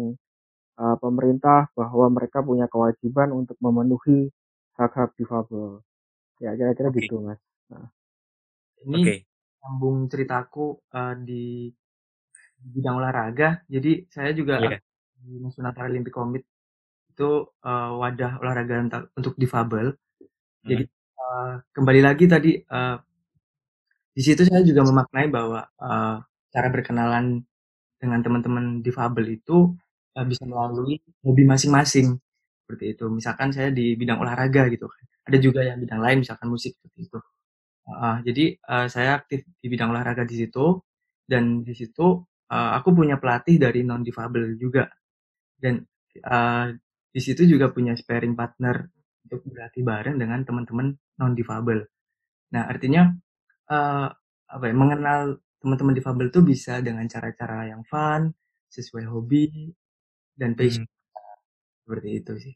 eh, 0.82 0.96
pemerintah 1.04 1.60
bahwa 1.78 2.06
mereka 2.16 2.38
punya 2.48 2.66
kewajiban 2.74 3.30
untuk 3.40 3.56
memenuhi 3.64 4.20
hak-hak 4.78 5.10
difabel. 5.20 5.82
Ya 6.44 6.52
kira-kira 6.58 6.88
Oke. 6.88 6.96
gitu 6.98 7.14
mas. 7.26 7.40
Ini 8.86 9.02
Oke. 9.02 9.24
sambung 9.60 9.96
ceritaku 10.12 10.66
eh, 10.98 11.14
di 11.28 11.42
di 12.60 12.68
bidang 12.74 12.96
olahraga. 13.00 13.48
Jadi 13.74 13.92
saya 14.14 14.30
juga 14.38 14.56
Iya. 14.58 14.78
di 15.24 15.32
National 15.44 15.72
Paralympic 15.76 16.14
Committee 16.14 16.50
itu 17.12 17.30
eh, 17.68 17.90
wadah 18.02 18.32
olahraga 18.42 18.74
untuk 19.18 19.34
difabel. 19.42 19.86
Jadi 20.68 20.84
eh, 21.22 21.52
kembali 21.76 22.00
lagi 22.08 22.24
tadi 22.34 22.50
eh, 22.60 22.96
di 24.14 24.22
situ 24.22 24.42
saya 24.46 24.62
juga 24.62 24.86
memaknai 24.86 25.26
bahwa 25.28 25.66
eh, 25.66 26.16
cara 26.54 26.68
berkenalan 26.70 27.42
dengan 27.98 28.20
teman-teman 28.22 28.64
difabel 28.86 29.26
itu 29.38 29.74
eh, 30.16 30.26
bisa 30.26 30.46
melalui 30.46 31.02
hobi 31.26 31.44
masing-masing 31.44 32.14
seperti 32.64 32.96
itu. 32.96 33.04
Misalkan 33.12 33.50
saya 33.50 33.68
di 33.74 33.98
bidang 33.98 34.22
olahraga 34.22 34.70
gitu 34.72 34.86
kan. 34.88 35.02
Ada 35.28 35.38
juga 35.42 35.60
yang 35.66 35.78
bidang 35.82 36.00
lain 36.00 36.18
misalkan 36.24 36.48
musik 36.48 36.72
seperti 36.78 37.10
itu. 37.10 37.18
Uh, 37.84 38.16
jadi 38.24 38.56
uh, 38.64 38.88
saya 38.88 39.20
aktif 39.20 39.44
di 39.60 39.68
bidang 39.68 39.92
olahraga 39.92 40.24
di 40.24 40.40
situ 40.40 40.80
dan 41.28 41.60
di 41.60 41.76
situ 41.76 42.24
uh, 42.48 42.70
aku 42.80 42.96
punya 42.96 43.20
pelatih 43.20 43.60
dari 43.60 43.84
non 43.84 44.00
difabel 44.00 44.56
juga 44.56 44.88
dan 45.60 45.84
uh, 46.24 46.72
di 47.12 47.20
situ 47.20 47.44
juga 47.44 47.68
punya 47.68 47.92
sparring 47.92 48.32
partner 48.32 48.88
untuk 49.28 49.44
berlatih 49.52 49.84
bareng 49.84 50.16
dengan 50.16 50.40
teman-teman 50.48 50.96
non 51.20 51.32
difabel. 51.36 51.84
Nah 52.56 52.64
artinya 52.72 53.12
uh, 53.70 54.08
apa 54.54 54.64
ya 54.70 54.74
mengenal 54.76 55.20
teman-teman 55.60 55.96
difabel 55.96 56.28
itu 56.28 56.40
bisa 56.44 56.80
dengan 56.84 57.04
cara-cara 57.08 57.68
yang 57.72 57.82
fun 57.88 58.32
sesuai 58.68 59.08
hobi 59.08 59.72
dan 60.36 60.52
passion 60.58 60.84
Hmm. 60.84 60.90
seperti 61.84 62.08
itu 62.20 62.32
sih. 62.40 62.54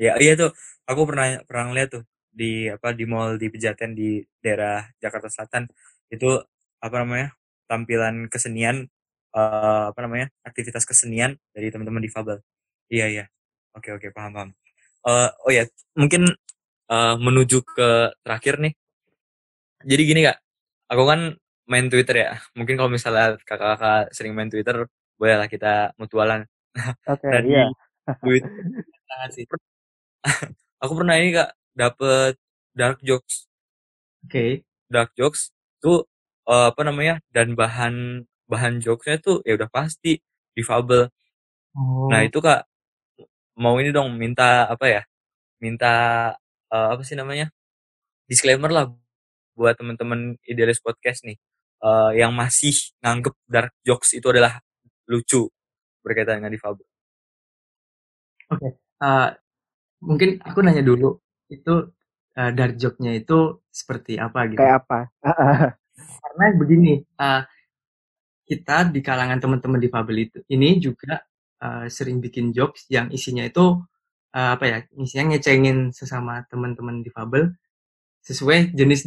Ya, 0.00 0.16
iya 0.22 0.32
tuh. 0.38 0.50
Aku 0.88 1.04
pernah 1.08 1.38
pernah 1.48 1.64
ngeliat 1.70 1.88
tuh 1.94 2.04
di 2.30 2.70
apa 2.70 2.94
di 2.96 3.04
mall 3.10 3.36
di 3.36 3.46
Pejaten 3.52 3.92
di 3.94 4.22
daerah 4.42 4.86
Jakarta 5.02 5.28
Selatan 5.28 5.66
itu 6.14 6.40
apa 6.80 6.96
namanya 7.02 7.34
tampilan 7.70 8.26
kesenian 8.32 8.88
eh, 9.36 9.84
apa 9.92 10.00
namanya 10.04 10.26
aktivitas 10.46 10.84
kesenian 10.88 11.36
dari 11.54 11.68
teman-teman 11.72 12.02
difabel. 12.02 12.38
Iya 12.92 13.06
iya. 13.12 13.24
Oke 13.76 13.92
oke 13.94 14.08
paham 14.16 14.32
paham. 14.36 14.50
Eh, 15.08 15.28
oh 15.46 15.52
ya 15.52 15.64
mungkin 15.98 16.22
eh, 16.90 17.14
menuju 17.20 17.58
ke 17.66 17.88
terakhir 18.24 18.56
nih. 18.64 18.74
Jadi 19.80 20.02
gini 20.04 20.20
kak, 20.28 20.38
aku 20.92 21.02
kan 21.08 21.20
main 21.70 21.86
Twitter 21.88 22.16
ya. 22.24 22.30
Mungkin 22.58 22.74
kalau 22.76 22.90
misalnya 22.92 23.40
kakak-kakak 23.48 24.12
sering 24.12 24.32
main 24.36 24.50
Twitter, 24.52 24.84
bolehlah 25.16 25.48
kita 25.48 25.92
mutualan. 26.00 26.44
Oke, 27.08 27.28
Nah 27.32 27.40
di 27.44 27.52
iya. 27.52 27.64
Twitter 28.22 28.50
sangat 29.10 29.30
sih. 29.36 29.44
Aku 30.84 30.92
pernah 30.98 31.16
ini 31.20 31.30
kak 31.36 31.50
dapet 31.76 32.34
dark 32.76 32.98
jokes, 33.04 33.48
Oke. 34.24 34.64
dark 34.92 35.10
jokes 35.18 35.52
tuh 35.82 36.04
eh, 36.50 36.66
apa 36.72 36.82
namanya 36.86 37.14
dan 37.32 37.54
bahan 37.56 38.24
bahan 38.50 38.82
jokesnya 38.82 39.16
tuh 39.22 39.36
ya 39.46 39.54
udah 39.58 39.70
pasti 39.70 40.18
difabel. 40.56 41.08
Oh. 41.76 42.08
Nah 42.10 42.20
itu 42.26 42.38
kak 42.42 42.66
mau 43.58 43.76
ini 43.82 43.90
dong 43.94 44.16
minta 44.16 44.66
apa 44.70 44.86
ya? 44.90 45.02
Minta 45.64 45.92
eh, 46.72 46.88
apa 46.94 47.02
sih 47.06 47.16
namanya? 47.18 47.50
Disclaimer 48.30 48.70
lah 48.72 48.84
buat 49.56 49.74
teman-teman 49.76 50.38
idealis 50.46 50.80
podcast 50.80 51.24
nih 51.26 51.36
eh, 51.84 52.10
yang 52.20 52.32
masih 52.34 52.74
nganggep 53.02 53.34
dark 53.48 53.72
jokes 53.84 54.14
itu 54.16 54.26
adalah 54.30 54.60
lucu 55.10 55.50
berkaitan 56.00 56.40
dengan 56.40 56.52
difabel. 56.54 56.86
Oke. 58.50 58.68
eh, 58.78 59.28
mungkin 60.02 60.42
aku 60.42 60.58
nanya 60.64 60.82
dulu 60.82 61.20
itu 61.50 61.74
eh, 62.38 62.50
dark 62.54 62.74
joke-nya 62.78 63.12
itu 63.14 63.62
seperti 63.70 64.16
apa 64.18 64.48
gitu. 64.50 64.58
Kayak 64.60 64.86
apa? 64.86 64.98
Karena 66.22 66.44
begini, 66.56 66.92
eh, 67.02 67.42
kita 68.48 68.90
di 68.90 69.00
kalangan 69.04 69.38
teman-teman 69.38 69.78
difabel 69.78 70.16
itu 70.26 70.38
ini 70.50 70.78
juga 70.82 71.22
eh, 71.62 71.86
sering 71.86 72.18
bikin 72.18 72.50
jokes 72.50 72.90
yang 72.90 73.10
isinya 73.14 73.46
itu 73.46 73.78
eh, 74.34 74.50
apa 74.58 74.64
ya? 74.66 74.78
Isinya 74.98 75.34
ngecengin 75.34 75.94
sesama 75.94 76.42
teman-teman 76.50 77.02
difabel 77.06 77.54
sesuai 78.30 78.58
jenis 78.78 79.00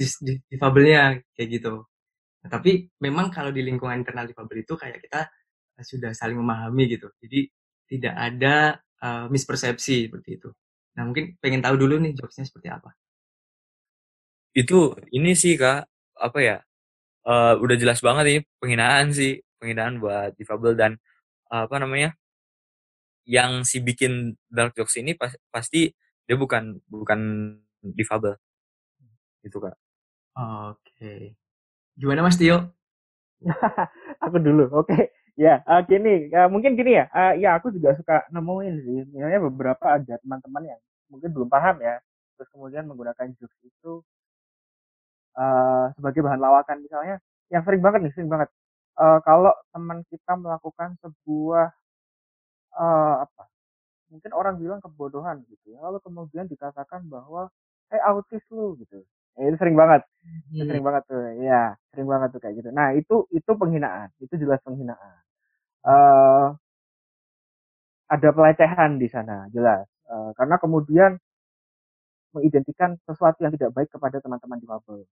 difabelnya 0.51 1.21
kayak 1.35 1.49
gitu. 1.61 1.73
Nah, 2.43 2.49
tapi 2.51 2.91
memang 3.05 3.27
kalau 3.35 3.51
di 3.55 3.61
lingkungan 3.65 3.97
internal 4.03 4.27
difabel 4.29 4.63
itu 4.65 4.73
kayak 4.81 4.99
kita 5.05 5.21
eh, 5.79 5.85
sudah 5.85 6.11
saling 6.15 6.37
memahami 6.39 6.83
gitu. 6.99 7.07
Jadi 7.23 7.39
tidak 7.91 8.15
ada 8.17 8.55
eh, 9.03 9.25
mispersepsi 9.33 10.09
seperti 10.11 10.29
itu. 10.41 10.49
Nah 10.97 11.03
mungkin 11.09 11.35
pengen 11.43 11.61
tahu 11.65 11.75
dulu 11.79 11.95
nih 12.03 12.13
jokesnya 12.19 12.45
seperti 12.49 12.69
apa. 12.73 12.91
Itu 14.53 14.93
ini 15.17 15.33
sih 15.37 15.53
kak 15.61 15.79
apa 16.17 16.39
ya? 16.41 16.57
eh, 17.27 17.53
udah 17.63 17.77
jelas 17.81 17.99
banget 18.07 18.25
ini 18.31 18.39
penghinaan 18.61 19.07
sih 19.15 19.31
penghinaan 19.59 19.95
buat 20.03 20.31
difabel 20.39 20.73
dan 20.81 20.91
eh, 21.53 21.63
apa 21.67 21.77
namanya? 21.83 22.09
Yang 23.23 23.51
si 23.71 23.77
bikin 23.79 24.35
dark 24.51 24.75
jokes 24.75 24.99
ini 24.99 25.15
pas- 25.15 25.39
pasti 25.47 25.87
dia 26.27 26.35
bukan 26.35 26.75
bukan 26.91 27.19
difabel 27.83 28.35
gitu 29.43 29.59
kak. 29.59 29.75
Oke. 30.37 31.37
Gimana 31.99 32.25
Mas 32.25 32.39
Tio? 32.39 32.73
aku 34.23 34.37
dulu. 34.41 34.65
Oke. 34.73 35.13
Ya, 35.33 35.65
eh, 35.65 35.81
gini, 35.89 36.29
ya, 36.29 36.45
mungkin 36.45 36.77
gini 36.77 36.97
ya. 36.97 37.05
Eh, 37.09 37.41
ya, 37.41 37.57
aku 37.57 37.73
juga 37.73 37.97
suka 37.97 38.25
nemuin 38.29 38.75
sih. 38.85 38.97
Misalnya 39.13 39.41
beberapa 39.49 39.85
ada 39.97 40.13
teman-teman 40.21 40.63
yang 40.77 40.81
mungkin 41.09 41.29
belum 41.33 41.49
paham 41.49 41.81
ya. 41.81 41.97
Terus 42.37 42.49
kemudian 42.53 42.85
menggunakan 42.89 43.33
jokes 43.37 43.57
itu 43.65 44.01
eh, 45.37 45.85
sebagai 45.97 46.21
bahan 46.25 46.41
lawakan 46.41 46.77
misalnya. 46.85 47.17
Yang 47.53 47.63
sering 47.69 47.81
banget 47.85 47.99
nih, 48.05 48.13
sering 48.17 48.29
banget. 48.31 48.49
Eh, 49.01 49.19
kalau 49.25 49.53
teman 49.73 49.99
kita 50.09 50.33
melakukan 50.37 50.89
sebuah 51.01 51.67
eh, 52.77 53.15
apa? 53.25 53.43
Mungkin 54.13 54.31
orang 54.37 54.55
bilang 54.61 54.79
kebodohan 54.83 55.41
gitu 55.49 55.73
ya. 55.73 55.79
Lalu 55.85 55.99
kemudian 56.05 56.45
dikatakan 56.49 57.05
bahwa 57.09 57.49
eh 57.93 58.01
autis 58.09 58.43
lu 58.53 58.77
gitu. 58.81 59.01
Eh, 59.37 59.45
itu 59.49 59.57
sering 59.57 59.73
banget. 59.77 60.01
Itu 60.53 60.63
sering 60.69 60.83
banget 60.85 61.03
tuh. 61.09 61.21
Ya, 61.41 61.73
sering 61.93 62.07
banget 62.09 62.29
tuh 62.33 62.39
kayak 62.43 62.55
gitu. 62.61 62.69
Nah, 62.73 62.87
itu 62.93 63.15
itu 63.33 63.51
penghinaan. 63.57 64.09
Itu 64.21 64.33
jelas 64.41 64.59
penghinaan. 64.65 65.17
eh 65.87 66.47
ada 68.11 68.29
pelecehan 68.35 68.99
di 68.99 69.07
sana, 69.07 69.47
jelas. 69.51 69.87
Eh, 70.11 70.31
karena 70.37 70.55
kemudian 70.59 71.11
mengidentikan 72.33 72.97
sesuatu 73.05 73.45
yang 73.45 73.53
tidak 73.53 73.71
baik 73.77 73.89
kepada 73.93 74.17
teman-teman 74.17 74.57
difabel. 74.57 75.05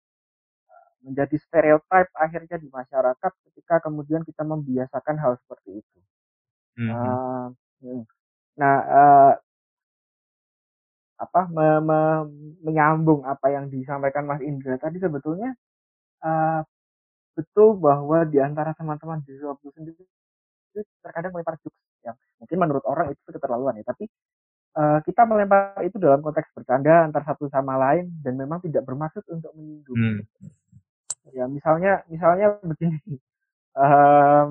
Menjadi 1.02 1.34
stereotip 1.42 2.08
akhirnya 2.14 2.58
di 2.62 2.70
masyarakat 2.70 3.32
ketika 3.50 3.82
kemudian 3.82 4.22
kita 4.22 4.46
membiasakan 4.46 5.18
hal 5.18 5.34
seperti 5.42 5.82
itu. 5.82 5.98
Eh, 6.78 7.48
hmm. 7.86 8.04
Nah, 8.62 8.76
eh, 8.86 9.34
apa 11.22 11.42
me- 11.54 11.84
me- 11.86 12.26
menyambung 12.66 13.22
apa 13.30 13.48
yang 13.54 13.70
disampaikan 13.70 14.26
Mas 14.26 14.42
Indra 14.42 14.76
tadi 14.82 14.98
sebetulnya 14.98 15.54
eh, 16.26 16.62
betul 17.38 17.80
bahwa 17.80 18.28
di 18.28 18.38
antara 18.42 18.76
teman-teman 18.76 19.24
di 19.24 19.34
Zoom 19.40 19.58
sendiri 19.74 20.04
itu 20.72 20.80
terkadang 21.04 21.32
melempar 21.36 21.56
jokes 21.64 21.80
yang 22.06 22.16
mungkin 22.40 22.58
menurut 22.60 22.84
orang 22.88 23.12
itu 23.14 23.22
keterlaluan 23.28 23.78
ya, 23.80 23.86
tapi 23.88 24.06
eh, 24.78 25.00
kita 25.08 25.22
melempar 25.28 25.80
itu 25.86 25.98
dalam 26.02 26.20
konteks 26.24 26.52
bercanda 26.56 27.08
antar 27.08 27.24
satu 27.28 27.48
sama 27.52 27.76
lain 27.80 28.10
dan 28.24 28.34
memang 28.40 28.60
tidak 28.64 28.84
bermaksud 28.88 29.24
untuk 29.32 29.52
menyinggung. 29.56 29.98
Hmm. 29.98 30.20
Ya 31.32 31.46
misalnya 31.48 32.04
misalnya 32.10 32.58
begini, 32.66 32.98
em, 33.82 34.48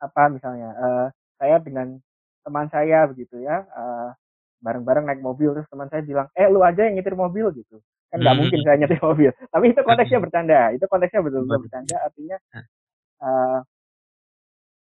apa 0.00 0.22
misalnya 0.32 0.68
eh, 0.74 1.06
saya 1.40 1.56
dengan 1.60 2.00
teman 2.44 2.66
saya 2.72 3.04
begitu 3.10 3.36
ya 3.44 3.62
eh, 3.68 4.10
bareng-bareng 4.60 5.04
naik 5.08 5.20
mobil 5.24 5.52
terus 5.56 5.68
teman 5.72 5.88
saya 5.88 6.04
bilang 6.04 6.28
eh 6.36 6.46
lu 6.48 6.60
aja 6.60 6.84
yang 6.88 6.96
nyetir 7.00 7.16
mobil 7.16 7.48
gitu 7.56 7.80
kan 8.12 8.18
nggak 8.20 8.34
Hmm. 8.34 8.40
mungkin 8.44 8.58
saya 8.64 8.76
nyetir 8.80 9.00
mobil 9.00 9.30
tapi 9.52 9.64
itu 9.72 9.80
konteksnya 9.84 10.18
bercanda 10.20 10.60
itu 10.76 10.84
konteksnya 10.88 11.20
betul-betul 11.24 11.48
Betul. 11.56 11.62
bercanda 11.66 11.96
artinya 12.04 12.36
eh, 13.24 13.58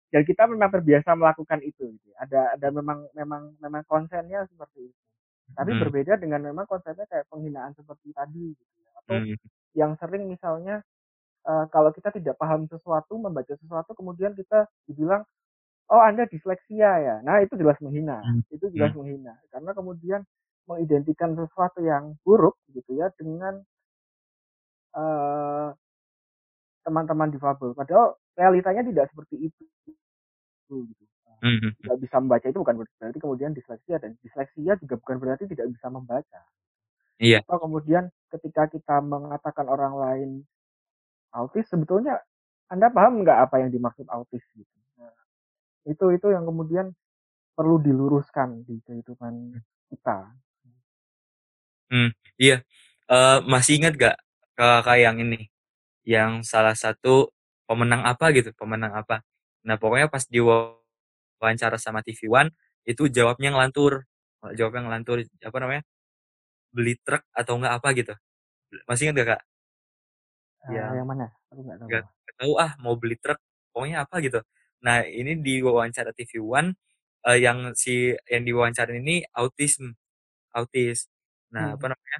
dan 0.07 0.23
kita 0.23 0.43
memang 0.47 0.69
terbiasa 0.71 1.09
melakukan 1.19 1.59
itu 1.67 1.91
gitu. 1.99 2.09
ada 2.15 2.55
ada 2.55 2.67
memang 2.71 3.11
memang 3.11 3.51
memang 3.59 3.83
konsennya 3.87 4.47
seperti 4.47 4.87
itu 4.87 4.99
tapi 5.55 5.71
Hmm. 5.75 5.81
berbeda 5.83 6.13
dengan 6.19 6.43
memang 6.43 6.67
konsepnya 6.67 7.07
kayak 7.07 7.27
penghinaan 7.31 7.71
seperti 7.75 8.11
tadi 8.11 8.51
gitu 8.55 8.73
ya. 8.83 8.91
atau 9.03 9.15
Hmm. 9.19 9.35
yang 9.75 9.91
sering 9.99 10.27
misalnya 10.27 10.79
eh, 11.47 11.65
kalau 11.71 11.91
kita 11.95 12.11
tidak 12.15 12.35
paham 12.39 12.67
sesuatu 12.67 13.15
membaca 13.19 13.51
sesuatu 13.55 13.91
kemudian 13.95 14.35
kita 14.35 14.67
dibilang 14.87 15.23
oh 15.91 16.01
anda 16.03 16.27
disleksia 16.27 16.91
ya 16.99 17.15
nah 17.23 17.39
itu 17.39 17.55
jelas 17.55 17.77
menghina 17.83 18.19
Hmm. 18.23 18.41
itu 18.51 18.65
jelas 18.75 18.91
menghina 18.97 19.33
karena 19.51 19.71
kemudian 19.71 20.21
mengidentikan 20.67 21.31
sesuatu 21.33 21.79
yang 21.79 22.15
buruk 22.27 22.59
gitu 22.75 22.99
ya 22.99 23.07
dengan 23.15 23.63
eh, 24.95 25.69
teman-teman 26.83 27.29
difabel 27.31 27.75
padahal 27.75 28.15
realitanya 28.39 28.83
tidak 28.87 29.05
seperti 29.11 29.51
itu 29.51 29.63
gitu. 30.67 31.03
Hmm. 31.37 31.71
tidak 31.83 31.97
bisa 32.01 32.15
membaca 32.17 32.45
itu 32.49 32.59
bukan 32.59 32.75
berarti 32.81 33.19
kemudian 33.21 33.51
disleksia 33.53 34.01
dan 34.01 34.17
disleksia 34.25 34.73
juga 34.81 34.95
bukan 34.97 35.17
berarti 35.21 35.45
tidak 35.47 35.67
bisa 35.71 35.87
membaca 35.91 36.41
Iya. 37.17 37.41
atau 37.45 37.57
kemudian 37.65 38.13
ketika 38.29 38.69
kita 38.69 39.01
mengatakan 39.01 39.65
orang 39.65 39.93
lain 39.97 40.29
autis 41.33 41.65
sebetulnya 41.65 42.21
anda 42.69 42.93
paham 42.93 43.25
nggak 43.25 43.49
apa 43.49 43.65
yang 43.65 43.69
dimaksud 43.73 44.05
autis 44.09 44.45
gitu 44.53 44.76
itu 45.91 46.05
itu 46.15 46.27
yang 46.35 46.45
kemudian 46.49 46.87
perlu 47.57 47.77
diluruskan 47.81 48.63
di 48.67 48.75
kehidupan 48.85 49.33
kita 49.89 50.17
Hmm, 51.91 52.11
iya. 52.39 52.63
Eh, 53.07 53.37
masih 53.47 53.79
ingat 53.79 53.93
gak 53.95 54.15
kakak 54.59 54.97
yang 54.99 55.17
ini? 55.23 55.47
Yang 56.07 56.47
salah 56.47 56.75
satu 56.77 57.31
pemenang 57.69 58.03
apa 58.07 58.31
gitu, 58.35 58.51
pemenang 58.57 58.93
apa. 58.95 59.23
Nah 59.67 59.75
pokoknya 59.79 60.07
pas 60.11 60.23
di 60.27 60.39
wawancara 60.43 61.77
sama 61.79 62.01
TV 62.05 62.27
One, 62.31 62.49
itu 62.87 63.07
jawabnya 63.11 63.51
ngelantur. 63.55 64.03
Jawabnya 64.55 64.81
ngelantur, 64.87 65.23
apa 65.43 65.57
namanya? 65.63 65.83
Beli 66.75 66.95
truk 67.05 67.23
atau 67.35 67.53
enggak 67.59 67.73
apa 67.79 67.89
gitu. 67.97 68.13
Masih 68.89 69.11
ingat 69.11 69.15
gak 69.23 69.29
kak? 69.37 69.41
Eh, 70.67 70.73
Yang 70.75 70.91
yang 71.03 71.07
mana 71.07 71.25
aku 71.51 71.59
nggak 71.63 71.77
tahu 71.79 71.87
nggak 71.89 72.05
tahu 72.37 72.53
ah 72.59 72.71
mau 72.83 72.95
beli 72.99 73.15
truk, 73.17 73.39
pokoknya 73.71 73.97
apa 74.05 74.15
gitu. 74.21 74.39
Nah 74.85 74.97
ini 75.07 75.31
di 75.45 75.51
wawancara 75.65 76.11
TV 76.17 76.31
One, 76.43 76.69
eh, 77.27 77.37
yang 77.45 77.59
si 77.77 78.13
yang 78.31 78.43
diwawancarin 78.47 78.97
ini 79.03 79.23
autism, 79.37 79.93
autis. 80.57 81.07
Nah 81.55 81.73
Hmm. 81.73 81.77
apa 81.77 81.85
namanya? 81.93 82.19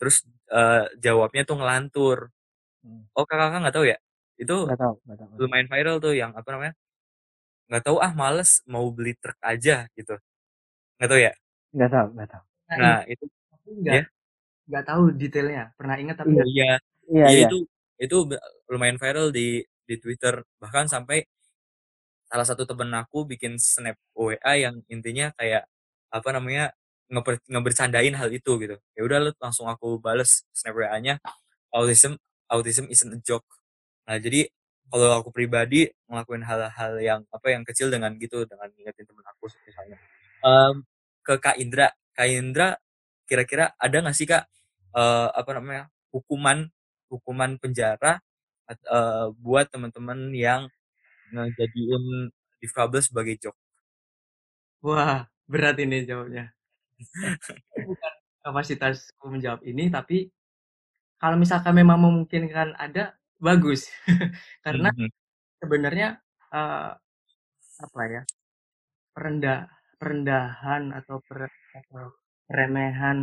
Terus 0.00 0.16
eh, 0.52 0.84
jawabnya 1.04 1.42
tuh 1.48 1.56
ngelantur. 1.60 2.18
Hmm. 2.84 3.02
Oh 3.16 3.24
kakak 3.28 3.60
nggak 3.62 3.74
tahu 3.76 3.86
ya? 3.92 3.98
Itu 4.40 4.54
nggak 4.62 4.78
tahu 4.80 4.94
nggak 5.04 5.18
tahu 5.20 5.30
lumayan 5.40 5.68
viral 5.72 5.96
tuh 6.04 6.14
yang 6.16 6.32
apa 6.38 6.48
namanya? 6.54 6.74
Nggak 7.68 7.82
tahu 7.86 7.96
ah 8.06 8.12
males 8.22 8.50
mau 8.72 8.86
beli 8.96 9.12
truk 9.22 9.38
aja 9.42 9.88
gitu. 9.98 10.14
Nggak 10.98 11.10
tahu 11.12 11.20
ya? 11.28 11.32
nggak 11.74 11.90
tahu 11.94 12.06
nggak 12.16 12.28
tahu 12.32 12.44
Nah, 12.76 13.04
itu 13.08 13.24
tapi 13.52 13.68
nggak 13.82 13.98
ya. 13.98 14.12
nggak 14.68 14.84
tahu 14.88 15.02
detailnya 15.20 15.62
pernah 15.78 15.96
ingat 16.02 16.16
tapi 16.22 16.32
Iya. 16.32 16.42
iya 16.48 16.64
iya 17.14 17.26
Iya 17.26 17.36
itu 17.44 17.54
itu 18.04 18.16
lumayan 18.72 18.98
viral 19.02 19.28
di 19.36 19.62
di 19.88 19.94
Twitter 20.02 20.34
bahkan 20.62 20.86
sampai 20.94 21.18
salah 22.32 22.46
satu 22.48 22.64
temen 22.64 22.88
aku 22.96 23.28
bikin 23.28 23.60
snap 23.60 24.00
WA 24.16 24.56
yang 24.56 24.80
intinya 24.88 25.28
kayak 25.36 25.68
apa 26.08 26.28
namanya 26.32 26.72
ngeber, 27.12 27.36
ngebercandain 27.44 28.16
hal 28.16 28.32
itu 28.32 28.56
gitu. 28.56 28.76
Ya 28.96 29.02
udah 29.04 29.18
lu 29.28 29.30
langsung 29.36 29.68
aku 29.68 30.00
bales 30.00 30.48
snap 30.56 30.72
WA-nya 30.72 31.20
autism 31.76 32.16
autism 32.48 32.88
isn't 32.88 33.12
a 33.12 33.20
joke. 33.20 33.44
Nah 34.08 34.16
jadi 34.16 34.48
kalau 34.88 35.20
aku 35.20 35.28
pribadi 35.28 35.92
ngelakuin 36.08 36.44
hal-hal 36.44 36.92
yang 37.00 37.20
apa 37.28 37.52
yang 37.52 37.64
kecil 37.68 37.92
dengan 37.92 38.16
gitu 38.16 38.48
dengan 38.48 38.68
ngingetin 38.72 39.04
temen 39.04 39.24
aku 39.28 39.52
misalnya. 39.68 39.96
Em, 40.40 40.74
ke 41.20 41.34
Kak 41.36 41.56
Indra. 41.60 41.92
Kak 42.16 42.28
Indra 42.28 42.76
kira-kira 43.28 43.76
ada 43.76 43.96
nggak 44.00 44.16
sih 44.16 44.24
Kak 44.28 44.44
eh, 44.96 45.28
apa 45.36 45.50
namanya 45.56 45.88
hukuman 46.12 46.68
hukuman 47.12 47.60
penjara 47.60 48.20
eh, 48.72 49.26
buat 49.36 49.68
teman-teman 49.68 50.32
yang 50.32 50.68
ngejadiin 51.32 52.04
difabel 52.62 53.00
sebagai 53.08 53.34
joke. 53.42 53.58
wah 54.86 55.26
berat 55.50 55.76
ini 55.84 55.96
jawabnya 56.08 56.44
bukan 57.86 58.12
kapasitasku 58.42 59.24
menjawab 59.32 59.60
ini 59.66 59.90
tapi 59.92 60.30
kalau 61.20 61.36
misalkan 61.38 61.74
memang 61.78 61.98
memungkinkan 62.02 62.74
ada 62.78 63.16
bagus 63.40 63.88
karena 64.66 64.90
Mhm. 64.98 65.08
sebenarnya 65.62 66.08
eh, 66.54 66.90
apa 67.86 68.00
ya 68.14 68.22
perendah 69.14 69.58
perendahan 70.00 70.82
atau 70.98 71.16
per, 71.28 71.48
atau 71.78 72.04
peremehan 72.48 73.18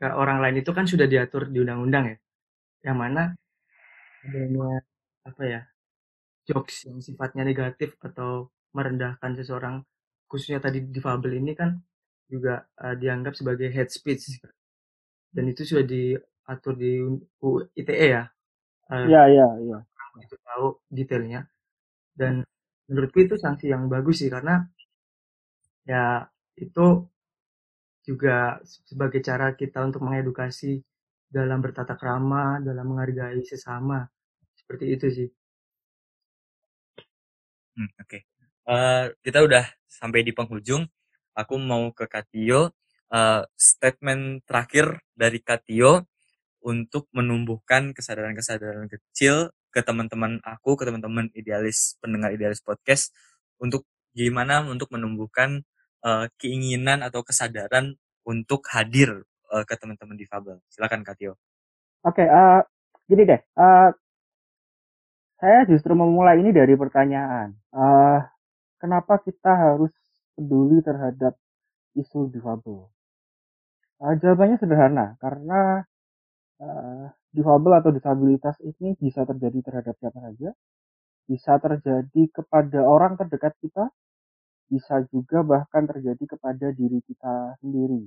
ke 0.00 0.08
orang 0.22 0.38
lain 0.42 0.56
itu 0.62 0.70
kan 0.76 0.86
sudah 0.88 1.06
diatur 1.12 1.48
di 1.52 1.58
undang-undang 1.64 2.04
ya 2.12 2.16
yang 2.92 2.98
mana 3.02 3.22
adanya 4.24 4.68
apa 5.28 5.42
ya 5.52 5.60
jokes 6.48 6.76
yang 6.88 6.98
sifatnya 7.06 7.42
negatif 7.50 7.90
atau 8.08 8.50
merendahkan 8.76 9.32
seseorang 9.38 9.76
khususnya 10.30 10.58
tadi 10.66 10.78
difabel 10.96 11.32
ini 11.40 11.52
kan 11.60 11.70
juga 12.32 12.66
eh, 12.84 12.96
dianggap 12.98 13.34
sebagai 13.38 13.68
hate 13.70 13.92
speech. 13.92 14.24
Dan 15.34 15.44
itu 15.52 15.62
sudah 15.68 15.84
diatur 15.86 16.74
di 16.82 16.92
UU 17.02 17.50
ITE 17.80 18.06
ya? 18.16 18.22
Iya 19.08 19.22
iya 19.32 19.46
iya 19.64 19.78
itu 20.24 20.36
tahu 20.46 20.66
detailnya. 20.96 21.40
Dan 22.20 22.34
menurutku 22.88 23.18
itu 23.26 23.36
sanksi 23.44 23.66
yang 23.72 23.88
bagus 23.92 24.16
sih 24.22 24.30
karena 24.34 24.64
ya 25.86 26.28
itu 26.56 26.86
juga 28.06 28.62
sebagai 28.64 29.20
cara 29.28 29.52
kita 29.60 29.82
untuk 29.82 30.00
mengedukasi 30.06 30.78
dalam 31.26 31.58
bertata 31.58 31.98
krama 31.98 32.62
dalam 32.62 32.86
menghargai 32.94 33.42
sesama. 33.42 34.06
Seperti 34.54 34.84
itu 34.94 35.06
sih 35.10 35.28
Hmm, 37.76 37.90
Oke. 38.00 38.24
Eh, 38.66 39.04
kita 39.20 39.44
udah 39.44 39.64
sampai 39.84 40.24
di 40.24 40.32
penghujung. 40.32 40.88
Aku 41.36 41.60
mau 41.60 41.92
ke 41.92 42.08
Katio. 42.08 42.72
Eh, 43.12 43.42
statement 43.54 44.42
terakhir 44.48 45.04
dari 45.12 45.38
Katio 45.44 46.08
untuk 46.64 47.06
menumbuhkan 47.14 47.94
kesadaran-kesadaran 47.94 48.88
kecil 48.90 49.52
ke 49.70 49.84
teman-teman 49.84 50.40
aku, 50.42 50.74
ke 50.80 50.88
teman-teman 50.88 51.28
idealis 51.36 52.00
pendengar 52.00 52.32
idealis 52.32 52.64
podcast 52.64 53.12
untuk 53.60 53.84
gimana 54.16 54.64
untuk 54.64 54.88
menumbuhkan 54.90 55.62
eh, 56.02 56.26
keinginan 56.40 57.04
atau 57.04 57.20
kesadaran 57.22 57.94
untuk 58.24 58.64
hadir 58.72 59.28
eh, 59.52 59.64
ke 59.68 59.74
teman-teman 59.76 60.16
difabel. 60.16 60.58
Silakan 60.72 61.04
Katio. 61.04 61.36
Oke, 62.02 62.24
eh, 62.24 62.60
gini 63.06 63.22
deh. 63.28 63.40
eh, 63.40 63.90
saya 65.36 65.68
justru 65.68 65.92
memulai 65.92 66.40
ini 66.40 66.48
dari 66.48 66.72
pertanyaan. 66.74 67.52
Eh, 67.76 68.20
kenapa 68.82 69.14
kita 69.26 69.52
harus 69.64 69.92
peduli 70.36 70.78
terhadap 70.88 71.34
isu 72.02 72.20
difabel? 72.34 72.78
Eh, 74.04 74.14
jawabannya 74.20 74.56
sederhana, 74.60 75.06
karena 75.22 75.60
eh, 76.64 77.06
difabel 77.36 77.72
atau 77.80 77.90
disabilitas 77.96 78.56
ini 78.64 78.96
bisa 78.96 79.22
terjadi 79.28 79.58
terhadap 79.66 79.94
siapa 80.00 80.18
saja, 80.26 80.50
bisa 81.30 81.52
terjadi 81.60 82.22
kepada 82.36 82.80
orang 82.86 83.14
terdekat 83.20 83.54
kita, 83.64 83.84
bisa 84.72 85.02
juga 85.14 85.42
bahkan 85.46 85.84
terjadi 85.90 86.24
kepada 86.36 86.66
diri 86.74 87.00
kita 87.08 87.56
sendiri. 87.62 88.04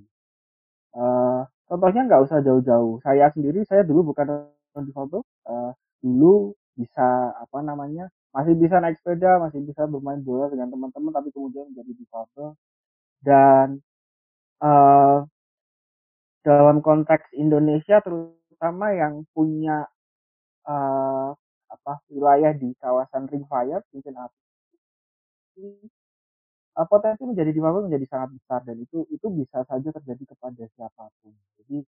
Eh, 0.97 1.41
contohnya 1.69 2.01
nggak 2.07 2.21
usah 2.25 2.39
jauh-jauh. 2.45 3.01
Saya 3.05 3.29
sendiri, 3.33 3.61
saya 3.69 3.81
dulu 3.85 4.13
bukan 4.13 4.27
non 4.75 4.83
difabel. 4.89 5.21
Eh, 5.49 5.71
dulu 6.03 6.53
bisa 6.77 7.33
apa 7.43 7.59
namanya, 7.65 8.09
masih 8.35 8.53
bisa 8.57 8.77
naik 8.83 8.97
sepeda, 9.01 9.41
masih 9.43 9.59
bisa 9.65 9.83
bermain 9.89 10.21
bola 10.21 10.45
dengan 10.53 10.69
teman-teman, 10.73 11.11
tapi 11.15 11.29
kemudian 11.35 11.65
menjadi 11.73 11.91
difabel. 11.97 12.47
Dan 13.23 13.67
eh, 14.63 15.19
dalam 16.45 16.77
konteks 16.83 17.31
Indonesia, 17.35 17.99
terutama 18.05 18.91
yang 18.95 19.23
punya 19.35 19.87
eh, 20.67 21.29
apa 21.69 21.93
wilayah 22.13 22.51
di 22.55 22.69
kawasan 22.81 23.29
ring 23.31 23.45
fire, 23.51 23.81
cincin 23.93 24.15
api, 24.17 24.39
eh, 26.79 26.87
potensi 26.89 27.23
menjadi 27.29 27.51
difabel 27.53 27.81
menjadi 27.87 28.05
sangat 28.09 28.29
besar 28.37 28.59
dan 28.67 28.77
itu 28.81 29.05
itu 29.13 29.27
bisa 29.39 29.59
saja 29.69 29.89
terjadi 29.97 30.23
kepada 30.35 30.63
siapa 30.75 31.03
pun. 31.21 31.33
Jadi 31.61 31.85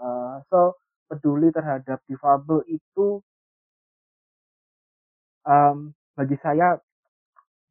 Uh, 0.00 0.40
so 0.50 0.74
peduli 1.06 1.52
terhadap 1.54 2.02
difabel 2.10 2.64
itu 2.66 3.20
um, 5.46 5.94
bagi 6.14 6.36
saya 6.40 6.76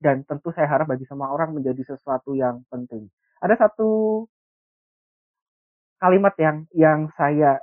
dan 0.01 0.25
tentu 0.25 0.49
saya 0.49 0.65
harap 0.65 0.89
bagi 0.89 1.05
semua 1.05 1.29
orang 1.29 1.53
menjadi 1.53 1.93
sesuatu 1.93 2.33
yang 2.33 2.65
penting. 2.73 3.05
Ada 3.41 3.67
satu 3.67 4.25
kalimat 6.01 6.33
yang 6.41 6.65
yang 6.73 6.99
saya 7.13 7.61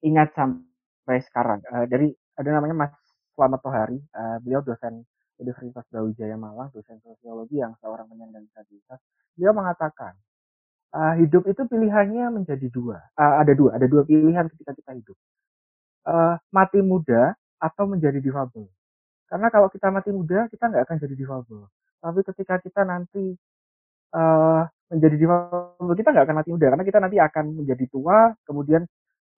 ingat 0.00 0.32
sampai 0.32 1.20
sekarang 1.28 1.60
uh, 1.68 1.84
dari 1.84 2.08
ada 2.38 2.48
namanya 2.54 2.86
Mas 2.86 2.92
Slamet 3.34 3.60
Tohari, 3.60 3.98
uh, 4.14 4.38
beliau 4.40 4.64
dosen 4.64 5.04
Universitas 5.38 5.86
Brawijaya 5.90 6.34
Malang, 6.34 6.74
dosen 6.74 6.98
sosiologi 6.98 7.62
yang 7.62 7.74
seorang 7.78 8.10
penyandang 8.10 8.42
disabilitas. 8.46 8.98
Beliau 9.38 9.54
mengatakan 9.54 10.18
uh, 10.94 11.14
hidup 11.18 11.46
itu 11.46 11.62
pilihannya 11.68 12.42
menjadi 12.42 12.66
dua. 12.72 12.98
Uh, 13.14 13.38
ada 13.42 13.52
dua, 13.54 13.78
ada 13.78 13.86
dua 13.86 14.02
pilihan 14.02 14.50
ketika 14.50 14.72
kita 14.74 14.92
hidup. 14.98 15.16
Uh, 16.08 16.34
mati 16.50 16.80
muda 16.80 17.36
atau 17.60 17.84
menjadi 17.86 18.18
difabel. 18.22 18.66
Karena 19.28 19.52
kalau 19.52 19.68
kita 19.68 19.92
mati 19.92 20.10
muda, 20.10 20.48
kita 20.48 20.72
nggak 20.72 20.82
akan 20.88 20.96
jadi 21.04 21.14
difabel. 21.14 21.60
Tapi 22.00 22.20
ketika 22.32 22.54
kita 22.64 22.82
nanti 22.88 23.36
uh, 24.16 24.62
menjadi 24.88 25.16
difabel, 25.20 25.94
kita 25.94 26.08
nggak 26.16 26.24
akan 26.24 26.36
mati 26.40 26.50
muda. 26.50 26.66
Karena 26.72 26.84
kita 26.88 26.98
nanti 26.98 27.16
akan 27.20 27.44
menjadi 27.60 27.84
tua, 27.92 28.32
kemudian 28.48 28.88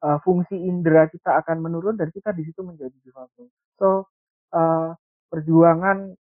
uh, 0.06 0.18
fungsi 0.22 0.54
indera 0.54 1.10
kita 1.10 1.34
akan 1.42 1.58
menurun 1.58 1.98
dan 1.98 2.14
kita 2.14 2.30
di 2.30 2.46
situ 2.46 2.62
menjadi 2.62 2.94
difabel. 3.02 3.50
So, 3.82 4.06
uh, 4.54 4.94
perjuangan 5.26 6.14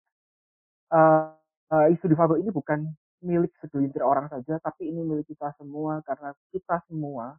uh, 0.90 1.30
uh, 1.70 1.86
isu 1.94 2.06
difabel 2.10 2.42
ini 2.42 2.50
bukan 2.50 2.90
milik 3.22 3.54
segelintir 3.62 4.02
orang 4.02 4.32
saja, 4.32 4.58
tapi 4.64 4.90
ini 4.90 5.06
milik 5.06 5.28
kita 5.30 5.54
semua 5.60 6.02
karena 6.08 6.34
kita 6.50 6.82
semua 6.88 7.38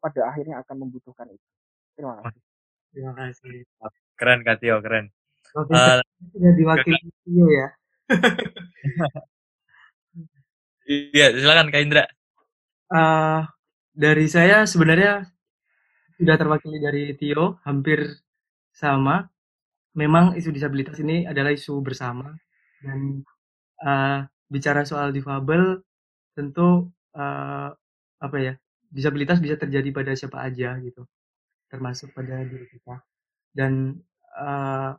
pada 0.00 0.30
akhirnya 0.30 0.62
akan 0.62 0.76
membutuhkan 0.86 1.28
itu. 1.28 1.46
Terima 1.96 2.20
kasih. 2.22 2.40
terima 2.90 3.12
kasih 3.16 3.64
Keren 4.16 4.40
Katio, 4.44 4.80
keren. 4.84 5.19
Oke, 5.58 5.74
Eh, 5.74 6.00
sudah 6.32 6.52
diwakili 6.58 6.98
Tio 7.26 7.46
ya 7.50 7.66
iya, 10.90 11.26
silakan 11.34 11.70
Kak 11.72 11.82
Indra. 11.82 12.04
Eh, 12.90 13.40
dari 13.94 14.26
saya 14.26 14.66
sebenarnya 14.66 15.26
sudah 16.18 16.36
terwakili 16.40 16.78
dari 16.82 17.04
Tio 17.18 17.58
hampir 17.66 18.00
sama. 18.74 19.26
Memang 19.98 20.38
isu 20.38 20.54
disabilitas 20.54 20.98
ini 21.02 21.26
adalah 21.26 21.50
isu 21.50 21.82
bersama 21.82 22.30
dan 22.84 23.22
eh, 23.82 24.20
bicara 24.50 24.82
soal 24.86 25.10
difabel 25.14 25.82
tentu 26.36 26.90
eh, 27.14 27.70
apa 28.20 28.36
ya 28.38 28.54
disabilitas 28.90 29.38
bisa 29.44 29.56
terjadi 29.58 29.90
pada 29.94 30.12
siapa 30.18 30.38
aja 30.46 30.78
gitu 30.82 31.06
termasuk 31.70 32.10
pada 32.16 32.42
diri 32.46 32.66
kita 32.70 33.02
dan 33.54 33.98
eh, 34.38 34.92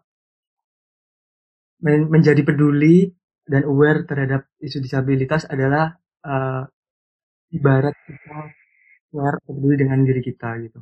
men- 1.82 2.09
menjadi 2.09 2.41
peduli 2.45 3.09
dan 3.45 3.65
aware 3.65 4.05
terhadap 4.05 4.47
isu 4.61 4.79
disabilitas 4.79 5.49
adalah 5.49 5.97
eh, 6.23 6.63
ibarat 7.57 7.95
kita 8.07 8.39
care 9.11 9.38
peduli 9.43 9.75
dengan 9.75 9.99
diri 10.07 10.21
kita 10.23 10.49
gitu. 10.63 10.79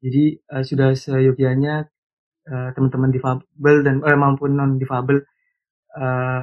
Jadi 0.00 0.24
eh, 0.38 0.64
sudah 0.64 0.94
seyogianya 0.94 1.84
eh, 2.46 2.70
teman-teman 2.76 3.10
difabel 3.10 3.76
dan 3.82 4.04
eh, 4.04 4.18
maupun 4.18 4.50
non 4.54 4.76
difabel 4.76 5.24
eh, 5.96 6.42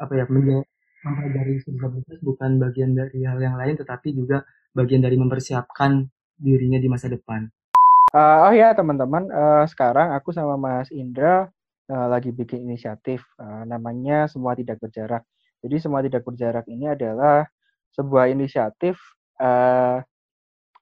apa 0.00 0.12
ya 0.16 0.24
mempelajari 0.26 1.60
disabilitas 1.60 2.18
bukan 2.24 2.60
bagian 2.60 2.96
dari 2.96 3.24
hal 3.24 3.40
yang 3.40 3.56
lain 3.56 3.76
tetapi 3.76 4.16
juga 4.16 4.44
bagian 4.72 5.04
dari 5.04 5.16
mempersiapkan 5.16 6.08
dirinya 6.40 6.80
di 6.80 6.88
masa 6.88 7.12
depan. 7.12 7.44
Uh, 8.10 8.50
oh 8.50 8.52
ya 8.56 8.74
teman-teman, 8.74 9.30
uh, 9.30 9.62
sekarang 9.70 10.10
aku 10.18 10.34
sama 10.34 10.58
Mas 10.58 10.90
Indra 10.90 11.46
uh, 11.90 12.06
lagi 12.06 12.30
bikin 12.30 12.70
inisiatif 12.70 13.26
uh, 13.42 13.66
namanya 13.66 14.30
Semua 14.30 14.54
Tidak 14.54 14.78
Berjarak. 14.78 15.26
Jadi 15.60 15.76
Semua 15.82 16.00
Tidak 16.00 16.22
Berjarak 16.22 16.70
ini 16.70 16.86
adalah 16.86 17.44
sebuah 17.90 18.30
inisiatif 18.30 18.96
uh, 19.42 19.98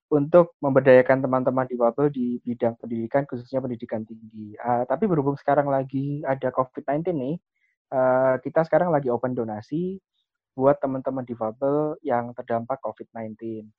untuk 0.09 0.57
memberdayakan 0.61 1.21
teman-teman 1.21 1.65
di 1.69 1.77
difabel 1.77 2.05
di 2.09 2.27
bidang 2.41 2.73
pendidikan 2.81 3.25
khususnya 3.29 3.61
pendidikan 3.61 4.01
tinggi. 4.05 4.57
Uh, 4.57 4.85
tapi 4.85 5.05
berhubung 5.05 5.37
sekarang 5.37 5.69
lagi 5.69 6.21
ada 6.25 6.49
COVID-19 6.53 7.13
nih, 7.13 7.35
uh, 7.93 8.41
kita 8.41 8.65
sekarang 8.65 8.89
lagi 8.89 9.09
open 9.13 9.37
donasi 9.37 10.01
buat 10.57 10.81
teman-teman 10.81 11.23
di 11.25 11.33
difabel 11.33 11.97
yang 12.01 12.33
terdampak 12.33 12.81
COVID-19. 12.81 13.69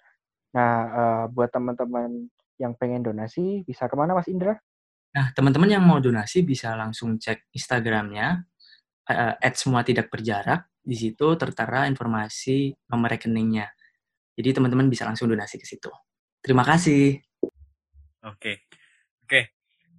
Nah, 0.54 0.74
uh, 0.90 1.24
buat 1.30 1.50
teman-teman 1.50 2.30
yang 2.62 2.78
pengen 2.78 3.02
donasi 3.02 3.66
bisa 3.66 3.90
ke 3.90 3.94
mana 3.98 4.14
Mas 4.14 4.30
Indra? 4.30 4.58
Nah, 5.10 5.34
teman-teman 5.34 5.66
yang 5.66 5.82
mau 5.82 5.98
donasi 5.98 6.46
bisa 6.46 6.78
langsung 6.78 7.18
cek 7.18 7.50
Instagramnya 7.50 8.46
uh, 9.10 9.34
semua 9.58 9.82
tidak 9.82 10.06
berjarak. 10.10 10.70
Di 10.80 10.96
situ 10.96 11.36
tertera 11.36 11.90
informasi 11.90 12.72
nomor 12.88 13.12
rekeningnya. 13.12 13.68
Jadi 14.38 14.56
teman-teman 14.56 14.88
bisa 14.88 15.04
langsung 15.04 15.28
donasi 15.28 15.58
ke 15.60 15.66
situ. 15.66 15.90
Terima 16.40 16.64
kasih. 16.64 17.20
Oke, 18.24 18.64
oke, 19.24 19.40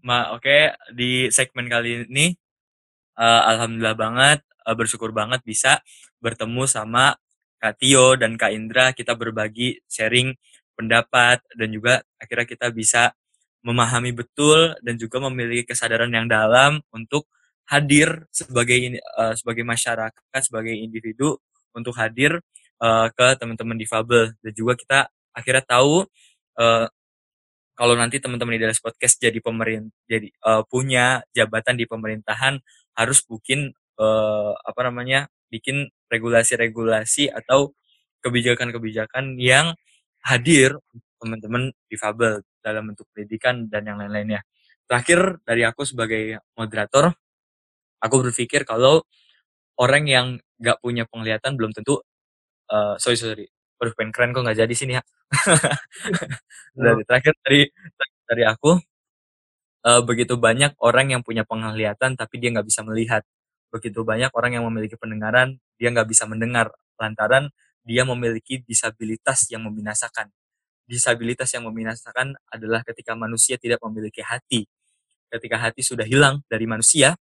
ma 0.06 0.34
oke 0.34 0.74
di 0.94 1.30
segmen 1.30 1.66
kali 1.66 2.06
ini 2.06 2.34
uh, 3.18 3.42
alhamdulillah 3.50 3.98
banget 3.98 4.40
uh, 4.66 4.78
bersyukur 4.78 5.10
banget 5.10 5.42
bisa 5.42 5.82
bertemu 6.22 6.70
sama 6.70 7.18
Kak 7.62 7.82
Tio 7.82 8.18
dan 8.18 8.38
Kak 8.38 8.54
Indra 8.54 8.94
kita 8.94 9.14
berbagi 9.18 9.82
sharing 9.90 10.34
pendapat 10.74 11.42
dan 11.54 11.70
juga 11.70 12.02
akhirnya 12.18 12.46
kita 12.50 12.68
bisa 12.74 13.14
memahami 13.62 14.12
betul 14.14 14.74
dan 14.82 14.98
juga 14.98 15.22
memiliki 15.30 15.70
kesadaran 15.74 16.10
yang 16.10 16.26
dalam 16.26 16.82
untuk 16.90 17.30
hadir 17.70 18.26
sebagai 18.34 19.00
uh, 19.16 19.34
sebagai 19.38 19.64
masyarakat 19.64 20.42
sebagai 20.42 20.74
individu 20.76 21.38
untuk 21.72 21.96
hadir 21.96 22.42
uh, 22.82 23.08
ke 23.14 23.28
teman-teman 23.38 23.78
difabel. 23.78 24.34
Dan 24.42 24.52
juga 24.58 24.74
kita 24.76 25.00
akhirnya 25.32 25.64
tahu 25.64 26.04
uh, 26.60 26.88
kalau 27.78 27.96
nanti 27.96 28.20
teman-teman 28.20 28.60
di 28.60 28.62
Dallas 28.62 28.84
Podcast 28.84 29.18
jadi 29.18 29.40
pemerintah 29.40 29.94
jadi 30.06 30.28
uh, 30.44 30.62
punya 30.68 31.24
jabatan 31.32 31.80
di 31.80 31.88
pemerintahan 31.88 32.60
harus 32.98 33.24
bikin 33.24 33.72
uh, 33.98 34.54
apa 34.68 34.82
namanya 34.92 35.32
bikin 35.48 35.88
regulasi-regulasi 36.12 37.32
atau 37.32 37.72
kebijakan-kebijakan 38.22 39.40
yang 39.40 39.74
hadir 40.22 40.78
teman-teman 41.18 41.74
difabel 41.90 42.44
dalam 42.64 42.94
bentuk 42.94 43.10
pendidikan 43.14 43.68
dan 43.68 43.86
yang 43.90 43.98
lain-lainnya. 44.00 44.46
Terakhir 44.88 45.42
dari 45.46 45.64
aku 45.68 45.84
sebagai 45.88 46.40
moderator, 46.56 47.14
aku 48.02 48.16
berpikir 48.30 48.64
kalau 48.68 49.04
orang 49.80 50.04
yang 50.10 50.28
nggak 50.62 50.78
punya 50.84 51.04
penglihatan 51.10 51.58
belum 51.58 51.74
tentu, 51.76 52.02
uh, 52.72 52.96
sorry 53.02 53.18
sorry, 53.20 53.48
Waduh, 53.82 53.94
pengen 53.98 54.12
keren 54.14 54.32
kok 54.36 54.44
nggak 54.46 54.60
jadi 54.62 54.74
sini 54.78 54.94
ya. 55.00 55.04
dari 56.78 57.04
terakhir 57.08 57.34
dari 57.46 57.62
dari 58.30 58.44
aku, 58.46 58.78
uh, 59.88 60.02
begitu 60.06 60.38
banyak 60.38 60.76
orang 60.82 61.14
yang 61.14 61.22
punya 61.26 61.44
penglihatan 61.48 62.16
tapi 62.18 62.36
dia 62.42 62.50
nggak 62.54 62.68
bisa 62.68 62.82
melihat. 62.86 63.24
Begitu 63.74 64.04
banyak 64.04 64.32
orang 64.36 64.60
yang 64.60 64.66
memiliki 64.68 64.96
pendengaran, 65.00 65.58
dia 65.80 65.90
nggak 65.94 66.08
bisa 66.12 66.28
mendengar 66.30 66.74
lantaran 67.02 67.50
dia 67.86 68.06
memiliki 68.06 68.62
disabilitas 68.62 69.50
yang 69.50 69.66
membinasakan. 69.66 70.30
Disabilitas 70.86 71.50
yang 71.56 71.68
membinasakan 71.68 72.36
adalah 72.52 72.84
ketika 72.84 73.16
manusia 73.16 73.56
tidak 73.56 73.80
memiliki 73.86 74.22
hati. 74.22 74.68
Ketika 75.32 75.56
hati 75.56 75.82
sudah 75.86 76.04
hilang 76.04 76.44
dari 76.52 76.68
manusia, 76.68 77.16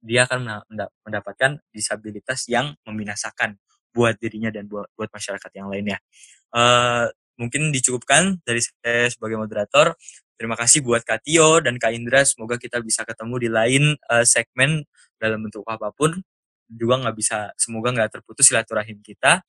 dia 0.00 0.24
akan 0.24 0.64
mendapatkan 1.04 1.60
disabilitas 1.74 2.48
yang 2.48 2.72
membinasakan 2.88 3.60
buat 3.92 4.16
dirinya 4.16 4.48
dan 4.48 4.70
buat, 4.70 4.88
buat 4.96 5.10
masyarakat 5.12 5.50
yang 5.54 5.68
lainnya. 5.68 5.98
Uh, 6.54 7.10
mungkin 7.36 7.74
dicukupkan 7.74 8.40
dari 8.46 8.62
saya 8.62 9.10
sebagai 9.12 9.36
moderator. 9.36 9.96
Terima 10.40 10.56
kasih 10.56 10.80
buat 10.80 11.04
Kak 11.04 11.26
Tio 11.26 11.60
dan 11.60 11.76
Kak 11.76 11.92
Indra. 11.92 12.24
Semoga 12.24 12.56
kita 12.56 12.80
bisa 12.80 13.04
ketemu 13.04 13.34
di 13.36 13.48
lain 13.52 13.84
uh, 14.08 14.24
segmen 14.24 14.84
dalam 15.20 15.44
bentuk 15.44 15.66
apa 15.68 15.92
pun. 15.92 16.16
Juga 16.70 17.02
nggak 17.02 17.16
bisa, 17.18 17.50
semoga 17.58 17.92
nggak 17.92 18.20
terputus 18.20 18.48
silaturahim 18.48 19.02
kita. 19.04 19.42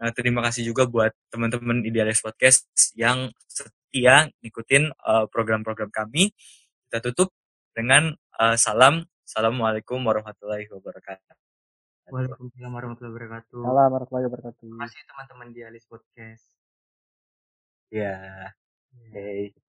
Uh, 0.00 0.08
terima 0.16 0.40
kasih 0.40 0.64
juga 0.64 0.88
buat 0.88 1.12
teman-teman 1.28 1.84
Idealis 1.84 2.24
Podcast 2.24 2.64
yang 2.96 3.28
setia 3.44 4.32
ngikutin 4.40 4.96
program-program 5.28 5.92
uh, 5.92 5.94
kami. 5.94 6.32
Kita 6.88 7.04
tutup 7.04 7.36
dengan 7.76 8.16
uh, 8.40 8.56
salam. 8.56 9.04
Assalamualaikum 9.28 10.00
warahmatullahi 10.00 10.66
wabarakatuh. 10.72 11.36
Waalaikumsalam 12.10 12.72
warahmatullahi 12.72 13.12
wabarakatuh. 13.14 13.60
Salam 13.60 13.88
warahmatullahi 13.94 14.26
wabarakatuh. 14.26 14.58
Terima 14.64 14.88
kasih 14.88 15.02
teman-teman 15.06 15.48
di 15.52 15.60
Alis 15.62 15.84
Podcast. 15.86 16.44
Ya. 17.92 18.18
Yeah. 18.18 19.12
Hey. 19.14 19.69